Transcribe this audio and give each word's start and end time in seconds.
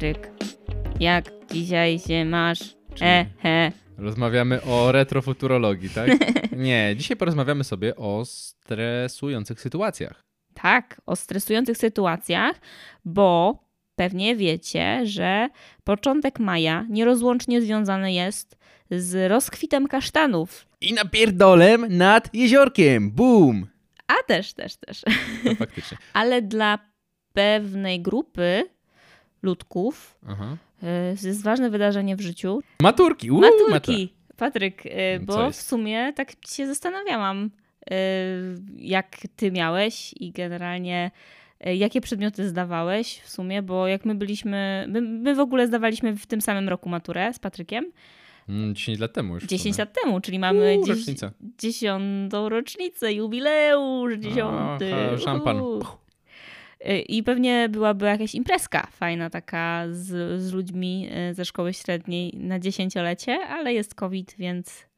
Patryk. 0.00 0.30
Jak 1.00 1.30
dzisiaj 1.52 1.98
się 1.98 2.24
masz? 2.24 2.60
E, 3.00 3.26
he. 3.42 3.72
Rozmawiamy 3.98 4.62
o 4.62 4.92
retrofuturologii, 4.92 5.90
tak? 5.90 6.10
Nie, 6.56 6.94
dzisiaj 6.96 7.16
porozmawiamy 7.16 7.64
sobie 7.64 7.96
o 7.96 8.24
stresujących 8.24 9.60
sytuacjach. 9.60 10.24
Tak, 10.54 11.00
o 11.06 11.16
stresujących 11.16 11.76
sytuacjach, 11.76 12.60
bo 13.04 13.58
pewnie 13.96 14.36
wiecie, 14.36 15.06
że 15.06 15.48
początek 15.84 16.38
maja 16.38 16.86
nierozłącznie 16.88 17.62
związany 17.62 18.12
jest 18.12 18.58
z 18.90 19.30
rozkwitem 19.30 19.86
kasztanów. 19.86 20.66
I 20.80 20.92
napierdolem 20.92 21.96
nad 21.96 22.34
jeziorkiem. 22.34 23.10
Boom! 23.10 23.66
A 24.06 24.14
też, 24.26 24.52
też, 24.52 24.76
też. 24.76 25.00
To 25.44 25.54
faktycznie. 25.54 25.98
Ale 26.12 26.42
dla 26.42 26.78
pewnej 27.32 28.02
grupy 28.02 28.64
ludków 29.42 30.18
Aha. 30.28 30.56
to 31.20 31.26
jest 31.28 31.42
ważne 31.42 31.70
wydarzenie 31.70 32.16
w 32.16 32.20
życiu. 32.20 32.60
Maturki. 32.82 33.30
Uu, 33.30 33.40
Maturki. 33.40 34.12
Patryk, 34.36 34.86
y, 34.86 34.90
Co 35.20 35.24
bo 35.26 35.50
w 35.50 35.56
sumie 35.56 36.12
tak 36.16 36.32
się 36.48 36.66
zastanawiałam, 36.66 37.50
y, 37.90 37.94
jak 38.76 39.16
ty 39.36 39.52
miałeś 39.52 40.14
i 40.20 40.32
generalnie 40.32 41.10
jakie 41.76 42.00
przedmioty 42.00 42.48
zdawałeś 42.48 43.18
w 43.20 43.30
sumie, 43.30 43.62
bo 43.62 43.86
jak 43.86 44.04
my 44.04 44.14
byliśmy, 44.14 44.84
my, 44.88 45.00
my 45.00 45.34
w 45.34 45.40
ogóle 45.40 45.66
zdawaliśmy 45.66 46.16
w 46.16 46.26
tym 46.26 46.40
samym 46.40 46.68
roku 46.68 46.88
maturę 46.88 47.32
z 47.34 47.38
Patrykiem, 47.38 47.92
Mm, 48.48 48.74
10 48.74 48.98
lat 48.98 49.12
temu 49.12 49.34
już. 49.34 49.44
w 49.44 49.46
10 49.46 49.74
sumie. 49.76 49.84
lat 49.84 50.02
temu, 50.02 50.20
czyli 50.20 50.38
mamy 50.38 50.76
Uuu, 50.76 50.86
dziesiątą 51.58 52.48
rocznicę, 52.48 53.12
jubileusz 53.12 54.14
dziesiąty. 54.18 54.94
Aha, 54.94 55.18
szampan. 55.18 55.60
uhu. 55.60 55.84
Y, 56.88 56.98
I 56.98 57.22
pewnie 57.22 57.68
byłaby 57.68 58.06
jakaś 58.06 58.34
imprezka 58.34 58.86
fajna 58.92 59.30
taka 59.30 59.84
z, 59.90 60.42
z 60.42 60.52
ludźmi 60.52 61.08
y, 61.30 61.34
ze 61.34 61.44
szkoły 61.44 61.74
średniej 61.74 62.32
na 62.36 62.58
dziesięciolecie, 62.58 63.38
ale 63.46 63.72
jest 63.72 63.94
COVID, 63.94 64.34
więc 64.38 64.90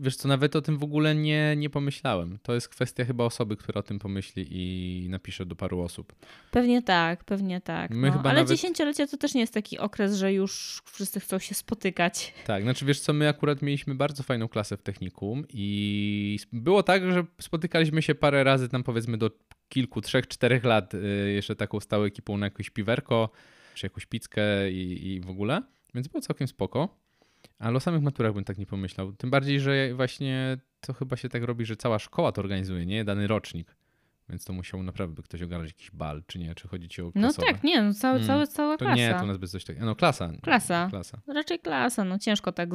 Wiesz 0.00 0.16
co, 0.16 0.28
nawet 0.28 0.56
o 0.56 0.62
tym 0.62 0.78
w 0.78 0.84
ogóle 0.84 1.14
nie, 1.14 1.54
nie 1.56 1.70
pomyślałem. 1.70 2.38
To 2.42 2.54
jest 2.54 2.68
kwestia 2.68 3.04
chyba 3.04 3.24
osoby, 3.24 3.56
która 3.56 3.78
o 3.78 3.82
tym 3.82 3.98
pomyśli 3.98 4.46
i 4.50 5.08
napisze 5.08 5.46
do 5.46 5.56
paru 5.56 5.80
osób. 5.80 6.12
pewnie 6.50 6.82
tak, 6.82 7.24
pewnie 7.24 7.60
tak. 7.60 7.90
My 7.90 8.06
no. 8.06 8.12
chyba 8.12 8.30
Ale 8.30 8.40
nawet- 8.40 8.56
dziesięciolecie 8.56 9.06
to 9.06 9.16
też 9.16 9.34
nie 9.34 9.40
jest 9.40 9.54
taki 9.54 9.78
okres, 9.78 10.14
że 10.14 10.32
już 10.32 10.82
wszyscy 10.86 11.20
chcą 11.20 11.38
się 11.38 11.54
spotykać. 11.54 12.34
Tak, 12.46 12.62
znaczy 12.62 12.84
wiesz 12.84 13.00
co, 13.00 13.12
my 13.12 13.28
akurat 13.28 13.62
mieliśmy 13.62 13.94
bardzo 13.94 14.22
fajną 14.22 14.48
klasę 14.48 14.76
w 14.76 14.82
technikum 14.82 15.44
i 15.48 16.38
było 16.52 16.82
tak, 16.82 17.12
że 17.12 17.24
spotykaliśmy 17.40 18.02
się 18.02 18.14
parę 18.14 18.44
razy 18.44 18.68
tam 18.68 18.82
powiedzmy 18.82 19.18
do 19.18 19.30
kilku, 19.72 20.00
trzech, 20.00 20.28
czterech 20.28 20.64
lat 20.64 20.94
y, 20.94 21.32
jeszcze 21.34 21.56
taką 21.56 21.80
stałą 21.80 22.04
ekipą 22.04 22.38
na 22.38 22.46
jakieś 22.46 22.70
piwerko, 22.70 23.30
czy 23.74 23.86
jakąś 23.86 24.06
pizzkę 24.06 24.70
i, 24.70 25.12
i 25.12 25.20
w 25.20 25.30
ogóle, 25.30 25.62
więc 25.94 26.08
było 26.08 26.20
całkiem 26.20 26.48
spoko. 26.48 27.02
Ale 27.58 27.76
o 27.76 27.80
samych 27.80 28.02
maturach 28.02 28.32
bym 28.34 28.44
tak 28.44 28.58
nie 28.58 28.66
pomyślał. 28.66 29.12
Tym 29.12 29.30
bardziej, 29.30 29.60
że 29.60 29.94
właśnie 29.94 30.56
to 30.80 30.92
chyba 30.92 31.16
się 31.16 31.28
tak 31.28 31.42
robi, 31.42 31.66
że 31.66 31.76
cała 31.76 31.98
szkoła 31.98 32.32
to 32.32 32.40
organizuje, 32.40 32.86
nie? 32.86 33.04
Dany 33.04 33.26
rocznik. 33.26 33.76
Więc 34.32 34.44
to 34.44 34.52
musiał 34.52 34.82
naprawdę 34.82 35.14
by 35.16 35.22
ktoś 35.22 35.42
ogarnąć 35.42 35.70
jakiś 35.70 35.90
bal, 35.90 36.22
czy 36.26 36.38
nie? 36.38 36.54
Czy 36.54 36.68
chodzi 36.68 36.88
ci 36.88 37.02
o 37.02 37.04
No 37.04 37.12
klasowe? 37.12 37.46
tak, 37.46 37.64
nie, 37.64 37.82
no 37.82 37.94
całe, 37.94 38.14
Mm. 38.14 38.26
całe, 38.26 38.46
cała 38.46 38.76
To 38.76 38.84
klasa. 38.84 38.96
nie, 38.96 39.14
to 39.14 39.26
nas 39.26 39.36
bez 39.36 39.50
coś 39.50 39.64
takiego. 39.64 39.86
No 39.86 39.96
klasa. 39.96 40.32
Klasa. 40.42 40.86
Klasa. 40.90 41.18
Raczej 41.26 41.58
klasa, 41.58 42.04
no 42.04 42.18
ciężko 42.18 42.52
tak 42.52 42.68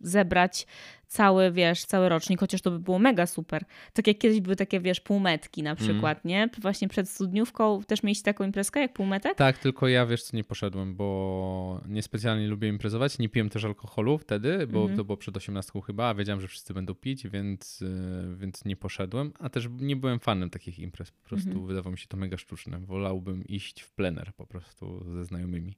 zebrać 0.00 0.66
cały, 1.06 1.52
wiesz, 1.52 1.84
cały 1.84 2.08
rocznik, 2.08 2.40
chociaż 2.40 2.62
to 2.62 2.70
by 2.70 2.78
było 2.78 2.98
mega 2.98 3.26
super. 3.26 3.64
Tak 3.92 4.06
jak 4.06 4.18
kiedyś 4.18 4.40
były 4.40 4.56
takie, 4.56 4.80
wiesz, 4.80 5.00
półmetki 5.00 5.62
na 5.62 5.74
przykład, 5.74 6.24
nie? 6.24 6.48
Właśnie 6.62 6.88
przed 6.88 7.08
studniówką 7.08 7.82
też 7.86 8.02
mieliście 8.02 8.24
taką 8.24 8.44
imprezkę 8.44 8.80
jak 8.80 8.92
półmetek? 8.92 9.34
Tak, 9.34 9.58
tylko 9.58 9.88
ja 9.88 10.06
wiesz 10.06 10.22
co 10.22 10.36
nie 10.36 10.44
poszedłem, 10.44 10.94
bo 10.94 11.80
niespecjalnie 11.88 12.48
lubię 12.48 12.68
imprezować. 12.68 13.18
Nie 13.18 13.28
piłem 13.28 13.48
też 13.48 13.64
alkoholu 13.64 14.18
wtedy, 14.18 14.66
bo 14.66 14.80
Mhm. 14.80 14.96
to 14.96 15.04
było 15.04 15.16
przed 15.16 15.36
18 15.36 15.80
chyba, 15.82 16.08
a 16.08 16.14
wiedziałem, 16.14 16.40
że 16.40 16.48
wszyscy 16.48 16.74
będą 16.74 16.94
pić, 16.94 17.28
więc, 17.28 17.80
yy, 17.80 18.36
więc 18.36 18.64
nie 18.64 18.76
poszedłem. 18.76 19.32
A 19.38 19.48
też 19.48 19.68
nie 19.80 19.96
byłem 19.96 20.20
fanem 20.20 20.50
takich 20.50 20.78
imprez. 20.82 21.10
Po 21.10 21.28
prostu 21.28 21.48
Mhm. 21.48 21.66
wydawało 21.66 21.92
mi 21.92 21.98
się 21.98 22.06
to 22.06 22.16
mega 22.16 22.36
sztuczne. 22.36 22.78
Wolałbym 22.78 23.44
iść 23.44 23.80
w 23.82 23.92
plener 23.92 24.32
po 24.36 24.46
prostu 24.46 25.04
ze 25.14 25.24
znajomymi. 25.24 25.76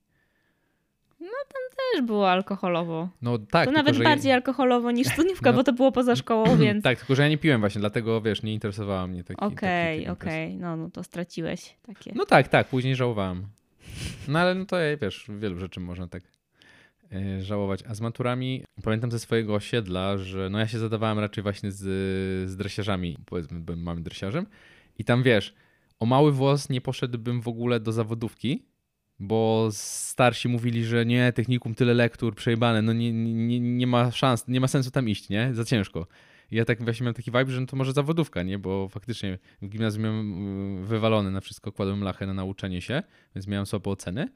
Też 1.95 2.03
było 2.03 2.31
alkoholowo. 2.31 3.09
No 3.23 3.39
tak, 3.39 3.67
to 3.67 3.73
nawet 3.73 4.03
bardziej 4.03 4.33
alkoholowo 4.33 4.91
niż 4.91 5.07
studniówka, 5.15 5.51
No. 5.51 5.57
bo 5.57 5.65
to 5.65 5.73
było 5.73 5.93
poza 5.93 6.17
szkołą, 6.17 6.57
więc... 6.57 6.85
tak, 6.85 6.99
tylko 6.99 7.15
że 7.15 7.23
ja 7.23 7.29
nie 7.29 7.39
piłem 7.39 7.61
właśnie, 7.61 7.81
dlatego 7.81 8.21
wiesz, 8.21 8.43
nie 8.43 8.55
interesowała 8.55 9.07
mnie 9.07 9.25
taki 9.25 9.41
Okej, 9.41 9.99
imprez. 9.99 10.13
okej, 10.19 10.57
no, 10.57 10.77
no 10.77 10.91
to 10.91 11.05
straciłeś 11.05 11.77
takie. 11.87 12.13
No 12.15 12.27
tak, 12.27 12.49
tak, 12.49 12.69
później 12.69 12.97
żałowałem. 12.97 13.47
No 14.29 14.39
ale 14.39 14.55
no 14.55 14.65
to 14.67 14.77
wiesz, 15.03 15.27
wielu 15.39 15.59
rzeczy 15.59 15.81
można 15.81 16.09
tak 16.09 16.23
e, 17.13 17.43
żałować. 17.43 17.81
A 17.89 17.95
z 17.95 18.01
maturami 18.01 18.65
pamiętam 18.85 19.11
ze 19.11 19.19
swojego 19.19 19.55
osiedla, 19.55 20.19
że 20.19 20.51
no 20.51 20.59
ja 20.59 20.69
się 20.69 20.79
zadawałem 20.79 21.19
raczej 21.19 21.43
właśnie 21.43 21.73
z, 21.73 21.79
z 22.51 22.57
dresiarzami, 22.57 23.19
powiedzmy, 23.27 23.61
byłem 23.61 23.83
małym 23.83 24.03
dresiarzem 24.03 24.47
i 24.99 25.05
tam 25.05 25.23
wiesz, 25.23 25.55
o 25.99 26.07
mały 26.07 26.33
włos 26.33 26.69
nie 26.69 26.81
poszedłbym 26.81 27.41
w 27.41 27.49
ogóle 27.49 27.81
do 27.81 27.93
zawodówki, 27.93 28.67
bo 29.19 29.69
starsi 29.73 30.49
mówili, 30.49 30.85
że 30.85 31.07
nie, 31.07 31.33
technikum, 31.33 31.75
tyle 31.75 31.95
lektur, 31.95 32.35
przejebane, 32.35 32.83
no 32.83 32.93
nie, 32.93 33.13
nie, 33.13 33.61
nie 33.61 33.87
ma 33.87 34.11
szans, 34.11 34.49
nie 34.49 34.61
ma 34.61 34.69
sensu 34.69 34.91
tam 34.91 35.09
iść, 35.09 35.29
nie? 35.29 35.55
Za 35.55 35.65
ciężko. 35.65 36.07
I 36.51 36.57
ja 36.57 36.65
tak 36.65 36.85
właśnie 36.85 37.05
miałem 37.05 37.15
taki 37.15 37.31
vibe, 37.31 37.51
że 37.51 37.61
no 37.61 37.67
to 37.67 37.77
może 37.77 37.93
zawodówka, 37.93 38.43
nie? 38.43 38.59
Bo 38.59 38.89
faktycznie 38.89 39.39
w 39.63 39.69
gimnazjum 39.69 40.05
miałem 40.05 40.83
y, 40.83 40.87
wywalone 40.87 41.31
na 41.31 41.41
wszystko, 41.41 41.73
kładłem 41.73 42.03
lachę 42.03 42.27
na 42.27 42.35
nauczenie 42.35 42.81
się, 42.81 43.03
więc 43.35 43.47
miałem 43.47 43.67
słabe 43.67 43.91
oceny. 43.91 44.29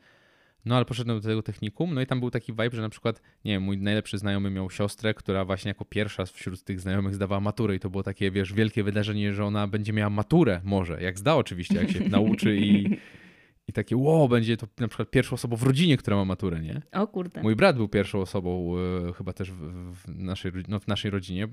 No 0.66 0.77
ale 0.77 0.84
poszedłem 0.84 1.21
do 1.21 1.28
tego 1.28 1.43
technikum, 1.43 1.94
no 1.94 2.00
i 2.00 2.06
tam 2.06 2.21
był 2.21 2.31
taki 2.31 2.53
vibe, 2.53 2.71
że 2.72 2.82
na 2.82 2.88
przykład, 2.88 3.22
nie 3.44 3.53
wiem, 3.53 3.62
mój 3.62 3.78
najlepszy 3.78 4.19
znajomy 4.19 4.50
miał 4.50 4.71
siostrę, 4.71 5.15
która 5.15 5.44
właśnie 5.44 5.69
jako 5.69 5.84
pierwsza 5.84 6.25
wśród 6.27 6.62
tych 6.62 6.81
znajomych 6.81 7.15
zdawała 7.15 7.41
maturę 7.41 7.77
i 7.77 7.81
to 7.81 7.91
było 7.91 8.03
takie, 8.03 8.31
wiesz, 8.31 8.53
wielkie 8.53 8.82
wydarzenie, 8.82 9.32
że 9.32 9.44
ona 9.44 9.66
będzie 9.66 9.93
miała 9.93 10.10
maturę, 10.10 10.60
może, 10.65 11.03
jak 11.03 11.19
zda 11.19 11.34
oczywiście, 11.34 11.75
jak 11.75 11.91
się 11.91 12.09
nauczy 12.19 12.56
i, 12.56 12.99
i 13.69 13.72
takie, 13.72 13.97
wow, 13.97 14.28
będzie 14.28 14.56
to 14.56 14.66
na 14.78 14.88
przykład 14.88 15.10
pierwszą 15.10 15.34
osobą 15.34 15.56
w 15.56 15.62
rodzinie, 15.62 15.97
która 15.97 16.16
ma 16.16 16.25
maturę, 16.25 16.60
nie? 16.60 16.82
O 16.93 17.06
kurde. 17.06 17.43
Mój 17.43 17.56
brat 17.56 17.76
był 17.76 17.88
pierwszą 17.88 18.21
osobą, 18.21 18.72
e, 19.09 19.12
chyba 19.12 19.32
też 19.32 19.53
w, 19.53 19.93
w, 19.94 20.09
naszej, 20.09 20.53
no, 20.69 20.81
w 20.81 20.87
naszej 20.87 21.10
rodzinie, 21.10 21.49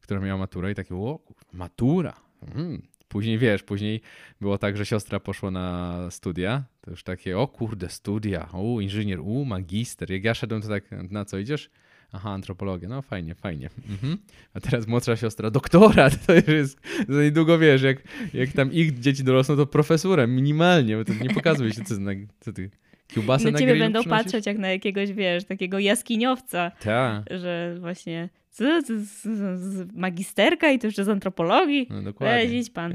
która 0.00 0.20
miała 0.20 0.38
maturę 0.38 0.72
i 0.72 0.74
takie, 0.74 0.94
kur- 0.94 1.18
matura. 1.52 2.14
Mm. 2.54 2.82
Później 3.08 3.38
wiesz, 3.38 3.62
później 3.62 4.00
było 4.40 4.58
tak, 4.58 4.76
że 4.76 4.86
siostra 4.86 5.20
poszła 5.20 5.50
na 5.50 5.96
studia. 6.10 6.64
To 6.80 6.90
już 6.90 7.02
takie, 7.02 7.38
o 7.38 7.48
kurde, 7.48 7.88
studia, 7.88 8.48
o, 8.52 8.80
inżynier, 8.80 9.20
u, 9.20 9.44
magister. 9.44 10.10
Jak 10.10 10.24
ja 10.24 10.34
szedłem, 10.34 10.62
to 10.62 10.68
tak, 10.68 10.84
na 11.10 11.24
co 11.24 11.38
idziesz? 11.38 11.70
Aha, 12.12 12.30
antropologia, 12.30 12.88
no 12.88 13.02
fajnie, 13.02 13.34
fajnie. 13.34 13.70
Mhm. 13.88 14.18
A 14.54 14.60
teraz 14.60 14.86
młodsza 14.86 15.16
siostra, 15.16 15.50
doktorat, 15.50 16.26
to 16.26 16.34
już 16.34 16.48
jest, 16.48 16.80
za 17.08 17.22
niedługo 17.22 17.58
wiesz, 17.58 17.82
jak, 17.82 18.02
jak 18.34 18.52
tam 18.52 18.72
ich 18.72 18.98
dzieci 18.98 19.24
dorosną, 19.24 19.56
to 19.56 19.66
profesurem, 19.66 20.36
minimalnie, 20.36 20.96
bo 20.96 21.04
to 21.04 21.12
nie 21.14 21.30
pokazuje 21.30 21.72
się, 21.72 21.84
co, 21.84 21.94
co 22.40 22.52
ty, 22.52 22.70
kiełbasę 23.08 23.44
Na 23.44 23.50
na 23.50 23.58
ciebie 23.58 23.76
będą 23.76 24.00
przynosisz? 24.00 24.24
patrzeć 24.24 24.46
jak 24.46 24.58
na 24.58 24.68
jakiegoś, 24.68 25.12
wiesz, 25.12 25.44
takiego 25.44 25.78
jaskiniowca, 25.78 26.70
Tak. 26.80 27.24
że 27.38 27.76
właśnie 27.80 28.28
co, 28.50 28.82
z, 28.82 28.86
z, 28.86 29.22
z 29.62 29.92
magisterka 29.94 30.70
i 30.70 30.78
to 30.78 30.86
jeszcze 30.86 31.04
z 31.04 31.08
antropologii. 31.08 31.86
No 31.90 31.94
Weź, 31.96 32.04
dokładnie. 32.04 32.58
idź 32.58 32.70
pan. 32.70 32.92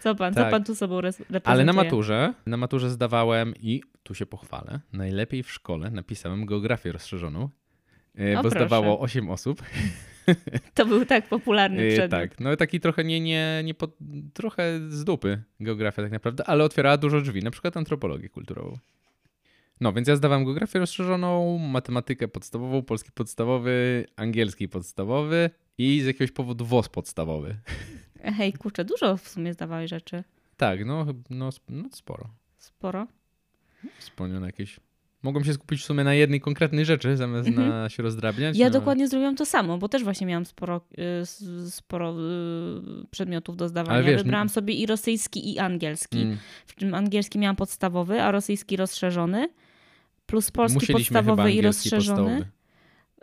Co 0.00 0.14
pan, 0.14 0.34
co 0.34 0.40
Tak. 0.40 0.50
pan 0.50 0.64
tu 0.64 0.74
sobą 0.74 0.96
reprezentuje? 1.00 1.40
Ale 1.44 1.64
na 1.64 1.72
maturze, 1.72 2.34
na 2.46 2.56
maturze 2.56 2.90
zdawałem 2.90 3.54
i 3.60 3.82
tu 4.02 4.14
się 4.14 4.26
pochwalę, 4.26 4.80
najlepiej 4.92 5.42
w 5.42 5.50
szkole 5.52 5.90
napisałem 5.90 6.46
geografię 6.46 6.92
rozszerzoną, 6.92 7.48
e, 8.18 8.32
O, 8.32 8.36
bo 8.36 8.40
proszę. 8.50 8.56
zdawało 8.66 9.00
8 9.00 9.30
osób. 9.30 9.62
To 10.74 10.86
był 10.86 11.04
tak 11.04 11.26
popularny 11.28 11.82
E, 11.82 11.88
przedmiot. 11.88 12.10
Tak, 12.10 12.40
no 12.40 12.56
taki 12.56 12.80
trochę 12.80 13.04
nie, 13.04 13.20
nie, 13.20 13.62
nie 13.64 13.74
pod, 13.74 13.96
trochę 14.34 14.80
z 14.88 15.04
dupy 15.04 15.42
geografia 15.60 16.02
tak 16.02 16.12
naprawdę, 16.12 16.44
ale 16.44 16.64
otwierała 16.64 16.96
dużo 16.96 17.20
drzwi, 17.20 17.42
na 17.42 17.50
przykład 17.50 17.76
antropologię 17.76 18.28
kulturową. 18.28 18.78
No, 19.80 19.92
więc 19.92 20.08
ja 20.08 20.16
zdawałem 20.16 20.44
geografię 20.44 20.78
rozszerzoną, 20.78 21.58
matematykę 21.58 22.28
podstawową, 22.28 22.82
polski 22.82 23.10
podstawowy, 23.12 24.06
angielski 24.16 24.68
podstawowy 24.68 25.50
i 25.78 26.00
z 26.02 26.06
jakiegoś 26.06 26.30
powodu 26.32 26.64
WOS 26.64 26.88
podstawowy. 26.88 27.56
Hej, 28.38 28.52
kurczę, 28.52 28.84
dużo 28.84 29.16
w 29.16 29.28
sumie 29.28 29.52
zdawałeś 29.52 29.90
rzeczy. 29.90 30.24
Tak, 30.56 30.84
no, 30.86 31.06
no, 31.30 31.50
no 31.68 31.88
sporo. 31.92 32.28
Sporo. 32.58 33.06
Spełnione 33.98 34.46
jakieś. 34.46 34.80
Mogłem 35.22 35.44
się 35.44 35.52
skupić 35.54 35.80
w 35.80 35.84
sumie 35.84 36.04
na 36.04 36.14
jednej 36.14 36.40
konkretnej 36.40 36.84
rzeczy, 36.84 37.16
zamiast 37.16 37.48
Mhm. 37.48 37.68
na 37.68 37.88
się 37.88 38.02
rozdrabniać. 38.02 38.56
Ja 38.56 38.66
no. 38.66 38.72
dokładnie 38.72 39.08
zrobiłam 39.08 39.36
to 39.36 39.46
samo, 39.46 39.78
bo 39.78 39.88
też 39.88 40.04
właśnie 40.04 40.26
miałam 40.26 40.44
sporo, 40.46 40.80
y, 41.22 41.70
sporo 41.70 42.12
y, 42.12 43.06
przedmiotów 43.10 43.56
do 43.56 43.68
zdawania. 43.68 44.02
Wiesz, 44.02 44.22
Wybrałam 44.22 44.48
sobie 44.48 44.74
i 44.74 44.86
rosyjski, 44.86 45.52
i 45.54 45.58
angielski. 45.58 46.20
Mm, 46.22 46.36
W 46.66 46.74
czym 46.74 46.94
angielski 46.94 47.38
miałam 47.38 47.56
podstawowy, 47.56 48.22
a 48.22 48.30
rosyjski 48.30 48.76
rozszerzony. 48.76 49.48
Plus 50.28 50.50
polski 50.50 50.74
Musieliśmy 50.76 51.14
podstawowy 51.14 51.52
i 51.52 51.60
rozszerzony. 51.60 52.16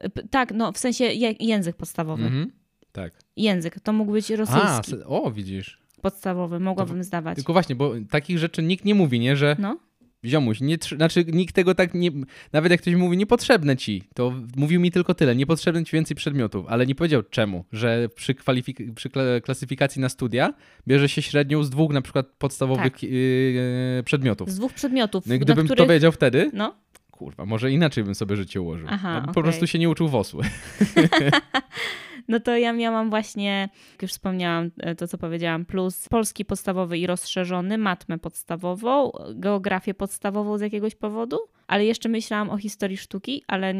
podstawowy. 0.01 0.27
Tak, 0.29 0.51
no 0.53 0.71
w 0.71 0.77
sensie 0.77 1.05
język 1.39 1.75
podstawowy. 1.75 2.23
Mhm. 2.25 2.51
Tak. 2.91 3.13
Język, 3.37 3.79
to 3.79 3.93
mógł 3.93 4.11
być 4.11 4.31
A, 4.31 4.35
rosyjski 4.35 4.91
se- 4.91 5.05
o, 5.07 5.31
widzisz. 5.31 5.79
podstawowy, 6.01 6.59
mogłabym 6.59 7.03
zdawać. 7.03 7.35
Tylko 7.35 7.53
właśnie, 7.53 7.75
bo 7.75 7.93
takich 8.09 8.37
rzeczy 8.39 8.63
nikt 8.63 8.85
nie 8.85 8.95
mówi, 8.95 9.19
nie? 9.19 9.35
Że 9.35 9.55
No, 9.59 9.77
ziomuś, 10.25 10.61
nie, 10.61 10.77
znaczy 10.97 11.25
nikt 11.33 11.55
tego 11.55 11.75
tak 11.75 11.93
nie, 11.93 12.09
nawet 12.53 12.71
jak 12.71 12.81
ktoś 12.81 12.95
mówi 12.95 13.17
niepotrzebne 13.17 13.77
ci, 13.77 14.03
to 14.13 14.33
mówił 14.55 14.81
mi 14.81 14.91
tylko 14.91 15.13
tyle, 15.13 15.35
niepotrzebne 15.35 15.85
ci 15.85 15.91
więcej 15.95 16.15
przedmiotów, 16.17 16.65
ale 16.69 16.85
nie 16.85 16.95
powiedział 16.95 17.23
czemu, 17.23 17.65
że 17.71 18.09
przy, 18.15 18.33
kwalifik- 18.33 18.93
przy 18.93 19.09
kla- 19.09 19.41
klasyfikacji 19.41 20.01
na 20.01 20.09
studia 20.09 20.53
bierze 20.87 21.09
się 21.09 21.21
średnią 21.21 21.63
z 21.63 21.69
dwóch 21.69 21.93
na 21.93 22.01
przykład 22.01 22.25
podstawowych 22.37 22.93
Tak. 22.93 23.03
yy, 23.03 24.03
przedmiotów. 24.05 24.51
Z 24.51 24.55
dwóch 24.55 24.73
przedmiotów, 24.73 25.27
No 25.27 25.37
gdybym 25.39 25.65
których... 25.65 25.87
to 25.87 25.93
wiedział 25.93 26.11
wtedy, 26.11 26.51
No, 26.53 26.75
kurwa, 27.15 27.45
może 27.45 27.71
inaczej 27.71 28.03
bym 28.03 28.15
sobie 28.15 28.35
życie 28.35 28.61
ułożył. 28.61 28.87
Aha, 28.91 29.13
Ja 29.13 29.21
bym 29.21 29.33
po 29.33 29.43
prostu 29.43 29.67
się 29.67 29.79
nie 29.79 29.89
uczył 29.89 30.07
WOS-u. 30.07 30.39
no 32.27 32.39
to 32.39 32.57
ja 32.57 32.73
miałam 32.73 33.09
właśnie, 33.09 33.69
jak 33.91 34.01
już 34.01 34.11
wspomniałam 34.11 34.71
e, 34.77 34.95
to, 34.95 35.07
co 35.07 35.17
powiedziałam, 35.17 35.65
plus 35.65 36.09
polski 36.09 36.45
podstawowy 36.45 36.97
i 36.97 37.07
rozszerzony, 37.07 37.77
matmę 37.77 38.17
podstawową, 38.19 39.11
geografię 39.33 39.93
podstawową 39.93 40.57
z 40.57 40.61
jakiegoś 40.61 40.95
powodu, 40.95 41.37
ale 41.67 41.85
jeszcze 41.85 42.09
myślałam 42.09 42.49
o 42.49 42.57
historii 42.57 42.97
sztuki, 42.97 43.43
ale 43.47 43.73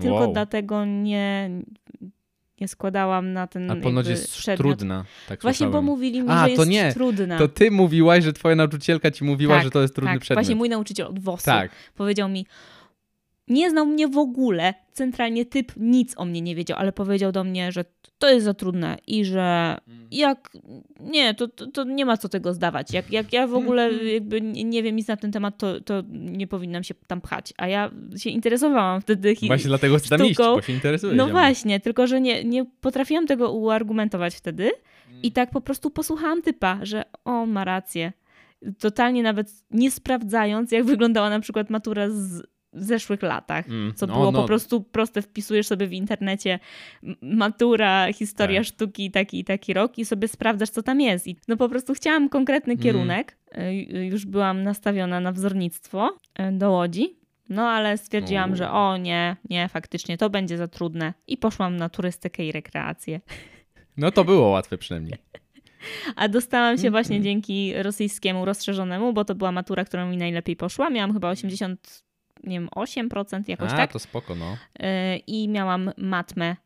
tylko 0.00 0.14
Wow. 0.14 0.32
dlatego 0.32 0.84
nie, 0.84 1.50
nie 2.60 2.68
składałam 2.68 3.32
na 3.32 3.46
ten 3.46 3.70
A 3.70 3.76
ponoć 3.76 4.06
jest 4.06 4.36
przedmiot. 4.36 4.58
trudna, 4.78 5.04
tak 5.28 5.42
Właśnie, 5.42 5.66
bo 5.66 5.82
mówili 5.82 6.22
mi, 6.22 6.28
A, 6.30 6.48
że 6.48 6.54
to 6.54 6.60
jest 6.62 6.70
nie. 6.70 6.92
trudna. 6.92 7.38
To 7.38 7.48
ty 7.48 7.70
mówiłaś, 7.70 8.24
że 8.24 8.32
twoja 8.32 8.56
nauczycielka 8.56 9.10
ci 9.10 9.24
mówiła, 9.24 9.54
Tak, 9.54 9.64
że 9.64 9.70
to 9.70 9.82
jest 9.82 9.94
trudny 9.94 10.12
tak, 10.14 10.20
przedmiot. 10.20 10.44
właśnie 10.44 10.56
mój 10.56 10.68
nauczyciel 10.68 11.06
od 11.06 11.18
WOS-u 11.18 11.44
Tak. 11.44 11.70
powiedział 11.96 12.28
mi, 12.28 12.46
nie 13.48 13.70
znał 13.70 13.86
mnie 13.86 14.08
w 14.08 14.18
ogóle, 14.18 14.74
centralnie 14.92 15.44
typ 15.44 15.72
nic 15.76 16.14
o 16.16 16.24
mnie 16.24 16.40
nie 16.40 16.54
wiedział, 16.54 16.78
ale 16.78 16.92
powiedział 16.92 17.32
do 17.32 17.44
mnie, 17.44 17.72
że 17.72 17.84
to 18.18 18.30
jest 18.30 18.44
za 18.44 18.54
trudne 18.54 18.96
i 19.06 19.24
że 19.24 19.76
jak, 20.10 20.52
nie, 21.00 21.34
to, 21.34 21.48
to, 21.48 21.66
to 21.66 21.84
nie 21.84 22.06
ma 22.06 22.16
co 22.16 22.28
tego 22.28 22.54
zdawać. 22.54 22.92
Jak, 22.92 23.12
jak 23.12 23.32
ja 23.32 23.46
w 23.46 23.54
ogóle 23.54 23.92
jakby 23.92 24.40
nie 24.40 24.82
wiem 24.82 24.96
nic 24.96 25.08
na 25.08 25.16
ten 25.16 25.32
temat, 25.32 25.58
to, 25.58 25.80
to 25.80 26.02
nie 26.10 26.46
powinnam 26.46 26.84
się 26.84 26.94
tam 27.06 27.20
pchać. 27.20 27.54
A 27.56 27.68
ja 27.68 27.90
się 28.16 28.30
interesowałam 28.30 29.00
wtedy 29.00 29.34
Właśnie 29.46 29.68
dlatego 29.68 29.98
chcę 29.98 30.18
tam 30.18 30.26
iść, 30.26 30.36
bo 30.36 30.62
się 30.62 30.72
interesujesz. 30.72 31.16
No 31.16 31.28
właśnie, 31.28 31.80
tylko 31.80 32.06
że 32.06 32.20
nie, 32.20 32.44
nie 32.44 32.64
potrafiłam 32.80 33.26
tego 33.26 33.52
uargumentować 33.52 34.34
wtedy 34.34 34.70
i 35.22 35.32
tak 35.32 35.50
po 35.50 35.60
prostu 35.60 35.90
posłuchałam 35.90 36.42
typa, 36.42 36.78
że 36.82 37.02
on 37.24 37.50
ma 37.50 37.64
rację. 37.64 38.12
Totalnie 38.78 39.22
nawet 39.22 39.50
nie 39.70 39.90
sprawdzając, 39.90 40.72
jak 40.72 40.84
wyglądała 40.84 41.30
na 41.30 41.40
przykład 41.40 41.70
matura 41.70 42.10
z 42.10 42.42
zeszłych 42.82 43.22
latach. 43.22 43.68
Mm, 43.68 43.94
Co 43.94 44.06
no, 44.06 44.14
było 44.14 44.30
no, 44.32 44.40
po 44.40 44.46
prostu 44.46 44.80
proste, 44.82 45.22
wpisujesz 45.22 45.66
sobie 45.66 45.86
w 45.86 45.92
internecie 45.92 46.58
matura, 47.22 48.12
historia 48.12 48.60
Tak. 48.60 48.66
sztuki, 48.66 49.10
taki 49.10 49.38
i 49.40 49.44
taki 49.44 49.74
rok 49.74 49.98
i 49.98 50.04
sobie 50.04 50.28
sprawdzasz, 50.28 50.70
co 50.70 50.82
tam 50.82 51.00
jest. 51.00 51.26
I 51.26 51.36
no 51.48 51.56
po 51.56 51.68
prostu 51.68 51.94
chciałam 51.94 52.28
konkretny 52.28 52.72
Mm. 52.72 52.82
kierunek. 52.82 53.36
Y, 53.58 54.04
Już 54.06 54.26
byłam 54.26 54.62
nastawiona 54.62 55.20
na 55.20 55.32
wzornictwo 55.32 56.10
y, 56.40 56.52
do 56.52 56.70
Łodzi. 56.70 57.16
No 57.48 57.68
ale 57.68 57.98
stwierdziłam, 57.98 58.52
U. 58.52 58.56
że 58.56 58.70
o 58.70 58.96
nie, 58.96 59.36
nie, 59.50 59.68
faktycznie 59.68 60.18
to 60.18 60.30
będzie 60.30 60.56
za 60.56 60.68
trudne. 60.68 61.14
I 61.26 61.36
poszłam 61.36 61.76
na 61.76 61.88
turystykę 61.88 62.44
i 62.44 62.52
rekreację. 62.52 63.20
No 63.96 64.10
to 64.10 64.24
było 64.24 64.48
łatwe 64.48 64.78
przynajmniej. 64.78 65.14
A 66.16 66.28
dostałam 66.28 66.78
się 66.78 66.90
właśnie 66.90 67.16
Mhm. 67.16 67.24
dzięki 67.24 67.74
rosyjskiemu 67.82 68.44
rozszerzonemu, 68.44 69.12
bo 69.12 69.24
to 69.24 69.34
była 69.34 69.52
matura, 69.52 69.84
która 69.84 70.06
mi 70.06 70.16
najlepiej 70.16 70.56
poszła. 70.56 70.90
Miałam 70.90 71.12
chyba 71.12 71.30
80, 71.30 72.04
nie 72.46 72.60
wiem, 72.60 72.68
8% 72.76 73.42
jakoś 73.48 73.72
A, 73.72 73.76
tak. 73.76 73.92
to 73.92 73.98
spoko, 73.98 74.34
no. 74.34 74.56
Yy, 74.80 75.16
i 75.26 75.48
miałam 75.48 75.90
matmę 75.96 76.56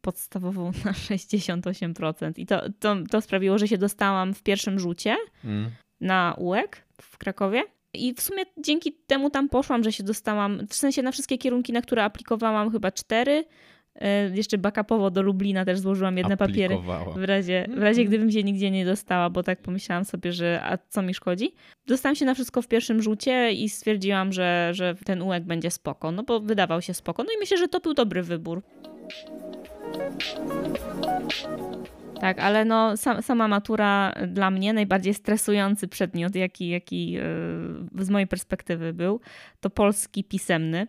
podstawową 0.00 0.72
na 0.84 0.92
68%. 0.92 2.32
I 2.36 2.46
to, 2.46 2.62
to, 2.80 2.96
to 3.10 3.20
sprawiło, 3.20 3.58
że 3.58 3.68
się 3.68 3.78
dostałam 3.78 4.34
w 4.34 4.42
pierwszym 4.42 4.78
rzucie 4.78 5.16
Mm. 5.44 5.70
na 6.00 6.34
UEK 6.38 6.84
w 7.02 7.18
Krakowie. 7.18 7.64
I 7.94 8.14
w 8.14 8.20
sumie 8.20 8.42
dzięki 8.58 8.92
temu 9.06 9.30
tam 9.30 9.48
poszłam, 9.48 9.84
że 9.84 9.92
się 9.92 10.04
dostałam, 10.04 10.66
w 10.68 10.74
sensie 10.74 11.02
na 11.02 11.12
wszystkie 11.12 11.38
kierunki, 11.38 11.72
na 11.72 11.82
które 11.82 12.04
aplikowałam 12.04 12.70
chyba 12.70 12.92
cztery. 12.92 13.44
Yy, 14.00 14.36
Jeszcze 14.36 14.58
backupowo 14.58 15.10
do 15.10 15.22
Lublina 15.22 15.64
też 15.64 15.78
złożyłam 15.78 16.18
jedne 16.18 16.36
papiery. 16.36 16.78
W 17.16 17.24
razie, 17.24 17.66
w 17.76 17.82
razie 17.82 18.04
gdybym 18.04 18.30
się 18.30 18.42
nigdzie 18.42 18.70
nie 18.70 18.84
dostała, 18.84 19.30
bo 19.30 19.42
tak 19.42 19.62
pomyślałam 19.62 20.04
sobie, 20.04 20.32
że 20.32 20.60
a 20.64 20.78
co 20.88 21.02
mi 21.02 21.14
szkodzi. 21.14 21.52
Dostałam 21.86 22.16
się 22.16 22.24
na 22.24 22.34
wszystko 22.34 22.62
w 22.62 22.68
pierwszym 22.68 23.02
rzucie 23.02 23.52
i 23.52 23.68
stwierdziłam, 23.68 24.32
że, 24.32 24.70
że 24.72 24.94
ten 25.04 25.22
UEK 25.22 25.44
będzie 25.44 25.70
spoko, 25.70 26.12
no 26.12 26.22
bo 26.22 26.40
wydawał 26.40 26.82
się 26.82 26.94
spoko. 26.94 27.22
No 27.22 27.28
i 27.36 27.38
myślę, 27.40 27.56
że 27.56 27.68
to 27.68 27.80
był 27.80 27.94
dobry 27.94 28.22
wybór. 28.22 28.62
Tak, 32.20 32.38
ale 32.38 32.64
no 32.64 32.96
sam, 32.96 33.22
sama 33.22 33.48
matura 33.48 34.12
dla 34.28 34.50
mnie 34.50 34.72
najbardziej 34.72 35.14
stresujący 35.14 35.88
przedmiot, 35.88 36.34
jaki, 36.34 36.68
jaki 36.68 37.10
yy, 37.10 38.04
z 38.04 38.10
mojej 38.10 38.26
perspektywy 38.26 38.92
był, 38.92 39.20
to 39.60 39.70
polski 39.70 40.24
pisemny. 40.24 40.86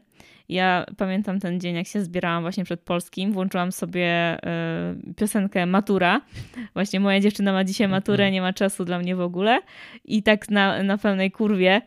Ja 0.49 0.85
pamiętam 0.97 1.39
ten 1.39 1.59
dzień, 1.59 1.75
jak 1.75 1.87
się 1.87 2.01
zbierałam 2.01 2.43
właśnie 2.43 2.63
przed 2.63 2.81
polskim, 2.81 3.31
włączyłam 3.31 3.71
sobie 3.71 4.37
y, 5.09 5.13
piosenkę 5.13 5.65
Matura. 5.65 6.21
Właśnie 6.73 6.99
moja 6.99 7.19
dziewczyna 7.19 7.53
ma 7.53 7.63
dzisiaj 7.63 7.87
maturę, 7.87 8.31
nie 8.31 8.41
ma 8.41 8.53
czasu 8.53 8.85
dla 8.85 8.99
mnie 8.99 9.15
w 9.15 9.21
ogóle. 9.21 9.61
I 10.05 10.23
tak 10.23 10.49
na, 10.49 10.83
na 10.83 10.97
pełnej 10.97 11.31
kurwie 11.31 11.81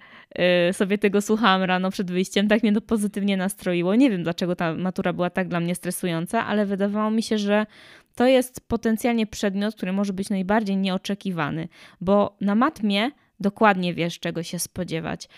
y, 0.71 0.73
sobie 0.73 0.99
tego 0.99 1.21
słuchałam 1.21 1.62
rano 1.62 1.91
przed 1.91 2.11
wyjściem. 2.11 2.49
Tak 2.49 2.62
mnie 2.62 2.73
to 2.73 2.81
pozytywnie 2.81 3.37
nastroiło. 3.37 3.95
Nie 3.95 4.11
wiem, 4.11 4.23
dlaczego 4.23 4.57
ta 4.57 4.75
matura 4.75 5.12
była 5.12 5.31
tak 5.31 5.49
dla 5.49 5.61
mnie 5.61 5.75
stresująca, 5.75 6.47
ale 6.47 6.67
wydawało 6.67 7.11
mi 7.11 7.23
się, 7.23 7.39
że 7.39 7.67
to 8.15 8.27
jest 8.27 8.69
potencjalnie 8.69 9.27
przedmiot, 9.27 9.75
który 9.75 9.93
może 9.93 10.12
być 10.12 10.31
najbardziej 10.31 10.77
nieoczekiwany, 10.77 11.69
bo 12.01 12.37
na 12.41 12.55
matmie 12.55 13.11
dokładnie 13.40 13.94
wiesz, 13.94 14.19
czego 14.19 14.42
się 14.42 14.58
spodziewać. 14.58 15.28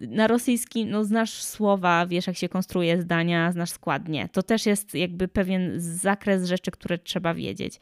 Yy, 0.00 0.08
Na 0.08 0.26
rosyjski, 0.26 0.86
no 0.86 1.04
znasz 1.04 1.42
słowa, 1.42 2.06
wiesz, 2.06 2.26
jak 2.26 2.36
się 2.36 2.48
konstruuje 2.48 3.02
zdania, 3.02 3.52
znasz 3.52 3.70
składnie. 3.70 4.28
To 4.32 4.42
też 4.42 4.66
jest 4.66 4.94
jakby 4.94 5.28
pewien 5.28 5.72
zakres 5.76 6.44
rzeczy, 6.44 6.70
które 6.70 6.98
trzeba 6.98 7.34
wiedzieć. 7.34 7.80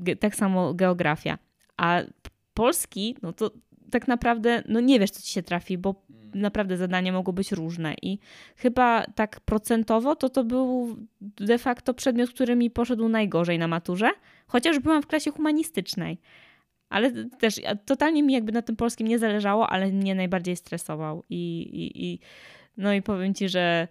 Ge- 0.00 0.16
Tak 0.16 0.34
samo 0.34 0.74
geografia. 0.74 1.38
A 1.76 2.02
polski, 2.54 3.16
no 3.22 3.32
to 3.32 3.50
tak 3.90 4.08
naprawdę, 4.08 4.62
no 4.68 4.80
nie 4.80 5.00
wiesz, 5.00 5.10
co 5.10 5.22
ci 5.22 5.32
się 5.32 5.42
trafi, 5.42 5.78
bo 5.78 6.04
naprawdę 6.34 6.76
zadania 6.76 7.12
mogą 7.12 7.32
być 7.32 7.52
różne 7.52 7.94
i 8.02 8.18
chyba 8.56 9.04
tak 9.14 9.40
procentowo 9.40 10.16
to 10.16 10.28
to 10.28 10.44
był 10.44 10.96
de 11.20 11.58
facto 11.58 11.94
przedmiot, 11.94 12.30
który 12.30 12.56
mi 12.56 12.70
poszedł 12.70 13.08
najgorzej 13.08 13.58
na 13.58 13.68
maturze, 13.68 14.10
chociaż 14.46 14.78
byłam 14.78 15.02
w 15.02 15.06
klasie 15.06 15.30
humanistycznej. 15.30 16.18
Ale 16.88 17.12
też 17.38 17.60
totalnie 17.86 18.22
mi 18.22 18.32
jakby 18.32 18.52
na 18.52 18.62
tym 18.62 18.76
polskim 18.76 19.06
nie 19.08 19.18
zależało, 19.18 19.70
ale 19.70 19.86
mnie 19.86 20.14
najbardziej 20.14 20.56
stresował. 20.56 21.24
I, 21.30 21.60
i, 21.72 22.04
i 22.04 22.18
no 22.76 22.92
i 22.94 23.02
powiem 23.02 23.34
ci, 23.34 23.48
że 23.48 23.88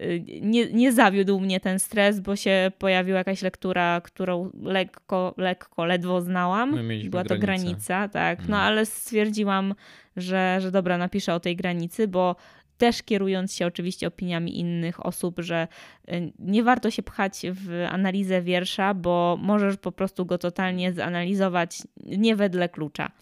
y, 0.00 0.24
nie, 0.40 0.72
nie 0.72 0.92
zawiódł 0.92 1.40
mnie 1.40 1.60
ten 1.60 1.78
stres, 1.78 2.20
bo 2.20 2.36
się 2.36 2.72
pojawiła 2.78 3.18
jakaś 3.18 3.42
lektura, 3.42 4.00
którą 4.00 4.50
lekko, 4.62 5.34
lekko, 5.36 5.84
ledwo 5.84 6.20
znałam. 6.20 6.86
Mieliśmy 6.86 7.10
Była 7.10 7.24
to 7.24 7.38
granicę. 7.38 7.64
granica, 7.66 8.08
tak. 8.08 8.38
No 8.38 8.44
Mm. 8.56 8.60
ale 8.60 8.86
stwierdziłam, 8.86 9.74
że, 10.16 10.58
że 10.60 10.70
dobra, 10.70 10.98
napiszę 10.98 11.34
o 11.34 11.40
tej 11.40 11.56
granicy, 11.56 12.08
bo 12.08 12.36
też 12.82 13.02
kierując 13.02 13.54
się 13.54 13.66
oczywiście 13.66 14.06
opiniami 14.06 14.58
innych 14.58 15.06
osób, 15.06 15.36
że 15.38 15.68
y, 16.08 16.32
nie 16.38 16.62
warto 16.62 16.90
się 16.90 17.02
pchać 17.02 17.42
w 17.52 17.86
analizę 17.90 18.42
wiersza, 18.42 18.94
bo 18.94 19.38
możesz 19.40 19.76
po 19.76 19.92
prostu 19.92 20.26
go 20.26 20.38
totalnie 20.38 20.92
zanalizować 20.92 21.82
nie 21.96 22.36
wedle 22.36 22.68
klucza. 22.68 23.12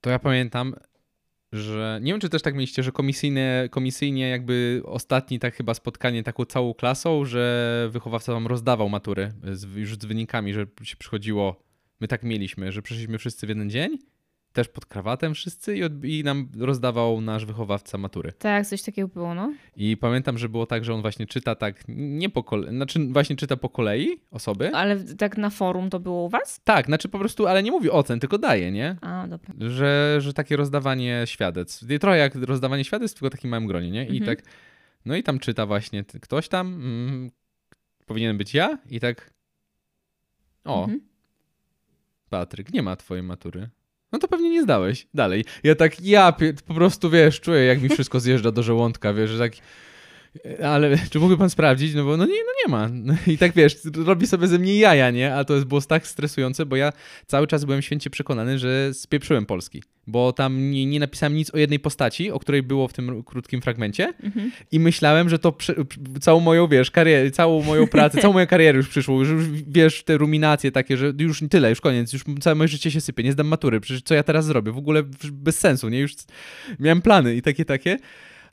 To 0.00 0.10
ja 0.10 0.18
pamiętam, 0.18 0.74
że 1.52 1.98
nie 2.02 2.12
wiem, 2.12 2.20
czy 2.20 2.28
też 2.28 2.42
tak 2.42 2.54
mieliście, 2.54 2.82
że 2.82 2.92
komisyjne, 2.92 3.68
komisyjnie 3.70 4.28
jakby 4.28 4.82
ostatni 4.84 5.38
tak 5.38 5.54
chyba 5.54 5.74
spotkanie 5.74 6.22
taką 6.22 6.44
całą 6.44 6.74
klasą, 6.74 7.24
że 7.24 7.88
wychowawca 7.90 8.32
wam 8.32 8.46
rozdawał 8.46 8.88
matury 8.88 9.32
z, 9.52 9.76
już 9.76 9.94
z 9.94 10.04
wynikami, 10.04 10.52
że 10.54 10.66
się 10.82 10.96
przychodziło, 10.96 11.62
my 12.00 12.08
tak 12.08 12.22
mieliśmy, 12.22 12.72
że 12.72 12.82
przyszliśmy 12.82 13.18
wszyscy 13.18 13.46
w 13.46 13.48
jeden 13.48 13.70
dzień, 13.70 13.98
też 14.58 14.68
pod 14.68 14.86
krawatem 14.86 15.34
wszyscy 15.34 15.76
i, 15.76 15.84
od, 15.84 16.04
i 16.04 16.24
nam 16.24 16.48
rozdawał 16.58 17.20
nasz 17.20 17.44
wychowawca 17.44 17.98
matury. 17.98 18.32
Tak, 18.38 18.66
coś 18.66 18.82
takiego 18.82 19.08
było, 19.08 19.34
no. 19.34 19.52
I 19.76 19.96
pamiętam, 19.96 20.38
że 20.38 20.48
było 20.48 20.66
tak, 20.66 20.84
że 20.84 20.94
on 20.94 21.00
właśnie 21.02 21.26
czyta 21.26 21.54
tak 21.54 21.82
nie 21.88 22.30
po 22.30 22.42
kolei, 22.44 22.70
znaczy 22.70 23.06
właśnie 23.12 23.36
czyta 23.36 23.56
po 23.56 23.68
kolei 23.68 24.20
osoby. 24.30 24.70
Ale 24.74 25.04
tak 25.04 25.36
na 25.36 25.50
forum 25.50 25.90
to 25.90 26.00
było 26.00 26.24
u 26.24 26.28
was? 26.28 26.60
Tak, 26.64 26.86
znaczy 26.86 27.08
po 27.08 27.18
prostu, 27.18 27.46
ale 27.46 27.62
nie 27.62 27.70
mówi 27.70 27.90
ocen, 27.90 28.20
tylko 28.20 28.38
daje, 28.38 28.70
nie? 28.72 28.96
A, 29.00 29.26
dobra. 29.28 29.54
że, 29.70 30.16
że 30.20 30.32
takie 30.32 30.56
rozdawanie 30.56 31.22
świadectw. 31.24 31.84
Trochę 32.00 32.18
jak 32.18 32.34
rozdawanie 32.34 32.84
świadectw, 32.84 33.14
tylko 33.20 33.28
w 33.28 33.32
takim 33.36 33.50
małym 33.50 33.66
gronie, 33.66 33.90
nie? 33.90 34.04
I 34.06 34.18
Mhm. 34.18 34.24
tak, 34.36 34.46
no 35.04 35.16
i 35.16 35.22
tam 35.22 35.38
czyta 35.38 35.66
właśnie 35.66 36.04
ktoś 36.04 36.48
tam, 36.48 36.66
mm, 36.66 37.30
powinien 38.06 38.38
być 38.38 38.54
ja 38.54 38.78
i 38.90 39.00
tak, 39.00 39.30
o, 40.64 40.80
Mhm. 40.80 41.00
Patryk, 42.30 42.72
nie 42.72 42.82
ma 42.82 42.96
twojej 42.96 43.22
matury. 43.22 43.68
No 44.12 44.18
to 44.18 44.28
pewnie 44.28 44.50
nie 44.50 44.62
zdałeś. 44.62 45.06
Dalej. 45.14 45.44
Ja 45.62 45.74
tak, 45.74 46.00
ja 46.00 46.32
po 46.66 46.74
prostu, 46.74 47.10
wiesz, 47.10 47.40
czuję, 47.40 47.64
jak 47.64 47.82
mi 47.82 47.88
wszystko 47.88 48.20
zjeżdża 48.20 48.52
do 48.52 48.62
żołądka, 48.62 49.14
wiesz, 49.14 49.30
że 49.30 49.38
tak 49.38 49.52
Ale 50.64 50.98
czy 51.10 51.18
mógłby 51.18 51.38
pan 51.38 51.50
sprawdzić? 51.50 51.94
No 51.94 52.04
bo 52.04 52.16
no 52.16 52.26
nie, 52.26 52.32
no 52.32 52.52
nie 52.66 52.72
ma. 52.72 52.90
I 53.32 53.38
tak 53.38 53.52
wiesz, 53.52 53.76
robi 54.04 54.26
sobie 54.26 54.46
ze 54.46 54.58
mnie 54.58 54.78
jaja, 54.78 55.10
nie? 55.10 55.34
A 55.34 55.44
to 55.44 55.54
jest, 55.54 55.66
było 55.66 55.80
tak 55.80 56.06
stresujące, 56.06 56.66
bo 56.66 56.76
ja 56.76 56.92
cały 57.26 57.46
czas 57.46 57.64
byłem 57.64 57.82
święcie 57.82 58.10
przekonany, 58.10 58.58
że 58.58 58.94
spieprzyłem 58.94 59.46
Polski. 59.46 59.82
Bo 60.06 60.32
tam 60.32 60.70
nie, 60.70 60.86
nie 60.86 61.00
napisałem 61.00 61.34
nic 61.34 61.54
o 61.54 61.58
jednej 61.58 61.80
postaci, 61.80 62.30
o 62.30 62.38
której 62.38 62.62
było 62.62 62.88
w 62.88 62.92
tym 62.92 63.22
krótkim 63.22 63.62
fragmencie. 63.62 64.14
Mhm. 64.22 64.50
I 64.72 64.80
myślałem, 64.80 65.28
że 65.28 65.38
to 65.38 65.52
prze, 65.52 65.74
całą 66.20 66.40
moją, 66.40 66.68
wiesz, 66.68 66.90
karierę, 66.90 67.30
całą 67.30 67.62
moją 67.62 67.86
pracę, 67.86 68.18
całą 68.22 68.34
moją 68.34 68.46
karierę 68.46 68.76
już 68.76 68.88
przyszło. 68.88 69.24
Że 69.24 69.32
już, 69.34 69.44
wiesz, 69.68 70.04
te 70.04 70.18
ruminacje 70.18 70.72
takie, 70.72 70.96
że 70.96 71.12
już 71.18 71.42
tyle, 71.50 71.70
już 71.70 71.80
koniec, 71.80 72.12
już 72.12 72.24
całe 72.40 72.54
moje 72.54 72.68
życie 72.68 72.90
się 72.90 73.00
sypie, 73.00 73.22
nie 73.22 73.32
zdam 73.32 73.46
matury. 73.46 73.80
Przecież 73.80 74.02
co 74.02 74.14
ja 74.14 74.22
teraz 74.22 74.44
zrobię? 74.44 74.72
W 74.72 74.78
ogóle 74.78 75.02
bez 75.32 75.58
sensu, 75.58 75.88
nie? 75.88 75.98
Już 75.98 76.14
miałem 76.78 77.02
plany 77.02 77.36
i 77.36 77.42
takie, 77.42 77.64
takie. 77.64 77.98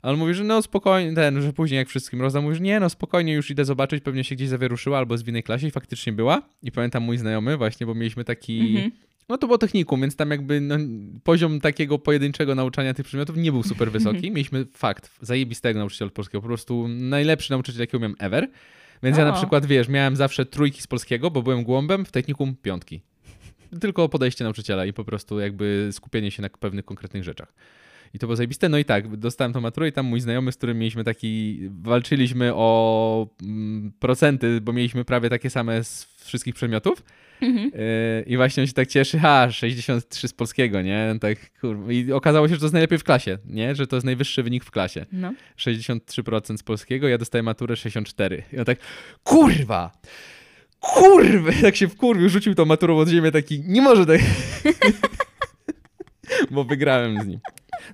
Ale 0.06 0.12
on 0.12 0.18
mówi, 0.18 0.34
że 0.34 0.44
no 0.44 0.62
spokojnie, 0.62 1.14
ten, 1.14 1.42
że 1.42 1.52
później 1.52 1.78
jak 1.78 1.88
wszystkim 1.88 2.20
rozdam, 2.20 2.44
mówi, 2.44 2.56
że 2.56 2.62
nie, 2.62 2.80
no 2.80 2.90
spokojnie, 2.90 3.32
już 3.32 3.50
idę 3.50 3.64
zobaczyć, 3.64 4.04
pewnie 4.04 4.24
się 4.24 4.34
gdzieś 4.34 4.48
zawieruszyła 4.48 4.98
albo 4.98 5.16
w 5.16 5.28
innej 5.28 5.42
klasie 5.42 5.66
i 5.66 5.70
faktycznie 5.70 6.12
była. 6.12 6.42
I 6.62 6.72
pamiętam 6.72 7.02
mój 7.02 7.18
znajomy 7.18 7.56
właśnie, 7.56 7.86
bo 7.86 7.94
mieliśmy 7.94 8.24
taki... 8.24 8.60
Mhm. 8.60 8.90
No 9.28 9.38
to 9.38 9.46
było 9.46 9.58
technikum, 9.58 10.00
więc 10.00 10.16
tam 10.16 10.30
jakby 10.30 10.60
no, 10.60 10.76
poziom 11.24 11.60
takiego 11.60 11.98
pojedynczego 11.98 12.54
nauczania 12.54 12.94
tych 12.94 13.06
przedmiotów 13.06 13.36
nie 13.36 13.52
był 13.52 13.62
super 13.62 13.92
wysoki. 13.92 14.16
Mhm. 14.16 14.34
Mieliśmy 14.34 14.66
fakt, 14.72 15.10
zajebistego 15.20 15.78
nauczyciela 15.78 16.10
polskiego, 16.10 16.42
po 16.42 16.48
prostu 16.48 16.88
najlepszy 16.88 17.50
nauczyciel, 17.50 17.80
jakiego 17.80 17.98
miałem 17.98 18.16
ever. 18.18 18.48
Więc 19.02 19.16
o. 19.16 19.20
ja 19.20 19.26
na 19.26 19.32
przykład, 19.32 19.66
wiesz, 19.66 19.88
miałem 19.88 20.16
zawsze 20.16 20.46
trójki 20.46 20.82
z 20.82 20.86
polskiego, 20.86 21.30
bo 21.30 21.42
byłem 21.42 21.64
głąbem, 21.64 22.04
w 22.04 22.12
technikum 22.12 22.56
piątki. 22.62 23.02
Tylko 23.80 24.08
podejście 24.08 24.44
nauczyciela 24.44 24.86
i 24.86 24.92
po 24.92 25.04
prostu 25.04 25.40
jakby 25.40 25.88
skupienie 25.92 26.30
się 26.30 26.42
na 26.42 26.48
pewnych 26.48 26.84
konkretnych 26.84 27.24
rzeczach. 27.24 27.52
I 28.14 28.18
to 28.18 28.26
było 28.26 28.36
zajebiste. 28.36 28.68
No 28.68 28.78
i 28.78 28.84
tak, 28.84 29.16
dostałem 29.16 29.52
tą 29.52 29.60
maturę 29.60 29.88
i 29.88 29.92
tam 29.92 30.06
mój 30.06 30.20
znajomy, 30.20 30.52
z 30.52 30.56
którym 30.56 30.78
mieliśmy 30.78 31.04
taki, 31.04 31.60
walczyliśmy 31.70 32.54
o 32.54 33.28
mm, 33.42 33.92
procenty, 33.98 34.60
bo 34.60 34.72
mieliśmy 34.72 35.04
prawie 35.04 35.30
takie 35.30 35.50
same 35.50 35.84
z 35.84 36.04
wszystkich 36.24 36.54
przedmiotów. 36.54 37.02
Mhm. 37.40 37.70
E, 37.74 38.22
I 38.22 38.36
właśnie 38.36 38.62
on 38.62 38.66
się 38.66 38.72
tak 38.72 38.88
cieszy, 38.88 39.18
ha, 39.18 39.50
63 39.50 40.28
z 40.28 40.32
polskiego, 40.32 40.82
nie? 40.82 41.14
Tak, 41.20 41.38
kurwa. 41.60 41.92
I 41.92 42.12
okazało 42.12 42.48
się, 42.48 42.54
że 42.54 42.60
to 42.60 42.66
jest 42.66 42.72
najlepiej 42.72 42.98
w 42.98 43.04
klasie, 43.04 43.38
nie? 43.46 43.74
Że 43.74 43.86
to 43.86 43.96
jest 43.96 44.06
najwyższy 44.06 44.42
wynik 44.42 44.64
w 44.64 44.70
klasie. 44.70 45.06
No. 45.12 45.34
63% 45.58 46.56
z 46.56 46.62
polskiego, 46.62 47.08
ja 47.08 47.18
dostaję 47.18 47.42
maturę 47.42 47.76
64. 47.76 48.42
I 48.52 48.58
on 48.58 48.64
tak, 48.64 48.78
kurwa! 49.24 49.90
Kurwa! 50.80 51.52
Tak 51.62 51.76
się 51.76 51.88
wkurwił, 51.88 52.28
rzucił 52.28 52.54
tą 52.54 52.64
maturą 52.64 52.96
od 52.96 53.08
ziemię, 53.08 53.32
taki, 53.32 53.60
nie 53.60 53.82
może 53.82 54.06
tak... 54.06 54.20
Bo 56.50 56.64
wygrałem 56.64 57.22
z 57.22 57.26
nim. 57.26 57.40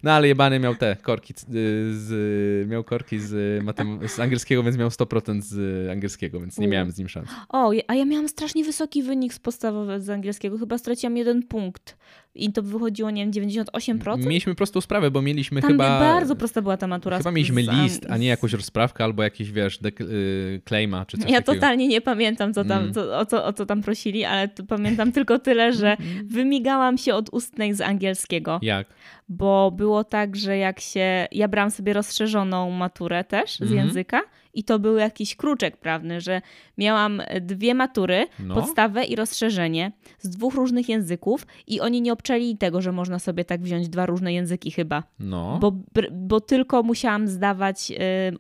No 0.03 0.13
ale 0.13 0.29
jebany 0.29 0.59
miał 0.59 0.75
te 0.75 0.97
korki 1.03 1.35
z, 1.37 2.69
miał 2.69 2.85
korki 2.85 3.21
z, 3.21 3.65
matem, 3.65 4.09
z 4.09 4.19
angielskiego, 4.19 4.63
więc 4.63 4.77
miał 4.77 4.89
100% 4.89 5.41
z 5.41 5.91
angielskiego, 5.91 6.41
więc 6.41 6.59
nie 6.59 6.69
miałem 6.69 6.91
z 6.91 6.99
nim 6.99 7.09
szans. 7.09 7.29
O, 7.49 7.73
a 7.89 7.95
ja 7.95 8.05
miałam 8.05 8.29
strasznie 8.29 8.65
wysoki 8.65 9.03
wynik 9.03 9.35
z 9.35 9.39
podstawowego 9.39 10.05
z 10.05 10.11
angielskiego. 10.11 10.59
Chyba 10.59 10.79
straciłam 10.79 11.17
jeden 11.17 11.43
punkt 11.43 11.97
i 12.35 12.53
to 12.53 12.63
wychodziło, 12.63 13.11
nie 13.11 13.31
wiem, 13.31 13.49
98%? 13.49 14.19
Mieliśmy 14.19 14.55
prostą 14.55 14.81
sprawę, 14.81 15.11
bo 15.11 15.23
mieliśmy 15.23 15.61
Tam 15.61 15.71
chyba... 15.71 16.01
bardzo 16.01 16.37
prosta 16.37 16.63
była 16.63 16.77
ta 16.77 16.87
matura. 16.87 17.19
Chyba 17.19 17.31
mieliśmy 17.31 17.63
list, 17.63 18.07
a 18.11 18.17
nie 18.17 18.27
jakąś 18.27 18.53
rozprawkę 18.53 19.05
albo 19.05 19.23
jakiś, 19.23 19.53
wiesz, 19.53 19.79
y, 20.01 20.63
claima 20.69 21.07
czy 21.07 21.19
coś 21.19 21.31
Ja 21.31 21.37
takiego. 21.37 21.55
totalnie 21.55 21.89
nie 21.89 22.01
pamiętam, 22.01 22.55
co 22.55 22.65
tam, 22.65 22.83
mm. 22.83 22.95
co, 22.95 23.19
o, 23.19 23.27
co, 23.27 23.45
o 23.45 23.53
co 23.53 23.67
tam 23.67 23.83
prosili, 23.83 24.25
ale 24.25 24.49
pamiętam 24.69 25.13
tylko 25.23 25.39
tyle, 25.39 25.73
że 25.73 25.97
wymigałam 26.25 26.99
się 26.99 27.15
od 27.15 27.29
ustnej 27.33 27.75
z 27.75 27.81
angielskiego. 27.81 28.59
Jak? 28.63 28.87
Bo 29.29 29.71
było 29.71 30.05
tak, 30.05 30.37
że 30.37 30.57
jak 30.57 30.81
się... 30.81 31.27
Ja 31.33 31.49
brałam 31.49 31.71
sobie 31.71 31.93
rozszerzoną 31.93 32.71
maturę 32.71 33.25
też 33.25 33.57
z 33.57 33.63
mm 33.63 33.73
języka 33.73 34.23
i 34.55 34.65
to 34.65 34.79
był 34.79 34.97
jakiś 34.97 35.37
kruczek 35.37 35.77
prawny, 35.77 36.21
że 36.21 36.43
miałam 36.79 37.23
dwie 37.41 37.75
matury, 37.75 38.27
no. 38.39 38.55
podstawę 38.55 39.05
i 39.05 39.17
rozszerzenie 39.17 39.93
z 40.19 40.29
dwóch 40.29 40.55
różnych 40.55 40.89
języków 40.89 41.47
i 41.67 41.81
oni 41.81 42.01
nie 42.01 42.13
obczeli 42.13 42.57
tego, 42.57 42.83
że 42.83 42.93
można 42.93 43.19
sobie 43.19 43.45
tak 43.45 43.63
wziąć 43.63 43.89
dwa 43.89 44.07
różne 44.07 44.33
języki 44.33 44.71
chyba. 44.71 45.03
No. 45.19 45.59
Bo, 45.61 45.73
bo 46.13 46.41
tylko 46.41 46.83
musiałam 46.83 47.29
zdawać 47.29 47.91
y, 47.91 47.95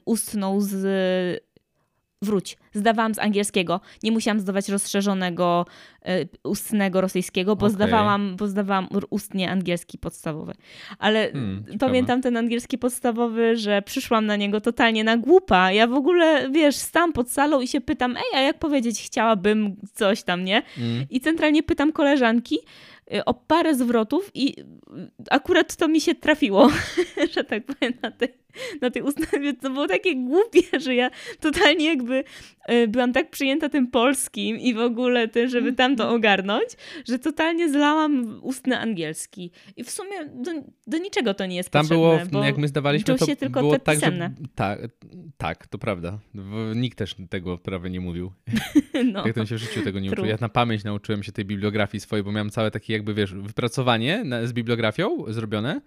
ustną 0.04 0.61
z 0.61 0.73
wróć, 2.23 2.57
zdawałam 2.73 3.14
z 3.14 3.19
angielskiego, 3.19 3.81
nie 4.02 4.12
musiałam 4.12 4.41
zdawać 4.41 4.69
rozszerzonego 4.69 5.67
y, 6.09 6.29
ustnego 6.45 7.00
rosyjskiego, 7.00 7.57
bo, 7.57 7.67
okay. 7.67 7.75
zdawałam, 7.75 8.37
bo 8.37 8.47
zdawałam 8.47 8.88
ustnie 9.11 9.50
angielski 9.50 9.99
podstawowy. 9.99 10.55
Ale 10.99 11.33
hmm, 11.33 11.64
pamiętam 11.81 12.23
ten 12.23 12.37
angielski 12.37 12.79
podstawowy, 12.79 13.57
że 13.57 13.83
przyszłam 13.83 14.26
na 14.26 14.37
niego 14.37 14.61
totalnie 14.61 15.05
na 15.05 15.17
głupa. 15.17 15.73
Ja 15.73 15.87
w 15.87 15.95
ogóle, 15.95 16.50
wiesz, 16.50 16.76
stałam 16.76 17.12
pod 17.12 17.31
salą 17.31 17.61
i 17.61 17.69
się 17.69 17.81
pytam, 17.81 18.17
ej, 18.17 18.38
a 18.38 18.41
jak 18.41 18.59
powiedzieć 18.59 19.02
chciałabym 19.02 19.76
coś 19.95 20.23
tam, 20.23 20.45
nie? 20.45 20.62
Hmm. 20.76 21.07
I 21.11 21.21
centralnie 21.21 21.62
pytam 21.62 21.93
koleżanki, 21.93 22.59
o 23.26 23.35
parę 23.35 23.75
zwrotów 23.75 24.31
i 24.35 24.57
akurat 25.31 25.76
to 25.76 25.88
mi 25.88 26.00
się 26.00 26.14
trafiło, 26.14 26.71
że 27.35 27.45
tak 27.45 27.64
powiem, 27.64 27.92
na 28.02 28.11
tej, 28.11 28.28
na 28.81 28.90
tej 28.90 29.02
ustawie. 29.02 29.54
To 29.54 29.71
było 29.71 29.88
takie 29.88 30.16
głupie, 30.16 30.81
że 30.81 30.95
ja 30.95 31.11
totalnie 31.40 31.87
jakby 31.87 32.25
y, 32.71 32.88
byłam 32.88 33.12
tak 33.12 33.31
przyjęta 33.31 33.69
tym 33.69 33.87
polskim 33.87 34.59
i 34.59 34.75
w 34.75 34.78
ogóle 34.78 35.28
tym, 35.28 35.49
żeby 35.49 35.73
tam 35.73 35.97
to 35.97 36.11
ogarnąć, 36.11 36.66
że 37.09 37.19
totalnie 37.19 37.69
zlałam 37.69 38.40
ustny 38.42 38.78
angielski. 38.78 39.50
I 39.76 39.85
w 39.85 39.90
sumie 39.90 40.25
do, 40.35 40.50
do 40.87 40.99
niczego 40.99 41.35
to 41.35 41.47
nie 41.47 41.57
jest 41.57 41.71
tam 41.71 41.88
potrzebne. 41.88 42.26
było, 42.31 42.45
jak 42.45 42.59
my 42.59 42.69
zdawaliśmy, 42.69 43.19
to 43.19 43.26
się 43.26 43.37
tylko 43.37 43.61
było 43.61 43.78
tak, 43.78 44.00
że, 44.00 44.31
tak, 44.54 44.81
tak, 45.37 45.66
to 45.66 45.78
prawda. 45.78 46.19
Nikt 46.75 46.99
też 46.99 47.16
tego 47.31 47.59
prawie 47.59 47.90
nie 47.90 48.00
mówił. 48.00 48.33
no. 49.12 49.26
Jak 49.26 49.35
to 49.35 49.47
się 49.47 49.54
w 49.54 49.59
życiu 49.59 49.83
tego 49.83 50.00
nie 50.00 50.11
uczył. 50.11 50.25
Ja 50.25 50.37
na 50.40 50.49
pamięć 50.49 50.85
nauczyłem 50.85 51.23
się 51.23 51.33
tej 51.33 51.45
bibliografii 51.45 52.00
swojej, 52.00 52.25
bo 52.25 52.33
miałem 52.33 52.50
całe 52.50 52.71
takie 52.71 52.92
jakby, 53.02 53.14
wiesz, 53.14 53.35
wypracowanie 53.35 54.25
na, 54.25 54.47
z 54.47 54.52
bibliografią 54.52 55.25
zrobione 55.28 55.80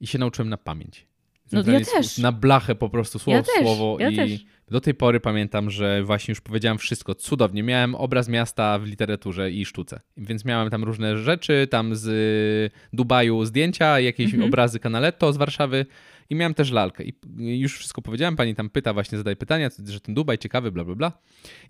i 0.00 0.06
się 0.06 0.18
nauczyłem 0.18 0.48
na 0.48 0.56
pamięć. 0.56 1.06
No 1.52 1.62
ja 1.72 1.80
też. 1.80 2.18
Na 2.18 2.32
blachę 2.32 2.74
po 2.74 2.88
prostu 2.88 3.18
słowo 3.18 3.42
ja 3.56 3.62
słowo 3.62 3.96
ja 4.00 4.10
i 4.10 4.16
też. 4.16 4.44
do 4.70 4.80
tej 4.80 4.94
pory 4.94 5.20
pamiętam, 5.20 5.70
że 5.70 6.02
właśnie 6.02 6.32
już 6.32 6.40
powiedziałem 6.40 6.78
wszystko 6.78 7.14
cudownie. 7.14 7.62
Miałem 7.62 7.94
obraz 7.94 8.28
miasta 8.28 8.78
w 8.78 8.86
literaturze 8.86 9.50
i 9.50 9.64
sztuce, 9.64 10.00
więc 10.16 10.44
miałem 10.44 10.70
tam 10.70 10.84
różne 10.84 11.18
rzeczy, 11.18 11.66
tam 11.70 11.96
z 11.96 12.72
Dubaju 12.92 13.44
zdjęcia, 13.44 14.00
jakieś 14.00 14.26
mhm. 14.26 14.42
obrazy 14.42 14.78
Canaletto 14.78 15.32
z 15.32 15.36
Warszawy 15.36 15.86
i 16.30 16.34
miałem 16.34 16.54
też 16.54 16.70
lalkę. 16.70 17.04
I 17.04 17.14
już 17.38 17.78
wszystko 17.78 18.02
powiedziałem, 18.02 18.36
pani 18.36 18.54
tam 18.54 18.70
pyta, 18.70 18.92
właśnie 18.92 19.18
zadaje 19.18 19.36
pytania, 19.36 19.70
że 19.86 20.00
ten 20.00 20.14
Dubaj 20.14 20.38
ciekawy, 20.38 20.72
bla, 20.72 20.84
bla, 20.84 20.94
bla. 20.94 21.12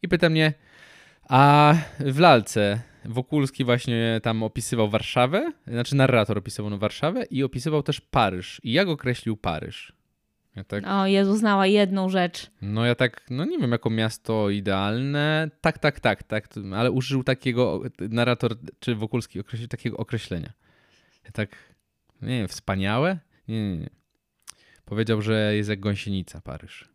I 0.02 0.08
pyta 0.08 0.28
mnie, 0.28 0.52
a 1.28 1.74
w 2.00 2.18
lalce 2.18 2.80
Wokulski 3.08 3.64
właśnie 3.64 4.20
tam 4.22 4.42
opisywał 4.42 4.90
Warszawę, 4.90 5.52
znaczy 5.66 5.96
narrator 5.96 6.38
opisywał 6.38 6.78
Warszawę 6.78 7.24
i 7.24 7.42
opisywał 7.42 7.82
też 7.82 8.00
Paryż. 8.00 8.60
I 8.64 8.72
jak 8.72 8.88
określił 8.88 9.36
Paryż? 9.36 9.92
Ja 10.56 10.64
tak, 10.64 10.84
o 10.86 11.06
Jezu, 11.06 11.36
znała 11.36 11.66
jedną 11.66 12.08
rzecz. 12.08 12.50
No 12.62 12.84
ja 12.86 12.94
tak, 12.94 13.26
no 13.30 13.44
nie 13.44 13.58
wiem, 13.58 13.72
jako 13.72 13.90
miasto 13.90 14.50
idealne. 14.50 15.50
Tak, 15.60 15.78
tak, 15.78 16.00
tak, 16.00 16.22
tak, 16.22 16.48
ale 16.74 16.90
użył 16.90 17.24
takiego, 17.24 17.82
narrator 18.10 18.54
czy 18.80 18.94
Wokulski 18.94 19.40
określił 19.40 19.68
takiego 19.68 19.96
określenia. 19.96 20.52
Ja 21.24 21.30
tak, 21.30 21.56
nie 22.22 22.38
wiem, 22.38 22.48
wspaniałe? 22.48 23.18
Nie, 23.48 23.70
nie, 23.70 23.78
nie. 23.78 23.90
Powiedział, 24.84 25.22
że 25.22 25.56
jest 25.56 25.70
jak 25.70 25.80
gąsienica 25.80 26.40
Paryż. 26.40 26.88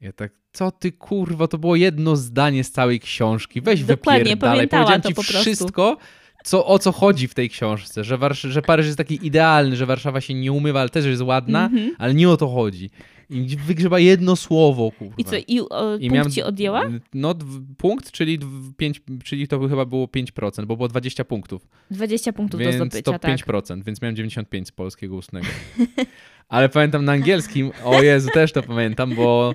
Ja 0.00 0.12
tak, 0.12 0.32
co 0.52 0.70
ty 0.70 0.92
kurwa, 0.92 1.48
to 1.48 1.58
było 1.58 1.76
jedno 1.76 2.16
zdanie 2.16 2.64
z 2.64 2.70
całej 2.70 3.00
książki. 3.00 3.60
Weź 3.60 3.84
Dokładnie, 3.84 4.36
dalej. 4.36 4.68
Powiedziałem 4.68 5.02
ci 5.02 5.14
wszystko, 5.14 5.96
co, 6.44 6.66
o 6.66 6.78
co 6.78 6.92
chodzi 6.92 7.28
w 7.28 7.34
tej 7.34 7.50
książce, 7.50 8.04
że, 8.04 8.18
Warsz- 8.18 8.48
że 8.48 8.62
Paryż 8.62 8.86
jest 8.86 8.98
taki 8.98 9.26
idealny, 9.26 9.76
że 9.76 9.86
Warszawa 9.86 10.20
się 10.20 10.34
nie 10.34 10.52
umywa, 10.52 10.80
ale 10.80 10.88
też 10.88 11.04
jest 11.06 11.22
ładna, 11.22 11.68
mm-hmm. 11.68 11.88
ale 11.98 12.14
nie 12.14 12.30
o 12.30 12.36
to 12.36 12.48
chodzi. 12.48 12.90
I 13.30 13.56
wygrzeba 13.56 13.98
jedno 13.98 14.36
słowo, 14.36 14.92
kurwa. 14.98 15.14
I 15.18 15.24
co, 15.24 15.36
i, 15.36 15.60
o, 15.60 15.96
I 15.96 16.00
punkt 16.00 16.14
miałem, 16.14 16.32
ci 16.32 16.42
odjęła? 16.42 16.82
No, 17.14 17.34
punkt, 17.76 18.10
czyli, 18.10 18.38
5, 18.76 19.00
czyli 19.24 19.48
to 19.48 19.68
chyba 19.68 19.84
było 19.84 20.06
5%, 20.06 20.66
bo 20.66 20.76
było 20.76 20.88
20 20.88 21.24
punktów. 21.24 21.68
20 21.90 22.32
punktów 22.32 22.60
więc 22.60 22.76
do 22.76 22.84
zdobycia, 22.84 23.18
to 23.18 23.28
5%, 23.28 23.68
tak. 23.68 23.84
więc 23.84 24.02
miałem 24.02 24.16
95 24.16 24.68
z 24.68 24.72
polskiego 24.72 25.16
ustnego. 25.16 25.46
Ale 26.48 26.68
pamiętam 26.68 27.04
na 27.04 27.12
angielskim, 27.12 27.70
o 27.84 28.02
Jezu, 28.02 28.28
też 28.34 28.52
to 28.52 28.62
pamiętam, 28.62 29.14
bo 29.14 29.54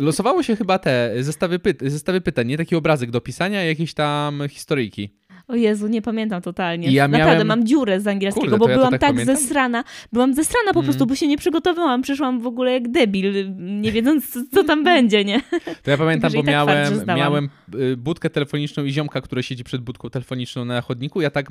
losowało 0.00 0.42
się 0.42 0.56
chyba 0.56 0.78
te 0.78 1.12
zestawy, 1.20 1.58
py 1.58 1.74
zestawy 1.80 2.20
pytań, 2.20 2.46
nie 2.46 2.56
taki 2.56 2.76
obrazek 2.76 3.10
do 3.10 3.20
pisania, 3.20 3.64
jakieś 3.64 3.94
tam 3.94 4.42
historyjki. 4.48 5.20
O 5.48 5.54
Jezu, 5.54 5.88
nie 5.88 6.02
pamiętam 6.02 6.42
totalnie. 6.42 6.90
Ja 6.90 7.08
Naprawdę, 7.08 7.32
miałem... 7.32 7.46
mam 7.46 7.66
dziurę 7.66 8.00
z 8.00 8.06
angielskiego, 8.06 8.50
Kurde, 8.50 8.58
bo 8.58 8.68
ja 8.68 8.76
byłam 8.76 8.90
tak, 8.90 9.00
tak 9.00 9.26
zesrana. 9.26 9.84
Byłam 10.12 10.34
zesrana 10.34 10.72
po 10.72 10.80
mm. 10.80 10.84
prostu, 10.84 11.06
bo 11.06 11.14
się 11.14 11.26
nie 11.26 11.38
przygotowałam. 11.38 12.02
Przyszłam 12.02 12.40
w 12.40 12.46
ogóle 12.46 12.72
jak 12.72 12.90
debil, 12.90 13.54
nie 13.58 13.92
wiedząc, 13.92 14.38
co 14.54 14.64
tam 14.64 14.84
będzie, 14.84 15.24
nie? 15.24 15.40
To 15.82 15.90
ja 15.90 15.98
pamiętam, 15.98 16.32
bo 16.32 16.42
tak 16.42 16.46
miałem, 16.46 16.94
fakt, 16.94 17.06
miałem 17.06 17.48
y, 17.74 17.96
budkę 17.96 18.30
telefoniczną 18.30 18.84
i 18.84 18.92
ziomka, 18.92 19.20
który 19.20 19.42
siedzi 19.42 19.64
przed 19.64 19.82
budką 19.82 20.10
telefoniczną 20.10 20.64
na 20.64 20.80
chodniku. 20.80 21.20
Ja 21.20 21.30
tak, 21.30 21.46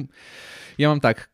ja 0.77 0.89
mam 0.89 1.00
tak, 1.00 1.29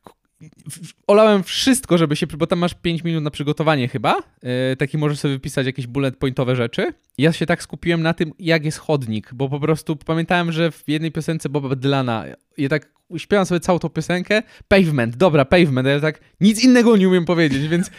olałem 1.08 1.44
wszystko, 1.44 1.98
żeby 1.98 2.16
się, 2.16 2.28
bo 2.28 2.48
tam 2.48 2.60
masz 2.60 2.74
5 2.74 3.04
minut 3.04 3.24
na 3.24 3.32
przygotowanie 3.32 3.88
chyba, 3.88 4.16
yy, 4.44 4.76
taki 4.78 4.98
możesz 4.98 5.20
sobie 5.20 5.34
wypisać 5.34 5.66
jakieś 5.66 5.88
bullet 5.88 6.18
pointowe 6.18 6.56
rzeczy. 6.56 6.94
Ja 7.18 7.32
się 7.32 7.46
tak 7.46 7.64
skupiłem 7.64 8.02
na 8.02 8.14
tym, 8.14 8.32
jak 8.40 8.66
jest 8.66 8.78
chodnik, 8.78 9.34
bo 9.34 9.50
po 9.50 9.60
prostu 9.60 9.96
pamiętałem, 9.96 10.52
że 10.52 10.72
w 10.72 10.84
jednej 10.88 11.12
piosence 11.12 11.50
Boba 11.50 11.76
Dylana, 11.76 12.26
ja 12.58 12.70
tak 12.70 12.96
śpiewam 13.18 13.46
sobie 13.46 13.60
całą 13.60 13.80
tą 13.80 13.90
piosenkę, 13.90 14.44
pavement, 14.68 15.16
dobra, 15.16 15.46
pavement, 15.46 15.88
ale 15.88 16.02
tak 16.02 16.20
nic 16.42 16.64
innego 16.64 16.98
nie 16.98 17.10
umiem 17.10 17.26
powiedzieć, 17.26 17.68
więc 17.68 17.92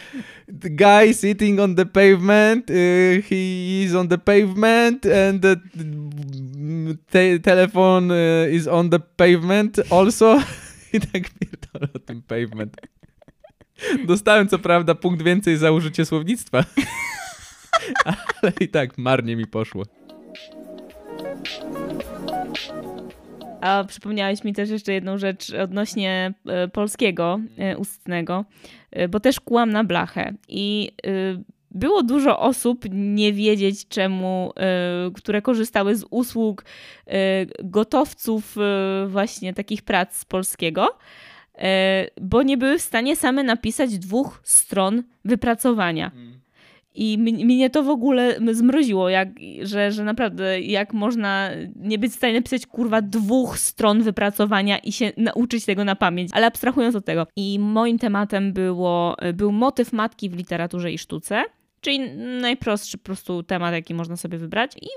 the 0.61 0.69
guy 0.69 1.13
sitting 1.13 1.59
on 1.59 1.75
the 1.75 1.85
pavement, 1.85 2.69
uh, 2.69 3.25
he 3.25 3.35
is 3.83 3.95
on 3.95 4.07
the 4.07 4.17
pavement 4.17 5.05
and 5.05 5.41
the 5.41 5.55
te 7.09 7.39
telephone 7.39 8.11
uh, 8.11 8.53
is 8.53 8.67
on 8.67 8.89
the 8.89 8.99
pavement 8.99 9.79
also. 9.91 10.39
I 10.97 11.01
tak 11.01 11.29
pierdolę 11.29 11.87
o 11.93 11.99
tym 11.99 12.21
pavement. 12.21 12.77
Dostałem 14.07 14.47
co 14.47 14.59
prawda 14.59 14.95
punkt 14.95 15.21
więcej 15.21 15.57
za 15.57 15.71
użycie 15.71 16.05
słownictwa, 16.05 16.63
ale 18.05 18.51
i 18.59 18.67
tak 18.67 18.97
marnie 18.97 19.35
mi 19.35 19.47
poszło. 19.47 19.83
A 23.61 23.83
przypomniałeś 23.83 24.43
mi 24.43 24.53
też 24.53 24.69
jeszcze 24.69 24.93
jedną 24.93 25.17
rzecz 25.17 25.53
odnośnie 25.53 26.33
e, 26.45 26.67
polskiego 26.67 27.39
e, 27.57 27.77
ustnego, 27.77 28.45
e, 28.91 29.07
bo 29.07 29.19
też 29.19 29.39
kłam 29.39 29.69
na 29.69 29.83
blachę 29.83 30.33
i 30.47 30.91
było 31.71 32.03
dużo 32.03 32.39
osób 32.39 32.85
nie 32.91 33.33
wiedzieć 33.33 33.87
czemu, 33.87 34.53
które 35.15 35.41
korzystały 35.41 35.95
z 35.95 36.05
usług 36.09 36.65
gotowców 37.63 38.55
właśnie 39.07 39.53
takich 39.53 39.81
prac 39.81 40.17
z 40.17 40.25
polskiego, 40.25 40.97
bo 42.21 42.43
nie 42.43 42.57
były 42.57 42.77
w 42.77 42.81
stanie 42.81 43.15
same 43.15 43.43
napisać 43.43 43.97
dwóch 43.97 44.39
stron 44.43 45.03
wypracowania. 45.25 46.11
Mm. 46.15 46.37
I 46.99 47.17
mnie 47.17 47.69
to 47.69 47.83
w 47.83 47.89
ogóle 47.89 48.37
zmroziło, 48.51 49.09
jak, 49.09 49.29
że, 49.61 49.91
że 49.91 50.03
naprawdę 50.03 50.61
jak 50.61 50.93
można 50.93 51.49
nie 51.75 51.99
być 51.99 52.11
w 52.11 52.15
stanie 52.15 52.33
napisać 52.33 52.65
kurwa 52.65 53.01
dwóch 53.01 53.59
stron 53.59 54.03
wypracowania 54.03 54.77
i 54.77 54.91
się 54.91 55.11
nauczyć 55.17 55.65
tego 55.65 55.83
na 55.83 55.95
pamięć. 55.95 56.31
Ale 56.33 56.45
abstrahując 56.45 56.95
od 56.95 57.05
tego. 57.05 57.27
I 57.35 57.59
moim 57.59 57.99
tematem 57.99 58.53
było, 58.53 59.15
był 59.33 59.51
motyw 59.51 59.93
matki 59.93 60.29
w 60.29 60.37
literaturze 60.37 60.91
i 60.91 60.97
sztuce. 60.97 61.43
Czyli 61.87 61.99
najprostszy 62.41 62.97
po 62.97 63.03
prostu 63.03 63.43
temat, 63.43 63.73
jaki 63.73 63.93
można 63.93 64.17
sobie 64.17 64.37
wybrać. 64.37 64.71
I 64.81 64.87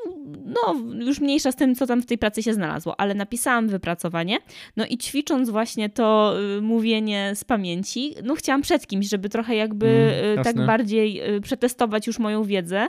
no, 0.45 0.75
już 1.07 1.21
mniejsza 1.21 1.53
z 1.53 1.57
tym, 1.57 1.75
co 1.75 1.87
tam 1.87 2.03
w 2.03 2.07
tej 2.07 2.19
pracy 2.19 2.43
się 2.43 2.55
znalazło, 2.55 3.01
ale 3.01 3.15
napisałam 3.15 3.69
wypracowanie. 3.69 4.39
No 4.77 4.87
i 4.87 4.99
ćwicząc 4.99 5.51
właśnie 5.51 5.89
to 5.89 6.35
y, 6.59 6.61
mówienie 6.63 7.33
z 7.35 7.45
pamięci, 7.45 8.15
no 8.25 8.35
chciałam 8.35 8.63
przed 8.63 8.87
kimś, 8.87 9.09
żeby 9.09 9.29
trochę 9.29 9.55
jakby 9.55 9.87
mm, 9.87 10.39
y, 10.39 10.45
tak 10.45 10.67
bardziej 10.67 11.35
y, 11.37 11.41
przetestować 11.41 12.07
już 12.07 12.19
moją 12.19 12.45
wiedzę 12.45 12.89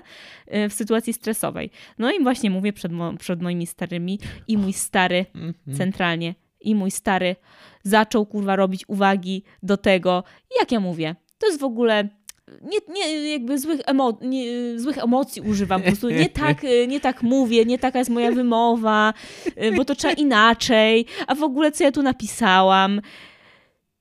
w 0.69 0.73
sytuacji 0.73 1.13
stresowej. 1.13 1.69
No 1.97 2.11
i 2.11 2.23
właśnie 2.23 2.49
mówię 2.49 2.73
przed, 2.73 2.91
mo 2.91 3.13
przed 3.17 3.41
moimi 3.41 3.67
starymi 3.67 4.19
i 4.47 4.57
mój 4.57 4.73
stary 4.73 5.25
mm 5.35 5.53
-hmm. 5.67 5.77
centralnie 5.77 6.35
i 6.61 6.75
mój 6.75 6.91
stary 6.91 7.35
zaczął 7.83 8.25
kurwa 8.25 8.55
robić 8.55 8.83
uwagi 8.87 9.43
do 9.63 9.77
tego, 9.77 10.23
jak 10.59 10.71
ja 10.71 10.79
mówię. 10.79 11.15
To 11.41 11.47
jest 11.47 11.59
w 11.59 11.63
ogóle 11.63 12.09
nie, 12.61 12.77
nie 12.93 13.31
jakby 13.31 13.59
złych, 13.59 13.81
emo, 13.85 14.17
nie, 14.21 14.45
złych 14.79 14.97
emocji 14.97 15.41
używam, 15.41 15.81
po 15.81 15.87
prostu 15.87 16.09
nie 16.09 16.29
tak, 16.43 16.61
nie 16.87 16.99
tak 16.99 17.23
mówię, 17.23 17.65
nie 17.65 17.79
taka 17.79 17.99
jest 17.99 18.11
moja 18.11 18.31
wymowa, 18.31 19.13
bo 19.75 19.85
to 19.85 19.95
trzeba 19.95 20.13
inaczej, 20.13 21.05
a 21.27 21.35
w 21.35 21.43
ogóle 21.43 21.71
co 21.71 21.83
ja 21.83 21.91
tu 21.91 22.03
napisałam 22.03 23.01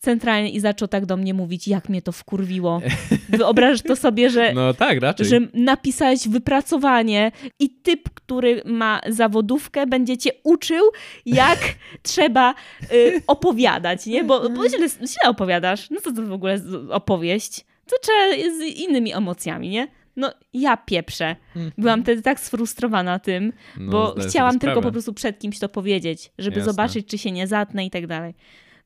centralnie 0.00 0.50
i 0.50 0.60
zaczął 0.60 0.88
tak 0.88 1.06
do 1.06 1.16
mnie 1.16 1.34
mówić, 1.34 1.68
jak 1.68 1.88
mnie 1.88 2.02
to 2.02 2.12
wkurwiło. 2.12 2.82
Wyobrażasz 3.28 3.82
to 3.82 3.96
sobie, 3.96 4.30
że, 4.30 4.52
no 4.54 4.74
tak, 4.74 5.00
raczej. 5.00 5.26
że 5.26 5.40
napisałeś 5.54 6.28
wypracowanie 6.28 7.32
i 7.58 7.70
typ, 7.70 8.10
który 8.14 8.62
ma 8.64 9.00
zawodówkę, 9.08 9.86
będzie 9.86 10.18
cię 10.18 10.30
uczył, 10.44 10.84
jak 11.26 11.58
trzeba 12.02 12.54
y, 12.92 13.22
opowiadać, 13.26 14.06
nie? 14.06 14.24
Bo, 14.24 14.50
bo 14.50 14.68
źle, 14.68 14.88
źle 14.88 15.28
opowiadasz. 15.30 15.90
No 15.90 16.00
co 16.00 16.12
to 16.12 16.22
w 16.22 16.32
ogóle 16.32 16.60
opowieść? 16.90 17.64
To 17.90 17.96
trzeba 18.02 18.50
z 18.58 18.62
innymi 18.76 19.12
emocjami, 19.14 19.68
nie? 19.68 19.88
No 20.16 20.32
ja 20.52 20.76
pieprzę. 20.76 21.36
Mhm. 21.56 21.72
Byłam 21.78 22.02
wtedy 22.02 22.22
tak 22.22 22.40
sfrustrowana 22.40 23.18
tym, 23.18 23.52
no, 23.76 23.90
bo 23.92 24.14
chciałam 24.28 24.58
tylko 24.58 24.82
po 24.82 24.92
prostu 24.92 25.14
przed 25.14 25.38
kimś 25.38 25.58
to 25.58 25.68
powiedzieć, 25.68 26.32
żeby 26.38 26.56
Jasne. 26.56 26.72
zobaczyć, 26.72 27.06
czy 27.06 27.18
się 27.18 27.32
nie 27.32 27.46
zatnę 27.46 27.86
i 27.86 27.90
tak 27.90 28.06
dalej. 28.06 28.34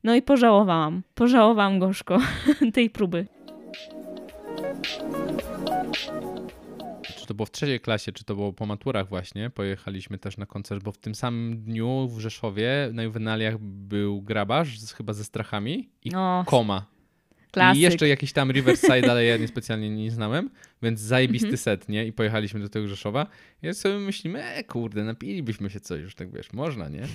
No 0.03 0.15
i 0.15 0.21
pożałowałam. 0.21 1.03
Pożałowałam 1.15 1.79
gorzko 1.79 2.19
tej 2.73 2.89
próby. 2.89 3.27
Czy 7.17 7.27
to 7.27 7.33
było 7.33 7.45
w 7.45 7.51
trzeciej 7.51 7.79
klasie, 7.79 8.11
czy 8.11 8.23
to 8.23 8.35
było 8.35 8.53
po 8.53 8.65
maturach 8.65 9.09
właśnie, 9.09 9.49
pojechaliśmy 9.49 10.17
też 10.17 10.37
na 10.37 10.45
koncert, 10.45 10.83
bo 10.83 10.91
w 10.91 10.97
tym 10.97 11.15
samym 11.15 11.63
dniu 11.63 12.07
w 12.07 12.19
Rzeszowie 12.19 12.89
na 12.93 13.03
juwenaliach 13.03 13.57
był 13.59 14.21
grabarz, 14.21 14.93
chyba 14.97 15.13
ze 15.13 15.23
strachami 15.23 15.89
i 16.03 16.15
o, 16.15 16.43
koma. 16.47 16.94
Klasyk. 17.55 17.79
I 17.79 17.81
jeszcze 17.81 18.07
jakiś 18.07 18.33
tam 18.33 18.51
Riverside, 18.51 19.07
ale 19.11 19.25
ja 19.25 19.37
niespecjalnie 19.37 19.89
nie 19.89 20.11
znałem, 20.11 20.49
więc 20.83 20.99
zajebisty 20.99 21.47
mhm. 21.47 21.57
set, 21.57 21.89
nie? 21.89 22.07
I 22.07 22.13
pojechaliśmy 22.13 22.59
do 22.59 22.69
tego 22.69 22.87
Rzeszowa. 22.87 23.27
I 23.63 23.73
sobie 23.73 23.99
myślimy, 23.99 24.43
e, 24.43 24.63
kurde, 24.63 25.03
napilibyśmy 25.03 25.69
się 25.69 25.79
coś, 25.79 26.01
już 26.01 26.15
tak 26.15 26.31
wiesz, 26.31 26.53
można, 26.53 26.89
nie? 26.89 27.03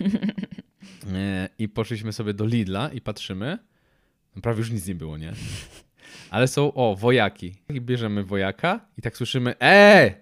E, 1.13 1.49
I 1.59 1.69
poszliśmy 1.69 2.13
sobie 2.13 2.35
do 2.35 2.47
Lidla 2.47 2.91
i 2.93 3.01
patrzymy. 3.01 3.59
No, 4.37 4.43
prawie 4.43 4.59
już 4.59 4.71
nic 4.71 4.87
nie 4.87 4.95
było, 4.95 5.19
nie? 5.19 5.33
Ale 6.31 6.49
są, 6.49 6.75
o, 6.75 6.97
wojaki. 6.97 7.55
I 7.69 7.81
bierzemy 7.81 8.25
wojaka 8.25 8.81
i 8.99 9.03
tak 9.03 9.17
słyszymy, 9.17 9.55
eee! 9.61 10.13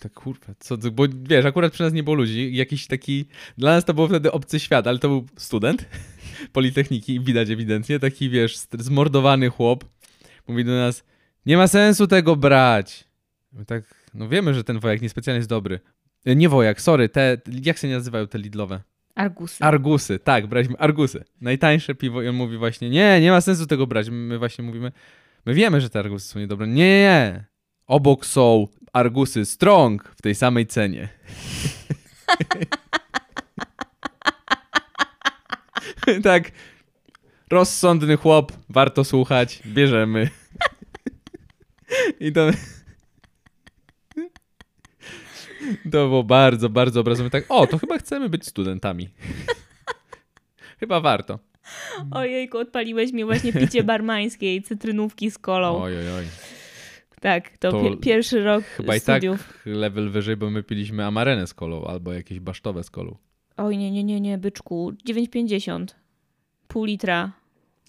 Tak 0.00 0.12
kurwa, 0.12 0.54
co, 0.58 0.76
bo 0.76 1.04
wiesz, 1.22 1.44
akurat 1.44 1.72
przy 1.72 1.82
nas 1.82 1.92
nie 1.92 2.02
było 2.02 2.16
ludzi. 2.16 2.56
Jakiś 2.56 2.86
taki, 2.86 3.24
dla 3.58 3.70
nas 3.74 3.84
to 3.84 3.94
był 3.94 4.08
wtedy 4.08 4.32
obcy 4.32 4.60
świat, 4.60 4.86
ale 4.86 4.98
to 4.98 5.08
był 5.08 5.26
student. 5.36 5.86
Politechniki, 6.52 7.20
widać 7.20 7.50
ewidentnie, 7.50 7.98
taki 7.98 8.30
wiesz, 8.30 8.58
zmordowany 8.78 9.50
chłop, 9.50 9.84
mówi 10.48 10.64
do 10.64 10.72
nas, 10.72 11.04
nie 11.46 11.56
ma 11.56 11.68
sensu 11.68 12.06
tego 12.06 12.36
brać. 12.36 13.04
My 13.52 13.64
tak, 13.64 13.94
no 14.14 14.28
wiemy, 14.28 14.54
że 14.54 14.64
ten 14.64 14.80
wojak 14.80 15.02
niespecjalnie 15.02 15.38
jest 15.38 15.48
dobry. 15.48 15.80
E, 16.24 16.36
nie 16.36 16.48
wojak, 16.48 16.80
sorry, 16.80 17.08
te, 17.08 17.36
jak 17.62 17.78
się 17.78 17.88
nazywają 17.88 18.26
te 18.26 18.38
lidlowe? 18.38 18.80
Argusy. 19.14 19.64
Argusy, 19.64 20.18
tak, 20.18 20.46
braliśmy 20.46 20.78
argusy. 20.78 21.24
Najtańsze 21.40 21.94
piwo 21.94 22.22
i 22.22 22.28
on 22.28 22.34
mówi 22.34 22.58
właśnie, 22.58 22.90
nie, 22.90 23.20
nie 23.20 23.30
ma 23.30 23.40
sensu 23.40 23.66
tego 23.66 23.86
brać. 23.86 24.10
My 24.10 24.38
właśnie 24.38 24.64
mówimy, 24.64 24.92
my 25.46 25.54
wiemy, 25.54 25.80
że 25.80 25.90
te 25.90 25.98
argusy 25.98 26.28
są 26.28 26.38
niedobre. 26.38 26.66
Nie, 26.66 26.74
nie, 26.74 27.00
nie. 27.00 27.44
Obok 27.86 28.26
są 28.26 28.68
argusy 28.92 29.44
strong 29.44 30.14
w 30.16 30.22
tej 30.22 30.34
samej 30.34 30.66
cenie. 30.66 31.08
tak. 36.22 36.50
Rozsądny 37.50 38.16
chłop, 38.16 38.52
warto 38.68 39.04
słuchać, 39.04 39.62
bierzemy. 39.66 40.28
I 42.20 42.32
to. 42.32 42.50
To 45.84 46.08
było 46.08 46.24
bardzo, 46.24 46.68
bardzo 46.68 47.00
obrazowe. 47.00 47.30
Tak, 47.30 47.44
o, 47.48 47.66
to 47.66 47.78
chyba 47.78 47.98
chcemy 47.98 48.28
być 48.28 48.46
studentami. 48.46 49.08
chyba 50.80 51.00
warto. 51.00 51.38
Ojejku, 52.10 52.58
odpaliłeś 52.58 53.12
mi 53.12 53.24
właśnie 53.24 53.52
picie 53.52 53.84
barmańskiej, 53.84 54.62
cytrynówki 54.62 55.30
z 55.30 55.38
kolą. 55.38 55.82
Oj, 55.82 55.98
oj, 55.98 56.12
oj. 56.12 56.24
Tak, 57.20 57.58
to, 57.58 57.72
to 57.72 57.96
pierwszy 57.96 58.44
rok 58.44 58.64
Chyba 58.64 58.98
studiów. 58.98 59.40
i 59.40 59.44
tak 59.44 59.60
level 59.64 60.10
wyżej, 60.10 60.36
bo 60.36 60.50
my 60.50 60.62
piliśmy 60.62 61.06
amarenę 61.06 61.46
z 61.46 61.54
kolą 61.54 61.84
albo 61.84 62.12
jakieś 62.12 62.40
basztowe 62.40 62.84
z 62.84 62.90
kolą. 62.90 63.16
Oj, 63.56 63.78
nie, 63.78 63.90
nie, 63.90 64.04
nie, 64.04 64.20
nie, 64.20 64.38
byczku. 64.38 64.92
9,50. 65.08 65.86
Pół 66.68 66.84
litra. 66.84 67.32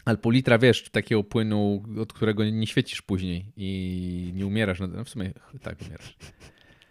Ale 0.06 0.17
pół 0.17 0.32
litra, 0.32 0.58
wiesz, 0.58 0.89
takiego 0.89 1.23
płynu, 1.23 1.84
od 2.02 2.13
którego 2.13 2.45
nie 2.45 2.67
świecisz 2.67 3.02
później 3.02 3.45
i 3.58 4.32
nie 4.36 4.45
umierasz. 4.45 4.80
No 4.80 5.04
w 5.04 5.10
sumie 5.10 5.32
tak 5.62 5.82
umierasz. 5.82 6.15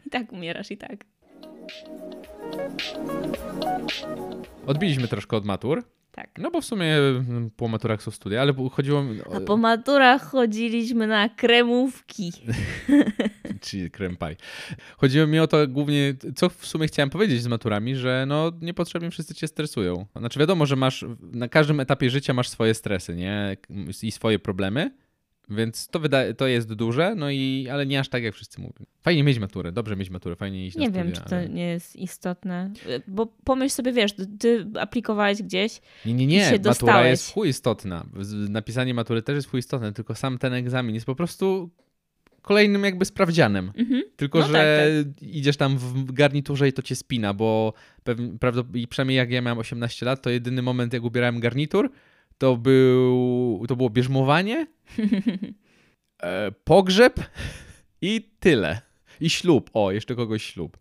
I 0.07 0.11
tak 0.11 0.33
umierasz, 0.33 0.71
i 0.71 0.77
tak. 0.77 1.05
Odbiliśmy 4.67 5.09
troszkę 5.09 5.37
od 5.37 5.45
matur. 5.45 5.85
Tak. 6.13 6.31
No 6.39 6.51
bo 6.51 6.61
w 6.61 6.65
sumie 6.65 6.97
mm, 6.97 7.51
po 7.57 7.69
maturach 7.69 8.03
są 8.03 8.11
studia, 8.11 8.43
ale 8.43 8.55
chodziło... 8.73 9.05
A 9.37 9.41
po 9.41 9.57
maturach 9.57 10.23
chodziliśmy 10.23 11.07
na 11.07 11.29
kremówki. 11.29 12.33
Czyli 13.63 13.91
krem 13.91 14.17
pie. 14.17 14.37
Chodziło 14.97 15.27
mi 15.27 15.39
o 15.39 15.47
to 15.47 15.69
głównie, 15.69 16.15
co 16.37 16.49
w 16.49 16.67
sumie 16.67 16.87
chciałem 16.87 17.11
powiedzieć 17.11 17.43
z 17.43 17.47
maturami, 17.47 17.97
że 17.97 18.25
no 18.29 18.53
niepotrzebnie 18.61 19.11
wszyscy 19.11 19.35
cię 19.35 19.49
stresują. 19.49 20.07
Znaczy 20.17 20.39
wiadomo, 20.41 20.67
że 20.67 20.77
masz, 20.77 21.05
na 21.33 21.49
każdym 21.49 21.81
etapie 21.81 22.11
życia 22.11 22.33
masz 22.35 22.49
swoje 22.49 22.75
stresy, 22.75 23.15
nie? 23.17 23.57
I 24.03 24.13
swoje 24.13 24.39
problemy 24.39 24.91
Więc 25.51 25.89
to, 25.89 26.01
wyda- 26.01 26.35
to 26.35 26.47
jest 26.47 26.73
duże, 26.73 27.15
no 27.15 27.31
i 27.31 27.69
ale 27.73 27.87
nie 27.87 28.01
aż 28.01 28.09
tak, 28.09 28.23
jak 28.23 28.35
wszyscy 28.35 28.61
mówią. 28.61 28.87
Fajnie 29.01 29.25
mieć 29.25 29.39
maturę, 29.39 29.73
dobrze 29.73 29.97
mieć 29.97 30.11
maturę, 30.11 30.37
fajnie 30.37 30.67
iść 30.67 30.77
na 30.77 30.83
Nie 30.83 30.91
wiem, 30.91 31.13
czy 31.13 31.21
to 31.21 31.37
ale... 31.37 31.49
nie 31.49 31.65
jest 31.69 31.97
istotne. 31.97 32.71
Bo 33.09 33.27
pomyśl 33.45 33.75
sobie, 33.75 33.93
wiesz, 33.93 34.13
ty 34.39 34.67
aplikowałeś 34.81 35.43
gdzieś. 35.43 35.81
Nie, 36.07 36.15
nie, 36.15 36.25
i 36.25 36.27
nie, 36.27 36.39
się 36.41 36.51
matura 36.51 36.59
dostałeś. 36.71 37.11
jest 37.11 37.33
chuj 37.33 37.49
istotna. 37.49 38.07
Napisanie 38.49 38.95
matury 38.95 39.23
też 39.23 39.35
jest 39.35 39.49
chuj 39.51 39.61
istotne, 39.61 39.93
tylko 39.93 40.15
sam 40.15 40.39
ten 40.39 40.53
egzamin 40.53 40.95
jest 40.95 41.07
po 41.07 41.15
prostu 41.15 41.71
kolejnym 42.43 42.85
jakby 42.85 43.05
sprawdzianem. 43.05 43.73
Mhm. 43.77 44.03
Tylko, 44.17 44.39
No 44.39 44.49
że 44.49 44.89
idziesz 45.21 45.57
tam 45.57 45.79
w 45.79 46.13
garniturze 46.13 46.69
i 46.69 46.73
to 46.73 46.83
cię 46.83 46.97
spina, 46.97 47.35
bo 47.35 47.73
pewnie, 48.05 48.39
prawdopodobnie, 48.39 48.87
przynajmniej 48.89 49.17
jak 49.17 49.31
ja 49.31 49.43
miałem 49.43 49.59
18 49.59 50.07
lat, 50.07 50.23
to 50.23 50.31
jedyny 50.31 50.63
moment, 50.63 50.93
jak 50.93 51.03
ubierałem 51.03 51.41
garnitur, 51.41 51.91
to, 52.39 52.57
był, 52.57 53.65
to 53.69 53.77
było 53.77 53.91
bierzmowanie, 53.91 54.67
e, 56.23 56.53
pogrzeb 56.65 57.21
i 58.01 58.31
tyle. 58.41 58.81
I 59.21 59.31
ślub. 59.31 59.71
O, 59.75 59.93
jeszcze 59.93 60.15
kogoś 60.15 60.45
ślub. 60.45 60.77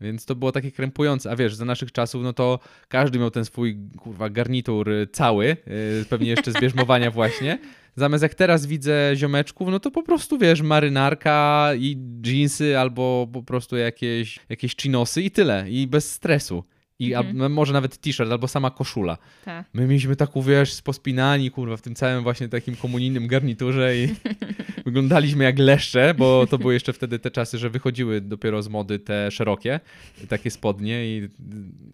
Więc 0.00 0.24
to 0.24 0.34
było 0.34 0.52
takie 0.52 0.72
krępujące. 0.72 1.30
A 1.30 1.36
wiesz, 1.36 1.54
za 1.54 1.64
naszych 1.64 1.92
czasów, 1.92 2.22
no 2.22 2.32
to 2.32 2.58
każdy 2.88 3.18
miał 3.18 3.30
ten 3.30 3.44
swój, 3.44 3.78
kurwa, 3.98 4.30
garnitur 4.30 4.90
cały, 5.12 5.56
y, 6.00 6.04
pewnie 6.08 6.28
jeszcze 6.28 6.52
z 6.52 6.60
bierzmowania 6.60 7.10
właśnie. 7.10 7.58
Zamiast 7.96 8.22
jak 8.22 8.34
teraz 8.34 8.66
widzę 8.66 9.12
ziomeczków, 9.14 9.68
no 9.68 9.80
to 9.80 9.90
po 9.90 10.02
prostu, 10.02 10.38
wiesz, 10.38 10.62
marynarka 10.62 11.70
i 11.78 11.96
jeansy 12.26 12.78
albo 12.78 13.28
po 13.32 13.42
prostu 13.42 13.76
jakieś, 13.76 14.38
jakieś 14.48 14.76
chinosy 14.76 15.22
i 15.22 15.30
tyle. 15.30 15.70
I 15.70 15.86
bez 15.86 16.12
stresu. 16.12 16.64
I 16.98 17.14
a, 17.14 17.20
Mhm. 17.20 17.52
może 17.52 17.72
nawet 17.72 17.96
t-shirt 17.98 18.30
albo 18.32 18.48
sama 18.48 18.70
koszula. 18.70 19.18
Tak. 19.44 19.66
My 19.74 19.86
mieliśmy 19.86 20.16
taką, 20.16 20.42
wiesz, 20.42 20.82
pospinani, 20.82 21.50
kurwa, 21.50 21.76
w 21.76 21.82
tym 21.82 21.94
całym 21.94 22.22
właśnie 22.22 22.48
takim 22.48 22.76
komunijnym 22.76 23.26
garniturze 23.26 23.96
i 23.96 24.08
wyglądaliśmy 24.86 25.44
jak 25.44 25.58
leszcze, 25.58 26.14
bo 26.18 26.46
to 26.46 26.58
były 26.58 26.74
jeszcze 26.74 26.92
wtedy 26.92 27.18
te 27.18 27.30
czasy, 27.30 27.58
że 27.58 27.70
wychodziły 27.70 28.20
dopiero 28.20 28.62
z 28.62 28.68
mody 28.68 28.98
te 28.98 29.30
szerokie, 29.30 29.80
takie 30.28 30.50
spodnie 30.50 31.06
i 31.06 31.28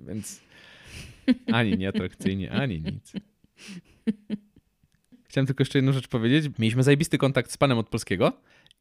więc 0.06 0.40
ani 1.52 1.78
nieatrakcyjnie, 1.78 2.52
ani 2.52 2.80
nic. 2.80 3.12
Chciałem 5.28 5.46
tylko 5.46 5.62
jeszcze 5.62 5.78
jedną 5.78 5.92
rzecz 5.92 6.08
powiedzieć. 6.08 6.52
Mieliśmy 6.58 6.82
zajebisty 6.82 7.18
kontakt 7.18 7.50
z 7.52 7.56
panem 7.56 7.78
od 7.78 7.88
polskiego 7.88 8.32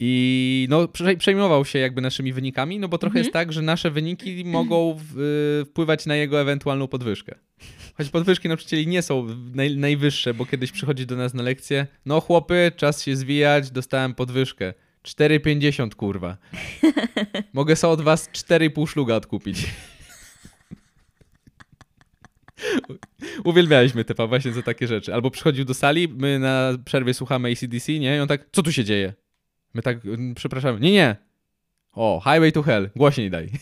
i 0.03 0.67
no, 0.69 0.87
prze- 0.87 1.17
przejmował 1.17 1.65
się 1.65 1.79
jakby 1.79 2.01
naszymi 2.01 2.33
wynikami, 2.33 2.79
no 2.79 2.87
bo 2.87 2.97
trochę 2.97 3.11
Mhm. 3.19 3.23
jest 3.23 3.33
tak, 3.33 3.53
że 3.53 3.61
nasze 3.61 3.91
wyniki 3.91 4.45
mogą 4.45 4.97
w, 4.99 5.19
y, 5.61 5.65
wpływać 5.65 6.05
na 6.05 6.15
jego 6.15 6.41
ewentualną 6.41 6.87
podwyżkę. 6.87 7.35
Choć 7.97 8.09
podwyżki 8.09 8.47
nauczycieli 8.47 8.87
nie 8.87 9.01
są 9.01 9.27
naj, 9.53 9.77
najwyższe, 9.77 10.33
bo 10.33 10.45
kiedyś 10.45 10.71
przychodzi 10.71 11.05
do 11.05 11.15
nas 11.15 11.33
na 11.33 11.43
lekcję, 11.43 11.87
no 12.05 12.21
chłopy, 12.21 12.71
czas 12.75 13.03
się 13.03 13.15
zwijać, 13.15 13.71
dostałem 13.71 14.13
podwyżkę. 14.15 14.73
4,50 15.07 15.95
kurwa. 15.95 16.37
Mogę 17.53 17.75
sobie 17.75 17.93
od 17.93 18.01
was 18.01 18.29
4,5 18.29 18.87
szluga 18.89 19.15
odkupić. 19.15 19.57
Uwielbialiśmy 23.43 24.05
typa 24.05 24.27
właśnie 24.27 24.51
za 24.53 24.61
takie 24.61 24.87
rzeczy. 24.87 25.13
Albo 25.13 25.31
przychodził 25.31 25.65
do 25.65 25.73
sali, 25.73 26.07
my 26.07 26.39
na 26.39 26.71
przerwie 26.85 27.13
słuchamy 27.13 27.49
ACDC, 27.51 27.91
nie? 27.99 28.17
I 28.17 28.19
on 28.19 28.27
tak, 28.27 28.45
co 28.51 28.63
tu 28.63 28.71
się 28.71 28.83
dzieje? 28.83 29.13
My 29.73 29.81
tak, 29.81 30.05
"Mm, 30.05 30.35
przepraszamy. 30.35 30.79
Nie, 30.79 30.91
nie. 30.91 31.15
O, 31.93 32.21
Highway 32.23 32.51
to 32.51 32.63
Hell, 32.63 32.89
głośniej 32.95 33.29
daj. 33.29 33.49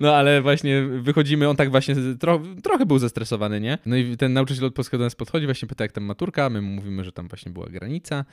No 0.00 0.16
ale 0.16 0.42
właśnie 0.42 0.82
wychodzimy, 0.82 1.48
on 1.48 1.56
tak 1.56 1.70
właśnie 1.70 1.94
tro, 2.20 2.40
trochę 2.62 2.86
był 2.86 2.98
zestresowany, 2.98 3.60
nie? 3.60 3.78
No 3.86 3.96
i 3.96 4.16
ten 4.16 4.32
nauczyciel 4.32 4.64
od 4.64 4.74
polskiego 4.74 4.98
do 4.98 5.04
nas 5.04 5.14
podchodzi, 5.14 5.46
właśnie 5.46 5.68
pyta 5.68 5.84
jak 5.84 5.92
tam 5.92 6.04
maturka, 6.04 6.50
my 6.50 6.60
mu 6.60 6.68
mówimy, 6.74 7.04
że 7.04 7.12
tam 7.12 7.28
właśnie 7.28 7.52
była 7.52 7.66
granica. 7.66 8.24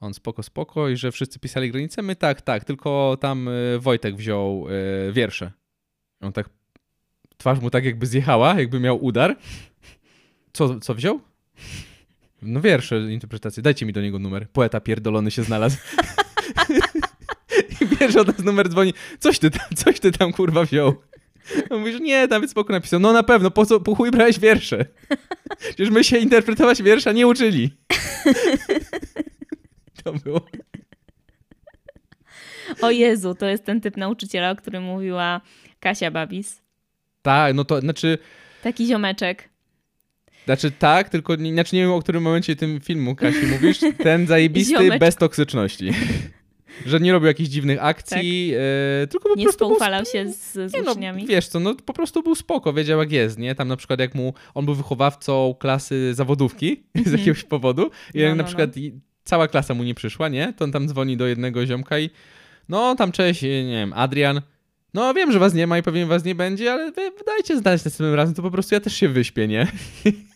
On 0.00 0.14
spoko, 0.14 0.42
spoko 0.42 0.88
i 0.88 0.96
że 0.96 1.12
wszyscy 1.12 1.38
pisali 1.38 1.70
granicę. 1.70 2.02
My 2.02 2.16
tak, 2.16 2.42
tak, 2.42 2.64
tylko 2.64 3.16
tam 3.20 3.48
y, 3.48 3.78
Wojtek 3.78 4.16
wziął 4.16 4.66
y, 5.08 5.12
wiersze. 5.12 5.52
On 6.20 6.32
tak, 6.32 6.48
twarz 7.36 7.60
mu 7.60 7.70
tak 7.70 7.84
jakby 7.84 8.06
zjechała, 8.06 8.54
jakby 8.60 8.80
miał 8.80 9.04
udar. 9.04 9.36
Co, 10.52 10.80
co 10.80 10.94
wziął? 10.94 11.20
No 12.44 12.60
wiersze, 12.60 13.12
interpretacje. 13.12 13.62
Dajcie 13.62 13.86
mi 13.86 13.92
do 13.92 14.00
niego 14.00 14.18
numer. 14.18 14.48
Poeta 14.48 14.80
pierdolony 14.80 15.30
się 15.30 15.42
znalazł. 15.42 15.76
I 17.80 17.86
pierwszy 17.96 18.20
od 18.20 18.28
nas 18.28 18.38
numer 18.38 18.68
dzwoni. 18.68 18.94
Coś 19.18 19.38
ty 19.38 19.50
tam, 19.50 19.68
coś 19.76 20.00
ty 20.00 20.12
tam 20.12 20.32
kurwa 20.32 20.64
wziął. 20.64 20.94
On 21.70 21.78
mówi, 21.78 21.92
że 21.92 22.00
nie, 22.00 22.26
nawet 22.26 22.50
spoko 22.50 22.72
napisał. 22.72 23.00
No 23.00 23.12
na 23.12 23.22
pewno, 23.22 23.50
po 23.50 23.66
co, 23.66 23.80
po 23.80 23.94
chuj 23.94 24.10
brałeś 24.10 24.38
wiersze? 24.38 24.84
Przecież 25.58 25.90
my 25.90 26.04
się 26.04 26.18
interpretować 26.18 26.82
wiersza 26.82 27.12
nie 27.12 27.26
uczyli. 27.26 27.70
To 30.04 30.12
było. 30.12 30.46
O 32.82 32.90
Jezu, 32.90 33.34
to 33.34 33.46
jest 33.46 33.64
ten 33.64 33.80
typ 33.80 33.96
nauczyciela, 33.96 34.50
o 34.50 34.56
którym 34.56 34.82
mówiła 34.82 35.40
Kasia 35.80 36.10
Babis. 36.10 36.62
Tak, 37.22 37.54
no 37.54 37.64
to 37.64 37.80
znaczy, 37.80 38.18
Taki 38.62 38.86
ziomeczek. 38.86 39.48
Znaczy 40.44 40.70
tak, 40.70 41.08
tylko 41.08 41.36
nie, 41.36 41.52
znaczy 41.52 41.76
nie 41.76 41.82
wiem 41.82 41.90
o 41.90 42.00
którym 42.00 42.22
momencie 42.22 42.56
tym 42.56 42.80
filmu, 42.80 43.14
Kasi, 43.16 43.46
mówisz. 43.46 43.78
Ten 44.02 44.26
zajebisty 44.26 44.74
Ziomeczku. 44.74 44.98
bez 44.98 45.16
toksyczności. 45.16 45.90
Że 46.86 47.00
nie 47.00 47.12
robił 47.12 47.26
jakichś 47.26 47.50
dziwnych 47.50 47.84
akcji, 47.84 48.52
e, 49.02 49.06
tylko 49.06 49.28
po 49.28 49.34
Nie 49.34 49.42
prostu 49.44 49.58
był 49.68 49.76
spoufalał 49.76 50.04
się 50.04 50.32
z, 50.32 50.52
z 50.52 50.74
Nie 50.74 50.82
no, 50.82 50.92
uczniami. 50.92 51.26
wiesz 51.26 51.48
co, 51.48 51.60
no 51.60 51.74
po 51.74 51.92
prostu 51.92 52.22
był 52.22 52.34
spoko, 52.34 52.72
wiedział 52.72 52.98
jak 53.00 53.12
jest, 53.12 53.38
nie? 53.38 53.54
Tam 53.54 53.68
na 53.68 53.76
przykład 53.76 54.00
jak 54.00 54.14
mu, 54.14 54.34
on 54.54 54.64
był 54.64 54.74
wychowawcą 54.74 55.54
klasy 55.60 56.14
zawodówki 56.14 56.82
z 56.94 56.98
Mhm. 56.98 57.18
jakiegoś 57.18 57.44
powodu 57.44 57.90
i 58.14 58.18
jak 58.18 58.28
No, 58.30 58.34
na 58.36 58.42
no, 58.42 58.46
przykład 58.46 58.70
cała 59.24 59.48
klasa 59.48 59.74
mu 59.74 59.84
nie 59.84 59.94
przyszła, 59.94 60.28
nie? 60.28 60.52
To 60.56 60.64
on 60.64 60.72
tam 60.72 60.88
dzwoni 60.88 61.16
do 61.16 61.26
jednego 61.26 61.66
ziomka 61.66 61.98
i 61.98 62.10
no 62.68 62.94
tam 62.94 63.12
cześć, 63.12 63.42
nie 63.42 63.48
wiem, 63.70 63.92
Adrian, 63.92 64.40
no 64.94 65.14
wiem, 65.14 65.32
że 65.32 65.38
was 65.38 65.54
nie 65.54 65.66
ma 65.66 65.78
i 65.78 65.82
pewnie 65.82 66.06
was 66.06 66.24
nie 66.24 66.34
będzie, 66.34 66.72
ale 66.72 66.92
wy 66.92 67.10
dajcie 67.26 67.56
znać 67.58 67.84
następnym 67.84 68.14
razem, 68.14 68.34
to 68.34 68.42
po 68.42 68.50
prostu 68.50 68.74
ja 68.74 68.80
też 68.80 68.96
się 68.96 69.08
wyśpię, 69.08 69.48
nie? 69.48 69.66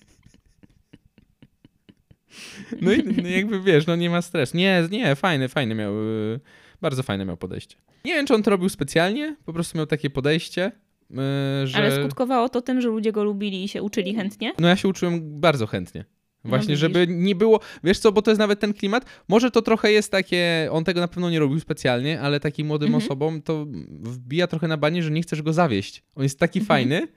No 2.81 2.93
i 2.93 3.03
no 3.23 3.29
jakby 3.29 3.61
wiesz, 3.61 3.87
no 3.87 3.97
nie 3.97 4.11
ma 4.11 4.23
stres. 4.23 4.55
Nie, 4.55 4.83
nie, 4.91 5.15
fajny, 5.15 5.49
fajny 5.49 5.75
miał, 5.75 5.95
y, 6.35 6.41
bardzo 6.81 7.03
fajne 7.03 7.25
miał 7.25 7.37
podejście. 7.37 7.77
Nie 8.05 8.15
wiem, 8.15 8.27
czy 8.27 8.35
on 8.35 8.43
to 8.43 8.51
robił 8.51 8.69
specjalnie, 8.69 9.37
po 9.45 9.53
prostu 9.53 9.79
miał 9.79 9.87
takie 9.87 10.11
podejście, 10.11 10.73
y, 11.11 11.67
że... 11.67 11.79
Ale 11.79 11.97
skutkowało 11.97 12.49
to 12.49 12.63
tym, 12.63 12.81
że 12.81 12.89
ludzie 12.89 13.13
go 13.13 13.25
lubili 13.25 13.65
i 13.65 13.69
się 13.69 13.83
uczyli 13.83 14.15
chętnie? 14.15 14.53
No 14.59 14.69
ja 14.69 14.77
się 14.77 14.89
uczyłem 14.89 15.41
bardzo 15.41 15.67
chętnie. 15.67 16.05
Właśnie, 16.45 16.67
widzisz. 16.69 16.81
żeby 16.81 17.07
nie 17.09 17.35
było, 17.35 17.61
wiesz 17.85 17.99
co, 17.99 18.13
bo 18.13 18.23
to 18.23 18.31
jest 18.31 18.39
nawet 18.39 18.61
ten 18.61 18.75
klimat, 18.75 19.05
może 19.29 19.51
to 19.51 19.63
trochę 19.63 19.93
jest 19.93 20.13
takie, 20.13 20.69
on 20.73 20.85
tego 20.85 21.01
na 21.01 21.09
pewno 21.09 21.31
nie 21.31 21.39
robił 21.39 21.61
specjalnie, 21.61 22.21
ale 22.21 22.41
takim 22.41 22.67
młodym 22.67 22.87
Mhm. 22.87 23.05
osobom 23.05 23.43
to 23.43 23.67
wbija 24.03 24.47
trochę 24.47 24.69
na 24.69 24.77
banie, 24.77 25.03
że 25.03 25.11
nie 25.11 25.23
chcesz 25.23 25.43
go 25.43 25.53
zawieść. 25.53 26.03
On 26.15 26.23
jest 26.23 26.39
taki 26.39 26.59
Mhm. 26.59 26.67
fajny, 26.79 27.09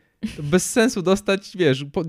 bez 0.44 0.70
sensu 0.72 1.02
dostać, 1.02 1.52
wiesz, 1.56 1.86
po, 1.92 2.04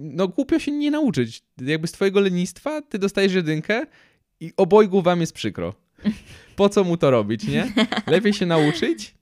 no 0.00 0.28
głupio 0.28 0.58
się 0.58 0.72
nie 0.72 0.90
nauczyć. 0.90 1.42
Jakby 1.60 1.86
z 1.88 1.92
twojego 1.92 2.20
lenistwa 2.20 2.82
ty 2.82 2.98
dostajesz 2.98 3.34
jedynkę 3.34 3.86
i 4.40 4.52
obojgu 4.56 5.02
wam 5.02 5.20
jest 5.20 5.32
przykro. 5.32 5.74
Po 6.56 6.68
co 6.68 6.84
mu 6.84 6.96
to 6.96 7.10
robić, 7.10 7.48
nie? 7.48 7.72
Lepiej 8.06 8.32
się 8.32 8.46
nauczyć 8.46 9.14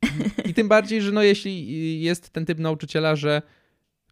i 0.45 0.55
tym 0.55 0.69
bardziej, 0.69 1.03
że 1.03 1.13
no 1.13 1.23
jeśli 1.23 2.03
jest 2.03 2.31
ten 2.31 2.47
typ 2.47 2.59
nauczyciela, 2.59 3.17
że 3.17 3.43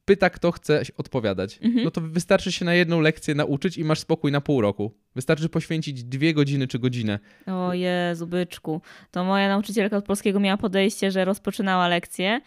pyta, 0.04 0.30
kto 0.30 0.52
chce 0.52 0.82
odpowiadać, 0.96 1.58
Mhm. 1.62 1.84
no 1.84 1.90
to 1.90 2.00
wystarczy 2.00 2.52
się 2.52 2.64
na 2.64 2.74
jedną 2.74 3.00
lekcję 3.00 3.34
nauczyć 3.34 3.78
i 3.78 3.84
masz 3.84 3.98
spokój 4.00 4.32
na 4.32 4.40
pół 4.40 4.60
roku. 4.60 4.94
Wystarczy 5.14 5.48
poświęcić 5.48 6.04
dwie 6.04 6.34
godziny 6.34 6.68
czy 6.68 6.78
godzinę. 6.78 7.18
O 7.46 7.74
Jezu, 7.74 8.26
byczku. 8.26 8.80
To 9.10 9.24
moja 9.24 9.48
nauczycielka 9.48 9.96
od 9.96 10.04
polskiego 10.04 10.40
miała 10.40 10.56
podejście, 10.56 11.10
że 11.10 11.24
rozpoczynała 11.24 11.88
lekcję, 11.88 12.40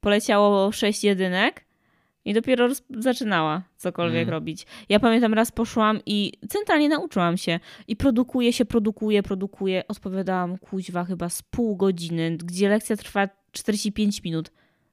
poleciało 0.00 0.72
sześć 0.72 1.04
jedynek 1.04 1.64
i 2.24 2.34
dopiero 2.34 2.68
zaczynała 2.90 3.62
cokolwiek 3.76 4.22
Mm. 4.22 4.30
robić. 4.30 4.66
Ja 4.88 5.00
pamiętam 5.00 5.34
raz 5.34 5.52
poszłam 5.52 6.00
i 6.06 6.32
centralnie 6.48 6.88
nauczyłam 6.88 7.36
się 7.36 7.60
i 7.88 7.96
produkuje 7.96 8.52
się, 8.52 8.64
produkuje, 8.64 9.22
produkuje. 9.22 9.82
Odpowiadałam 9.88 10.58
kuźwa 10.58 11.04
chyba 11.04 11.28
z 11.28 11.42
pół 11.42 11.76
godziny, 11.76 12.36
gdzie 12.44 12.68
lekcja 12.68 12.96
trwa 12.96 13.28
45 13.52 14.22
minut. 14.24 14.50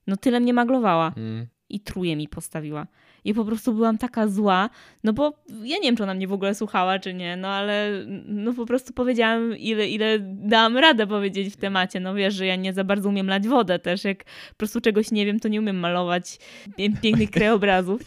No 0.07 0.17
tyle 0.17 0.39
mnie 0.39 0.53
maglowała 0.53 1.13
Mm. 1.17 1.47
i 1.69 1.79
truje 1.79 2.15
mi 2.15 2.27
postawiła. 2.27 2.87
I 3.25 3.33
po 3.33 3.45
prostu 3.45 3.73
byłam 3.73 3.97
taka 3.97 4.27
zła, 4.27 4.69
no 5.03 5.13
bo 5.13 5.33
ja 5.49 5.77
nie 5.77 5.81
wiem, 5.81 5.95
czy 5.95 6.03
ona 6.03 6.13
mnie 6.13 6.27
w 6.27 6.33
ogóle 6.33 6.55
słuchała, 6.55 6.99
czy 6.99 7.13
nie, 7.13 7.37
no 7.37 7.47
ale 7.47 7.91
no 8.25 8.53
po 8.53 8.65
prostu 8.65 8.93
powiedziałam, 8.93 9.57
ile, 9.57 9.89
ile 9.89 10.19
dałam 10.21 10.77
radę 10.77 11.07
powiedzieć 11.07 11.53
w 11.53 11.57
temacie. 11.57 11.99
No 11.99 12.15
wiesz, 12.15 12.33
że 12.33 12.45
ja 12.45 12.55
nie 12.55 12.73
za 12.73 12.83
bardzo 12.83 13.09
umiem 13.09 13.27
lać 13.27 13.47
wodę 13.47 13.79
też. 13.79 14.03
Jak 14.03 14.23
po 14.23 14.55
prostu 14.57 14.81
czegoś 14.81 15.11
nie 15.11 15.25
wiem, 15.25 15.39
to 15.39 15.47
nie 15.47 15.59
umiem 15.59 15.79
malować 15.79 16.37
pięknych 17.01 17.31
krajobrazów. 17.37 18.01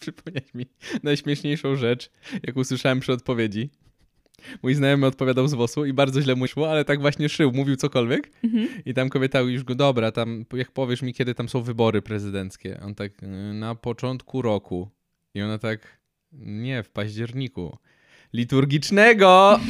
Przypomniałeś 0.00 0.54
mi 0.54 0.66
najśmieszniejszą 1.02 1.76
rzecz, 1.76 2.10
jak 2.46 2.56
usłyszałem 2.56 3.00
przy 3.00 3.12
odpowiedzi. 3.12 3.70
Mój 4.62 4.74
znajomy 4.74 5.06
odpowiadał 5.06 5.48
z 5.48 5.54
WOS-u 5.54 5.84
i 5.84 5.92
bardzo 5.92 6.22
źle 6.22 6.34
mu 6.36 6.46
szło, 6.46 6.70
ale 6.70 6.84
tak 6.84 7.00
właśnie 7.00 7.28
szył, 7.28 7.52
mówił 7.52 7.76
cokolwiek. 7.76 8.30
Mhm. 8.44 8.68
I 8.84 8.94
tam 8.94 9.08
kobieta 9.08 9.40
już 9.40 9.64
go, 9.64 9.74
dobra, 9.74 10.12
tam 10.12 10.44
jak 10.52 10.72
powiesz 10.72 11.02
mi, 11.02 11.14
kiedy 11.14 11.34
tam 11.34 11.48
są 11.48 11.62
wybory 11.62 12.02
prezydenckie. 12.02 12.80
On 12.84 12.94
tak, 12.94 13.12
na 13.54 13.74
początku 13.74 14.42
roku. 14.42 14.90
I 15.34 15.42
ona 15.42 15.58
tak, 15.58 16.00
nie, 16.32 16.82
w 16.82 16.90
październiku. 16.90 17.78
liturgicznego. 18.32 19.60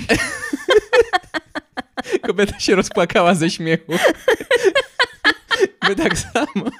Kobieta 2.27 2.61
się 2.61 2.75
rozpłakała 2.75 3.35
ze 3.35 3.51
śmiechu. 3.51 3.93
My 5.89 5.97
tak 5.97 6.19
samo. 6.19 6.47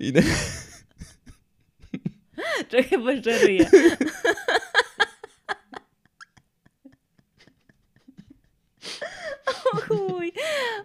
Idę. 0.00 0.22
Czekaj, 2.68 2.98
bo 2.98 3.10
jeszcze 3.10 3.38
ryję. 3.38 3.66
O 9.72 9.76
chuj. 9.76 10.32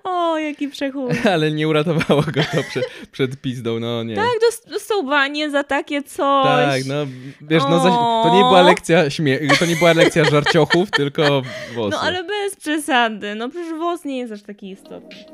O, 0.03 0.37
jaki 0.37 0.67
przechód. 0.67 1.11
Ale 1.33 1.51
nie 1.51 1.67
uratowało 1.67 2.21
go 2.21 2.41
to 2.53 2.63
przed, 2.69 2.85
przed 3.11 3.41
pizdą, 3.41 3.79
no 3.79 4.03
nie. 4.03 4.15
Tak, 4.15 4.29
dostał 4.69 5.03
banie 5.03 5.49
za 5.49 5.63
takie 5.63 6.03
coś. 6.03 6.45
Tak, 6.45 6.85
no 6.85 7.05
wiesz, 7.41 7.63
no 7.69 7.79
to 8.23 8.35
nie 8.35 8.41
była 8.41 8.61
lekcja 8.61 9.09
śmie 9.09 9.39
to 9.59 9.65
nie 9.65 9.75
była 9.75 9.93
lekcja 9.93 10.25
żarciochów, 10.25 10.91
tylko 10.91 11.41
włosy. 11.73 11.91
No 11.91 12.01
ale 12.01 12.23
bez 12.23 12.55
przesady, 12.55 13.35
no 13.35 13.49
przecież 13.49 13.73
włos 13.73 14.05
nie 14.05 14.17
jest 14.17 14.33
aż 14.33 14.41
taki 14.41 14.69
istotny. 14.69 15.25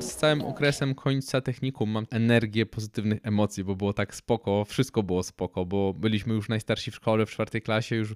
Z 0.00 0.16
całym 0.16 0.42
okresem 0.42 0.94
końca 0.94 1.40
technikum 1.40 1.90
mam 1.90 2.06
energię 2.10 2.66
pozytywnych 2.66 3.18
emocji, 3.22 3.64
bo 3.64 3.76
było 3.76 3.92
tak 3.92 4.14
spoko, 4.14 4.64
wszystko 4.64 5.02
było 5.02 5.22
spoko, 5.22 5.66
bo 5.66 5.94
byliśmy 5.94 6.34
już 6.34 6.48
najstarsi 6.48 6.90
w 6.90 6.94
szkole, 6.94 7.26
w 7.26 7.30
czwartej 7.30 7.62
klasie, 7.62 7.96
już 7.96 8.14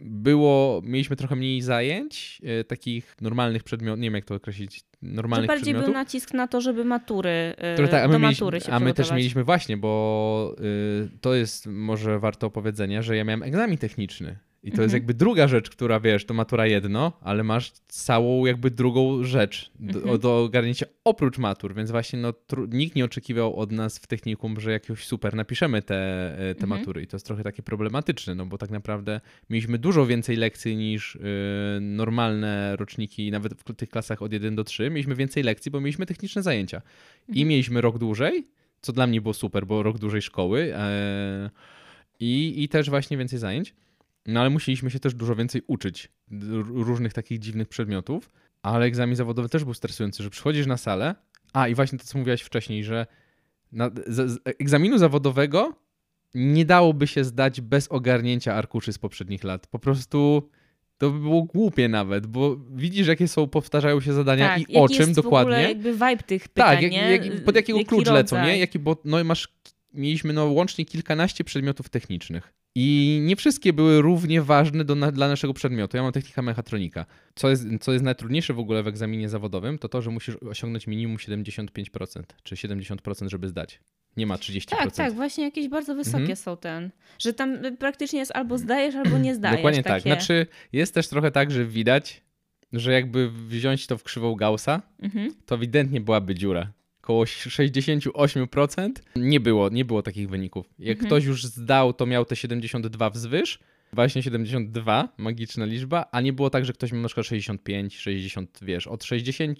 było, 0.00 0.82
mieliśmy 0.84 1.16
trochę 1.16 1.36
mniej 1.36 1.62
zajęć, 1.62 2.42
e, 2.44 2.64
takich 2.64 3.16
normalnych 3.20 3.62
przedmiotów, 3.62 4.00
nie 4.00 4.06
wiem 4.06 4.14
jak 4.14 4.24
to 4.24 4.34
określić, 4.34 4.84
normalnych 5.02 5.48
bardziej 5.48 5.62
przedmiotów. 5.62 5.86
był 5.86 5.94
nacisk 5.94 6.34
na 6.34 6.48
to, 6.48 6.60
żeby 6.60 6.84
matury, 6.84 7.54
yy, 7.62 7.74
Które 7.74 7.88
tak, 7.88 8.04
a 8.04 8.08
my 8.08 8.18
mieliśmy, 8.18 8.46
A 8.70 8.80
my 8.80 8.94
też 8.94 9.10
mieliśmy 9.10 9.44
właśnie, 9.44 9.76
bo 9.76 10.56
y, 10.60 11.18
to 11.20 11.34
jest 11.34 11.66
może 11.66 12.18
warto 12.18 12.46
opowiedzenia, 12.46 13.02
że 13.02 13.16
ja 13.16 13.24
miałem 13.24 13.42
egzamin 13.42 13.78
techniczny. 13.78 14.38
I 14.64 14.70
to 14.70 14.82
jest 14.82 14.94
Mhm. 14.94 15.00
jakby 15.02 15.14
druga 15.14 15.48
rzecz, 15.48 15.70
która 15.70 16.00
wiesz, 16.00 16.24
to 16.24 16.34
matura 16.34 16.66
jedno, 16.66 17.12
ale 17.20 17.44
masz 17.44 17.72
całą 17.88 18.46
jakby 18.46 18.70
drugą 18.70 19.24
rzecz 19.24 19.70
do, 19.80 19.98
Mhm. 19.98 20.18
do 20.20 20.42
ogarnięcia 20.44 20.86
oprócz 21.04 21.38
matur, 21.38 21.74
więc 21.74 21.90
właśnie 21.90 22.18
no, 22.18 22.34
nikt 22.68 22.96
nie 22.96 23.04
oczekiwał 23.04 23.56
od 23.56 23.72
nas 23.72 23.98
w 23.98 24.06
technikum, 24.06 24.60
że 24.60 24.72
jakiegoś 24.72 25.04
super 25.06 25.34
napiszemy 25.34 25.82
te, 25.82 25.94
e, 26.34 26.54
te 26.54 26.64
Mhm. 26.64 26.68
matury 26.80 27.02
i 27.02 27.06
to 27.06 27.16
jest 27.16 27.26
trochę 27.26 27.42
takie 27.42 27.62
problematyczne, 27.62 28.34
no 28.34 28.46
bo 28.46 28.58
tak 28.58 28.70
naprawdę 28.70 29.20
mieliśmy 29.50 29.78
dużo 29.78 30.06
więcej 30.06 30.36
lekcji 30.36 30.76
niż 30.76 31.14
y, 31.16 31.20
normalne 31.80 32.76
roczniki, 32.76 33.30
nawet 33.30 33.54
w 33.54 33.74
tych 33.76 33.88
klasach 33.90 34.22
od 34.22 34.32
1 34.32 34.54
do 34.56 34.64
3, 34.64 34.90
mieliśmy 34.90 35.14
więcej 35.14 35.42
lekcji, 35.42 35.70
bo 35.70 35.80
mieliśmy 35.80 36.06
techniczne 36.06 36.42
zajęcia 36.42 36.82
i 37.28 37.44
mieliśmy 37.44 37.80
rok 37.80 37.98
dłużej, 37.98 38.46
co 38.80 38.92
dla 38.92 39.06
mnie 39.06 39.20
było 39.20 39.34
super, 39.34 39.66
bo 39.66 39.82
rok 39.82 39.98
dłużej 39.98 40.22
szkoły 40.22 40.74
e, 40.74 41.50
i, 42.20 42.62
i 42.62 42.68
też 42.68 42.90
właśnie 42.90 43.16
więcej 43.16 43.38
zajęć. 43.38 43.74
No 44.26 44.40
ale 44.40 44.50
musieliśmy 44.50 44.90
się 44.90 45.00
też 45.00 45.14
dużo 45.14 45.36
więcej 45.36 45.62
uczyć 45.66 46.12
różnych 46.66 47.12
takich 47.12 47.38
dziwnych 47.38 47.68
przedmiotów, 47.68 48.30
ale 48.62 48.86
egzamin 48.86 49.16
zawodowy 49.16 49.48
też 49.48 49.64
był 49.64 49.74
stresujący, 49.74 50.22
że 50.22 50.30
przychodzisz 50.30 50.66
na 50.66 50.76
salę, 50.76 51.14
a 51.52 51.68
i 51.68 51.74
właśnie 51.74 51.98
to, 51.98 52.04
co 52.04 52.18
mówiłaś 52.18 52.42
wcześniej, 52.42 52.84
że 52.84 53.06
na, 53.72 53.90
z, 54.06 54.30
z 54.30 54.38
egzaminu 54.60 54.98
zawodowego 54.98 55.72
nie 56.34 56.64
dałoby 56.64 57.06
się 57.06 57.24
zdać 57.24 57.60
bez 57.60 57.88
ogarnięcia 57.88 58.54
arkuszy 58.54 58.92
z 58.92 58.98
poprzednich 58.98 59.44
lat. 59.44 59.66
Po 59.66 59.78
prostu 59.78 60.50
to 60.98 61.10
by 61.10 61.20
było 61.20 61.42
głupie 61.42 61.88
nawet, 61.88 62.26
bo 62.26 62.56
widzisz, 62.56 63.06
jakie 63.06 63.28
są, 63.28 63.48
powtarzają 63.48 64.00
się 64.00 64.12
zadania 64.12 64.48
tak, 64.48 64.70
i 64.70 64.76
o 64.76 64.88
czym 64.88 64.98
jest 64.98 65.14
dokładnie. 65.14 65.52
W 65.52 65.54
ogóle 65.54 65.68
jakby 65.68 65.92
vibe 65.92 66.22
tych 66.26 66.48
pytań, 66.48 66.74
Tak, 66.74 66.82
jak, 66.82 66.92
jak, 66.92 67.44
pod 67.44 67.56
jakiego 67.56 67.78
Jaki 67.78 67.88
klucz 67.88 68.06
lecą, 68.06 68.36
rodzaj? 68.36 68.52
nie? 68.52 68.58
Jaki, 68.58 68.78
bo 68.78 68.96
no 69.04 69.24
masz, 69.24 69.48
mieliśmy 69.92 70.32
no 70.32 70.44
łącznie 70.44 70.84
kilkanaście 70.84 71.44
przedmiotów 71.44 71.88
technicznych. 71.88 72.54
I 72.76 73.20
nie 73.22 73.36
wszystkie 73.36 73.72
były 73.72 74.02
równie 74.02 74.42
ważne 74.42 74.84
do, 74.84 74.94
dla 75.12 75.28
naszego 75.28 75.54
przedmiotu. 75.54 75.96
Ja 75.96 76.02
mam 76.02 76.12
technika 76.12 76.42
mechatronika. 76.42 77.06
Co 77.34 77.50
jest, 77.50 77.66
co 77.80 77.92
jest 77.92 78.04
najtrudniejsze 78.04 78.54
w 78.54 78.58
ogóle 78.58 78.82
w 78.82 78.86
egzaminie 78.86 79.28
zawodowym, 79.28 79.78
to 79.78 79.88
to, 79.88 80.02
że 80.02 80.10
musisz 80.10 80.36
osiągnąć 80.36 80.86
minimum 80.86 81.16
75%, 81.16 82.22
czy 82.42 82.54
70%, 82.54 83.28
żeby 83.28 83.48
zdać. 83.48 83.80
Nie 84.16 84.26
ma 84.26 84.36
30%. 84.36 84.64
Tak, 84.68 84.94
tak, 84.94 85.12
właśnie 85.14 85.44
jakieś 85.44 85.68
bardzo 85.68 85.94
wysokie 85.94 86.18
Mhm. 86.18 86.36
są 86.36 86.56
ten, 86.56 86.90
że 87.18 87.32
tam 87.32 87.58
praktycznie 87.78 88.18
jest 88.18 88.32
albo 88.36 88.58
zdajesz, 88.58 88.94
albo 88.94 89.18
nie 89.18 89.34
zdajesz. 89.34 89.56
Dokładnie 89.56 89.82
tak. 89.82 89.92
takie. 90.02 90.10
Znaczy, 90.14 90.46
jest 90.72 90.94
też 90.94 91.08
trochę 91.08 91.30
tak, 91.30 91.50
że 91.50 91.64
widać, 91.64 92.22
że 92.72 92.92
jakby 92.92 93.30
wziąć 93.30 93.86
to 93.86 93.98
w 93.98 94.02
krzywą 94.02 94.34
Gaussa, 94.34 94.82
Mhm. 95.02 95.34
to 95.46 95.54
ewidentnie 95.54 96.00
byłaby 96.00 96.34
dziura. 96.34 96.72
Koło 97.04 97.24
68% 97.24 98.90
nie 99.16 99.40
było, 99.40 99.68
nie 99.68 99.84
było 99.84 100.02
takich 100.02 100.28
wyników. 100.28 100.66
Jak 100.78 100.96
Mhm. 100.96 101.06
ktoś 101.06 101.24
już 101.24 101.44
zdał, 101.44 101.92
to 101.92 102.06
miał 102.06 102.24
te 102.24 102.36
72 102.36 103.10
wzwyż, 103.10 103.58
właśnie 103.92 104.22
72, 104.22 105.08
magiczna 105.18 105.64
liczba, 105.64 106.04
a 106.12 106.20
nie 106.20 106.32
było 106.32 106.50
tak, 106.50 106.64
że 106.64 106.72
ktoś 106.72 106.92
miał 106.92 107.02
na 107.02 107.08
przykład 107.08 107.26
65, 107.26 107.96
60, 107.96 108.58
wiesz, 108.62 108.86
od 108.86 109.04
60 109.04 109.58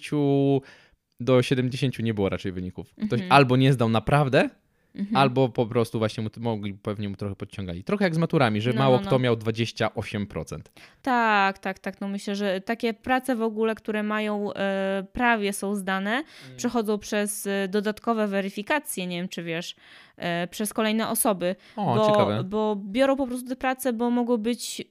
do 1.19 1.41
70 1.41 1.99
nie 1.99 2.13
było 2.13 2.29
raczej 2.29 2.51
wyników. 2.51 2.93
Ktoś 2.93 3.11
Mhm. 3.21 3.31
albo 3.31 3.57
nie 3.57 3.73
zdał 3.73 3.89
naprawdę, 3.89 4.49
Mhm. 4.95 5.15
albo 5.17 5.49
po 5.49 5.65
prostu 5.65 5.99
właśnie 5.99 6.23
mu, 6.23 6.29
mogli, 6.37 6.73
pewnie 6.73 7.09
mu 7.09 7.15
trochę 7.15 7.35
podciągali. 7.35 7.83
Trochę 7.83 8.03
jak 8.05 8.15
z 8.15 8.17
maturami, 8.17 8.61
że 8.61 8.73
No, 8.73 8.79
mało 8.79 8.95
no, 8.95 9.01
no. 9.01 9.07
kto 9.07 9.19
miał 9.19 9.35
28%. 9.35 10.59
Tak, 11.01 11.59
tak, 11.59 11.79
tak. 11.79 12.01
No 12.01 12.07
myślę, 12.07 12.35
że 12.35 12.61
takie 12.61 12.93
prace 12.93 13.35
w 13.35 13.41
ogóle, 13.41 13.75
które 13.75 14.03
mają 14.03 14.53
e, 14.53 15.05
prawie 15.13 15.53
są 15.53 15.75
zdane, 15.75 16.11
Mm. 16.11 16.57
przechodzą 16.57 16.97
przez 16.99 17.47
e, 17.47 17.67
dodatkowe 17.67 18.27
weryfikacje, 18.27 19.07
nie 19.07 19.17
wiem 19.17 19.29
czy 19.29 19.43
wiesz, 19.43 19.75
e, 20.17 20.47
przez 20.47 20.73
kolejne 20.73 21.09
osoby. 21.09 21.55
O, 21.75 21.95
bo, 21.95 22.05
ciekawe. 22.07 22.43
bo 22.43 22.75
biorą 22.75 23.15
po 23.15 23.27
prostu 23.27 23.49
te 23.49 23.55
prace, 23.55 23.93
bo 23.93 24.09
mogą 24.09 24.37
być, 24.37 24.83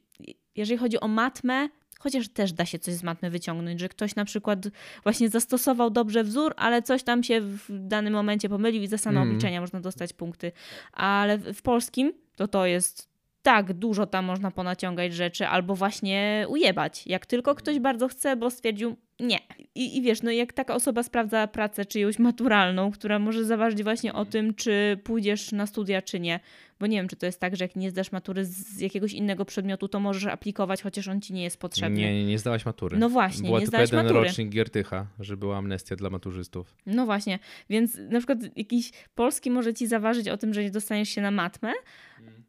jeżeli 0.57 0.79
chodzi 0.79 1.01
o 1.01 1.09
matmę, 1.09 1.69
chociaż 2.05 2.29
też 2.29 2.53
da 2.53 2.65
się 2.67 2.79
coś 2.79 2.95
z 2.95 3.03
matmy 3.03 3.31
wyciągnąć, 3.31 3.81
że 3.81 3.89
ktoś 3.89 4.15
na 4.15 4.25
przykład 4.25 4.59
właśnie 5.03 5.29
zastosował 5.29 5.91
dobrze 5.91 6.25
wzór, 6.25 6.55
ale 6.57 6.83
coś 6.83 7.03
tam 7.03 7.23
się 7.23 7.41
w 7.41 7.67
danym 7.69 8.13
momencie 8.13 8.49
pomylił 8.49 8.83
i 8.83 8.87
za 8.87 8.99
same 8.99 9.21
Mm. 9.21 9.29
obliczenia 9.29 9.61
można 9.61 9.81
dostać 9.81 10.13
punkty. 10.13 10.53
Ale 10.93 11.39
w, 11.39 11.45
w 11.59 11.63
polskim 11.63 12.13
to 12.37 12.49
to 12.49 12.67
jest 12.67 13.14
tak 13.45 13.73
dużo 13.73 14.07
tam 14.07 14.25
można 14.25 14.51
ponaciągać 14.51 15.15
rzeczy 15.15 15.47
albo 15.47 15.75
właśnie 15.75 16.47
ujebać. 16.49 17.07
Jak 17.07 17.27
tylko 17.27 17.55
ktoś 17.55 17.79
bardzo 17.79 18.09
chce, 18.09 18.37
bo 18.37 18.51
stwierdził 18.51 18.97
nie. 19.21 19.39
I, 19.75 19.97
I 19.97 20.03
wiesz, 20.03 20.23
no 20.23 20.31
jak 20.31 20.53
taka 20.53 20.75
osoba 20.75 21.03
sprawdza 21.03 21.47
pracę 21.47 21.85
czyjąś 21.85 22.19
maturalną, 22.19 22.91
która 22.91 23.19
może 23.19 23.45
zaważyć 23.45 23.83
właśnie 23.83 24.13
o 24.13 24.25
tym, 24.25 24.55
czy 24.55 25.01
pójdziesz 25.05 25.53
na 25.53 25.67
studia, 25.67 26.03
czy 26.03 26.21
nie. 26.21 26.41
Bo 26.81 26.87
nie 26.87 26.97
wiem, 26.97 27.09
czy 27.09 27.17
to 27.17 27.27
jest 27.27 27.41
tak, 27.41 27.57
że 27.57 27.65
jak 27.65 27.77
nie 27.77 27.91
zdasz 27.91 28.13
matury 28.13 28.45
z 28.45 28.81
jakiegoś 28.81 29.13
innego 29.13 29.45
przedmiotu, 29.45 29.89
to 29.89 30.01
możesz 30.01 30.27
aplikować, 30.27 30.83
chociaż 30.83 31.09
on 31.09 31.21
ci 31.21 31.33
nie 31.33 31.43
jest 31.43 31.61
potrzebny. 31.61 31.99
Nie, 31.99 32.15
nie, 32.15 32.25
nie 32.25 32.39
zdałaś 32.39 32.67
matury. 32.67 32.99
No 32.99 33.09
właśnie, 33.09 33.47
Była 33.47 33.59
nie 33.59 33.67
tylko 33.67 33.71
zdałeś 33.71 33.91
jeden 33.93 34.07
matury. 34.07 34.25
rocznik 34.25 34.49
Giertycha, 34.49 35.07
że 35.21 35.37
była 35.37 35.57
amnestia 35.57 35.97
dla 35.97 36.11
maturzystów. 36.11 36.75
No 36.87 37.07
właśnie, 37.07 37.39
więc 37.71 37.99
na 38.11 38.19
przykład 38.19 38.39
jakiś 38.57 38.93
polski 39.15 39.51
może 39.51 39.75
ci 39.75 39.87
zaważyć 39.87 40.29
o 40.29 40.37
tym, 40.37 40.55
że 40.55 40.63
nie 40.63 40.71
dostaniesz 40.71 41.09
się 41.09 41.21
na 41.21 41.31
matmę, 41.31 41.73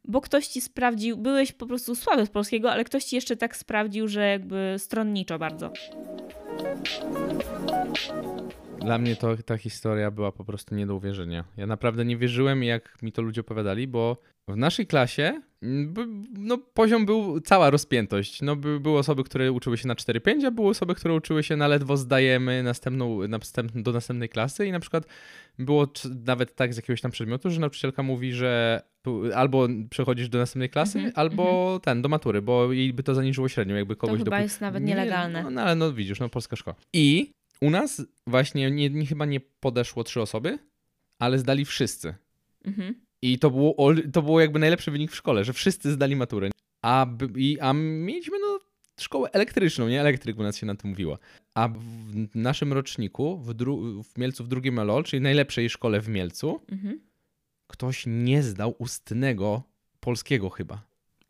bo 0.08 0.22
ktoś 0.22 0.48
ci 0.48 0.62
sprawdził, 0.62 1.18
byłeś 1.18 1.52
po 1.52 1.66
prostu 1.66 1.96
słaby 1.96 2.26
z 2.26 2.30
polskiego, 2.30 2.72
ale 2.72 2.84
ktoś 2.84 3.04
ci 3.04 3.16
jeszcze 3.16 3.38
tak 3.38 3.56
sprawdził, 3.56 4.08
że 4.08 4.30
jakby 4.30 4.76
stronniczo 4.78 5.40
bardzo. 5.40 5.72
Dla 8.80 8.98
mnie 8.98 9.16
to, 9.16 9.38
ta 9.46 9.58
historia 9.58 10.12
była 10.12 10.32
po 10.32 10.46
prostu 10.46 10.76
nie 10.76 10.88
do 10.88 10.96
uwierzenia. 10.96 11.44
Ja 11.58 11.68
naprawdę 11.68 12.06
nie 12.06 12.18
wierzyłem, 12.18 12.64
jak 12.64 13.02
mi 13.02 13.12
to 13.12 13.22
ludzie 13.22 13.42
opowiadali, 13.42 13.88
bo 13.88 14.18
w 14.48 14.56
naszej 14.58 14.88
klasie 14.88 15.42
mm, 15.62 15.94
no, 16.38 16.58
poziom 16.58 17.06
był 17.06 17.40
cała 17.42 17.70
rozpiętość. 17.70 18.42
No, 18.42 18.56
by, 18.56 18.80
były 18.80 19.00
osoby, 19.00 19.24
które 19.24 19.52
uczyły 19.52 19.78
się 19.78 19.88
na 19.88 19.96
4-5, 19.96 20.46
a 20.46 20.52
były 20.52 20.70
osoby, 20.70 20.96
które 20.96 21.14
uczyły 21.14 21.44
się 21.44 21.56
na 21.56 21.68
ledwo 21.68 21.98
zdajemy 21.98 22.64
następną, 22.64 23.28
następ, 23.28 23.72
do 23.72 23.92
następnej 23.92 24.30
klasy 24.30 24.68
i 24.68 24.72
na 24.72 24.80
przykład 24.80 25.08
było 25.60 25.88
nawet 26.26 26.56
tak 26.56 26.74
z 26.74 26.78
jakiegoś 26.78 27.02
tam 27.02 27.12
przedmiotu, 27.12 27.50
że 27.50 27.60
nauczycielka 27.60 28.04
mówi, 28.04 28.34
że 28.34 28.82
albo 29.36 29.68
przechodzisz 29.90 30.30
do 30.30 30.38
następnej 30.38 30.70
klasy, 30.70 30.98
Mhm, 30.98 31.14
albo 31.16 31.80
ten, 31.84 32.02
do 32.02 32.10
matury, 32.10 32.42
bo 32.42 32.74
jej 32.74 32.94
by 32.94 33.04
to 33.04 33.16
zaniżyło 33.16 33.50
średnią, 33.50 33.76
jakby 33.76 33.96
To 33.96 34.02
kogoś 34.02 34.20
chyba 34.20 34.38
dopu- 34.38 34.42
jest 34.42 34.62
nawet 34.62 34.84
Nie, 34.84 34.90
nielegalne. 34.90 35.44
No, 35.44 35.50
no 35.50 35.62
ale 35.62 35.76
no 35.76 35.94
widzisz, 35.94 36.20
no 36.20 36.30
polska 36.30 36.56
szkoła. 36.56 36.76
I 36.94 37.32
u 37.62 37.70
nas 37.70 38.02
właśnie 38.28 38.72
nie, 38.72 38.90
nie, 38.90 39.06
chyba 39.06 39.26
nie 39.26 39.40
podeszło 39.60 40.04
trzy 40.04 40.22
osoby, 40.22 40.60
ale 41.20 41.40
zdali 41.40 41.66
wszyscy. 41.66 42.16
Mhm. 42.66 43.05
I 43.22 43.40
to 43.40 43.52
było, 43.52 43.76
to 44.14 44.22
było 44.22 44.42
jakby 44.42 44.60
najlepszy 44.60 44.92
wynik 44.92 45.12
w 45.12 45.16
szkole, 45.16 45.44
że 45.44 45.54
wszyscy 45.54 45.92
zdali 45.92 46.16
maturę. 46.16 46.50
A, 46.82 47.08
i, 47.36 47.60
a 47.60 47.74
mieliśmy 47.74 48.38
no 48.40 48.60
szkołę 49.00 49.30
elektryczną, 49.34 49.88
nie 49.88 50.02
elektryk, 50.02 50.36
bo 50.36 50.44
nas 50.44 50.58
się 50.58 50.66
na 50.66 50.76
to 50.76 50.88
mówiło. 50.88 51.18
A 51.54 51.68
w 51.68 52.36
naszym 52.36 52.74
roczniku, 52.74 53.38
w, 53.38 53.54
w 54.04 54.18
Mielcu 54.18 54.44
w 54.44 54.48
drugim 54.48 54.80
LOL, 54.80 55.04
czyli 55.04 55.22
najlepszej 55.22 55.70
szkole 55.70 56.02
w 56.02 56.10
Mielcu, 56.10 56.62
Mhm. 56.72 57.00
ktoś 57.68 58.04
nie 58.08 58.44
zdał 58.44 58.76
ustnego 58.80 59.64
polskiego 60.00 60.50
chyba. 60.50 60.82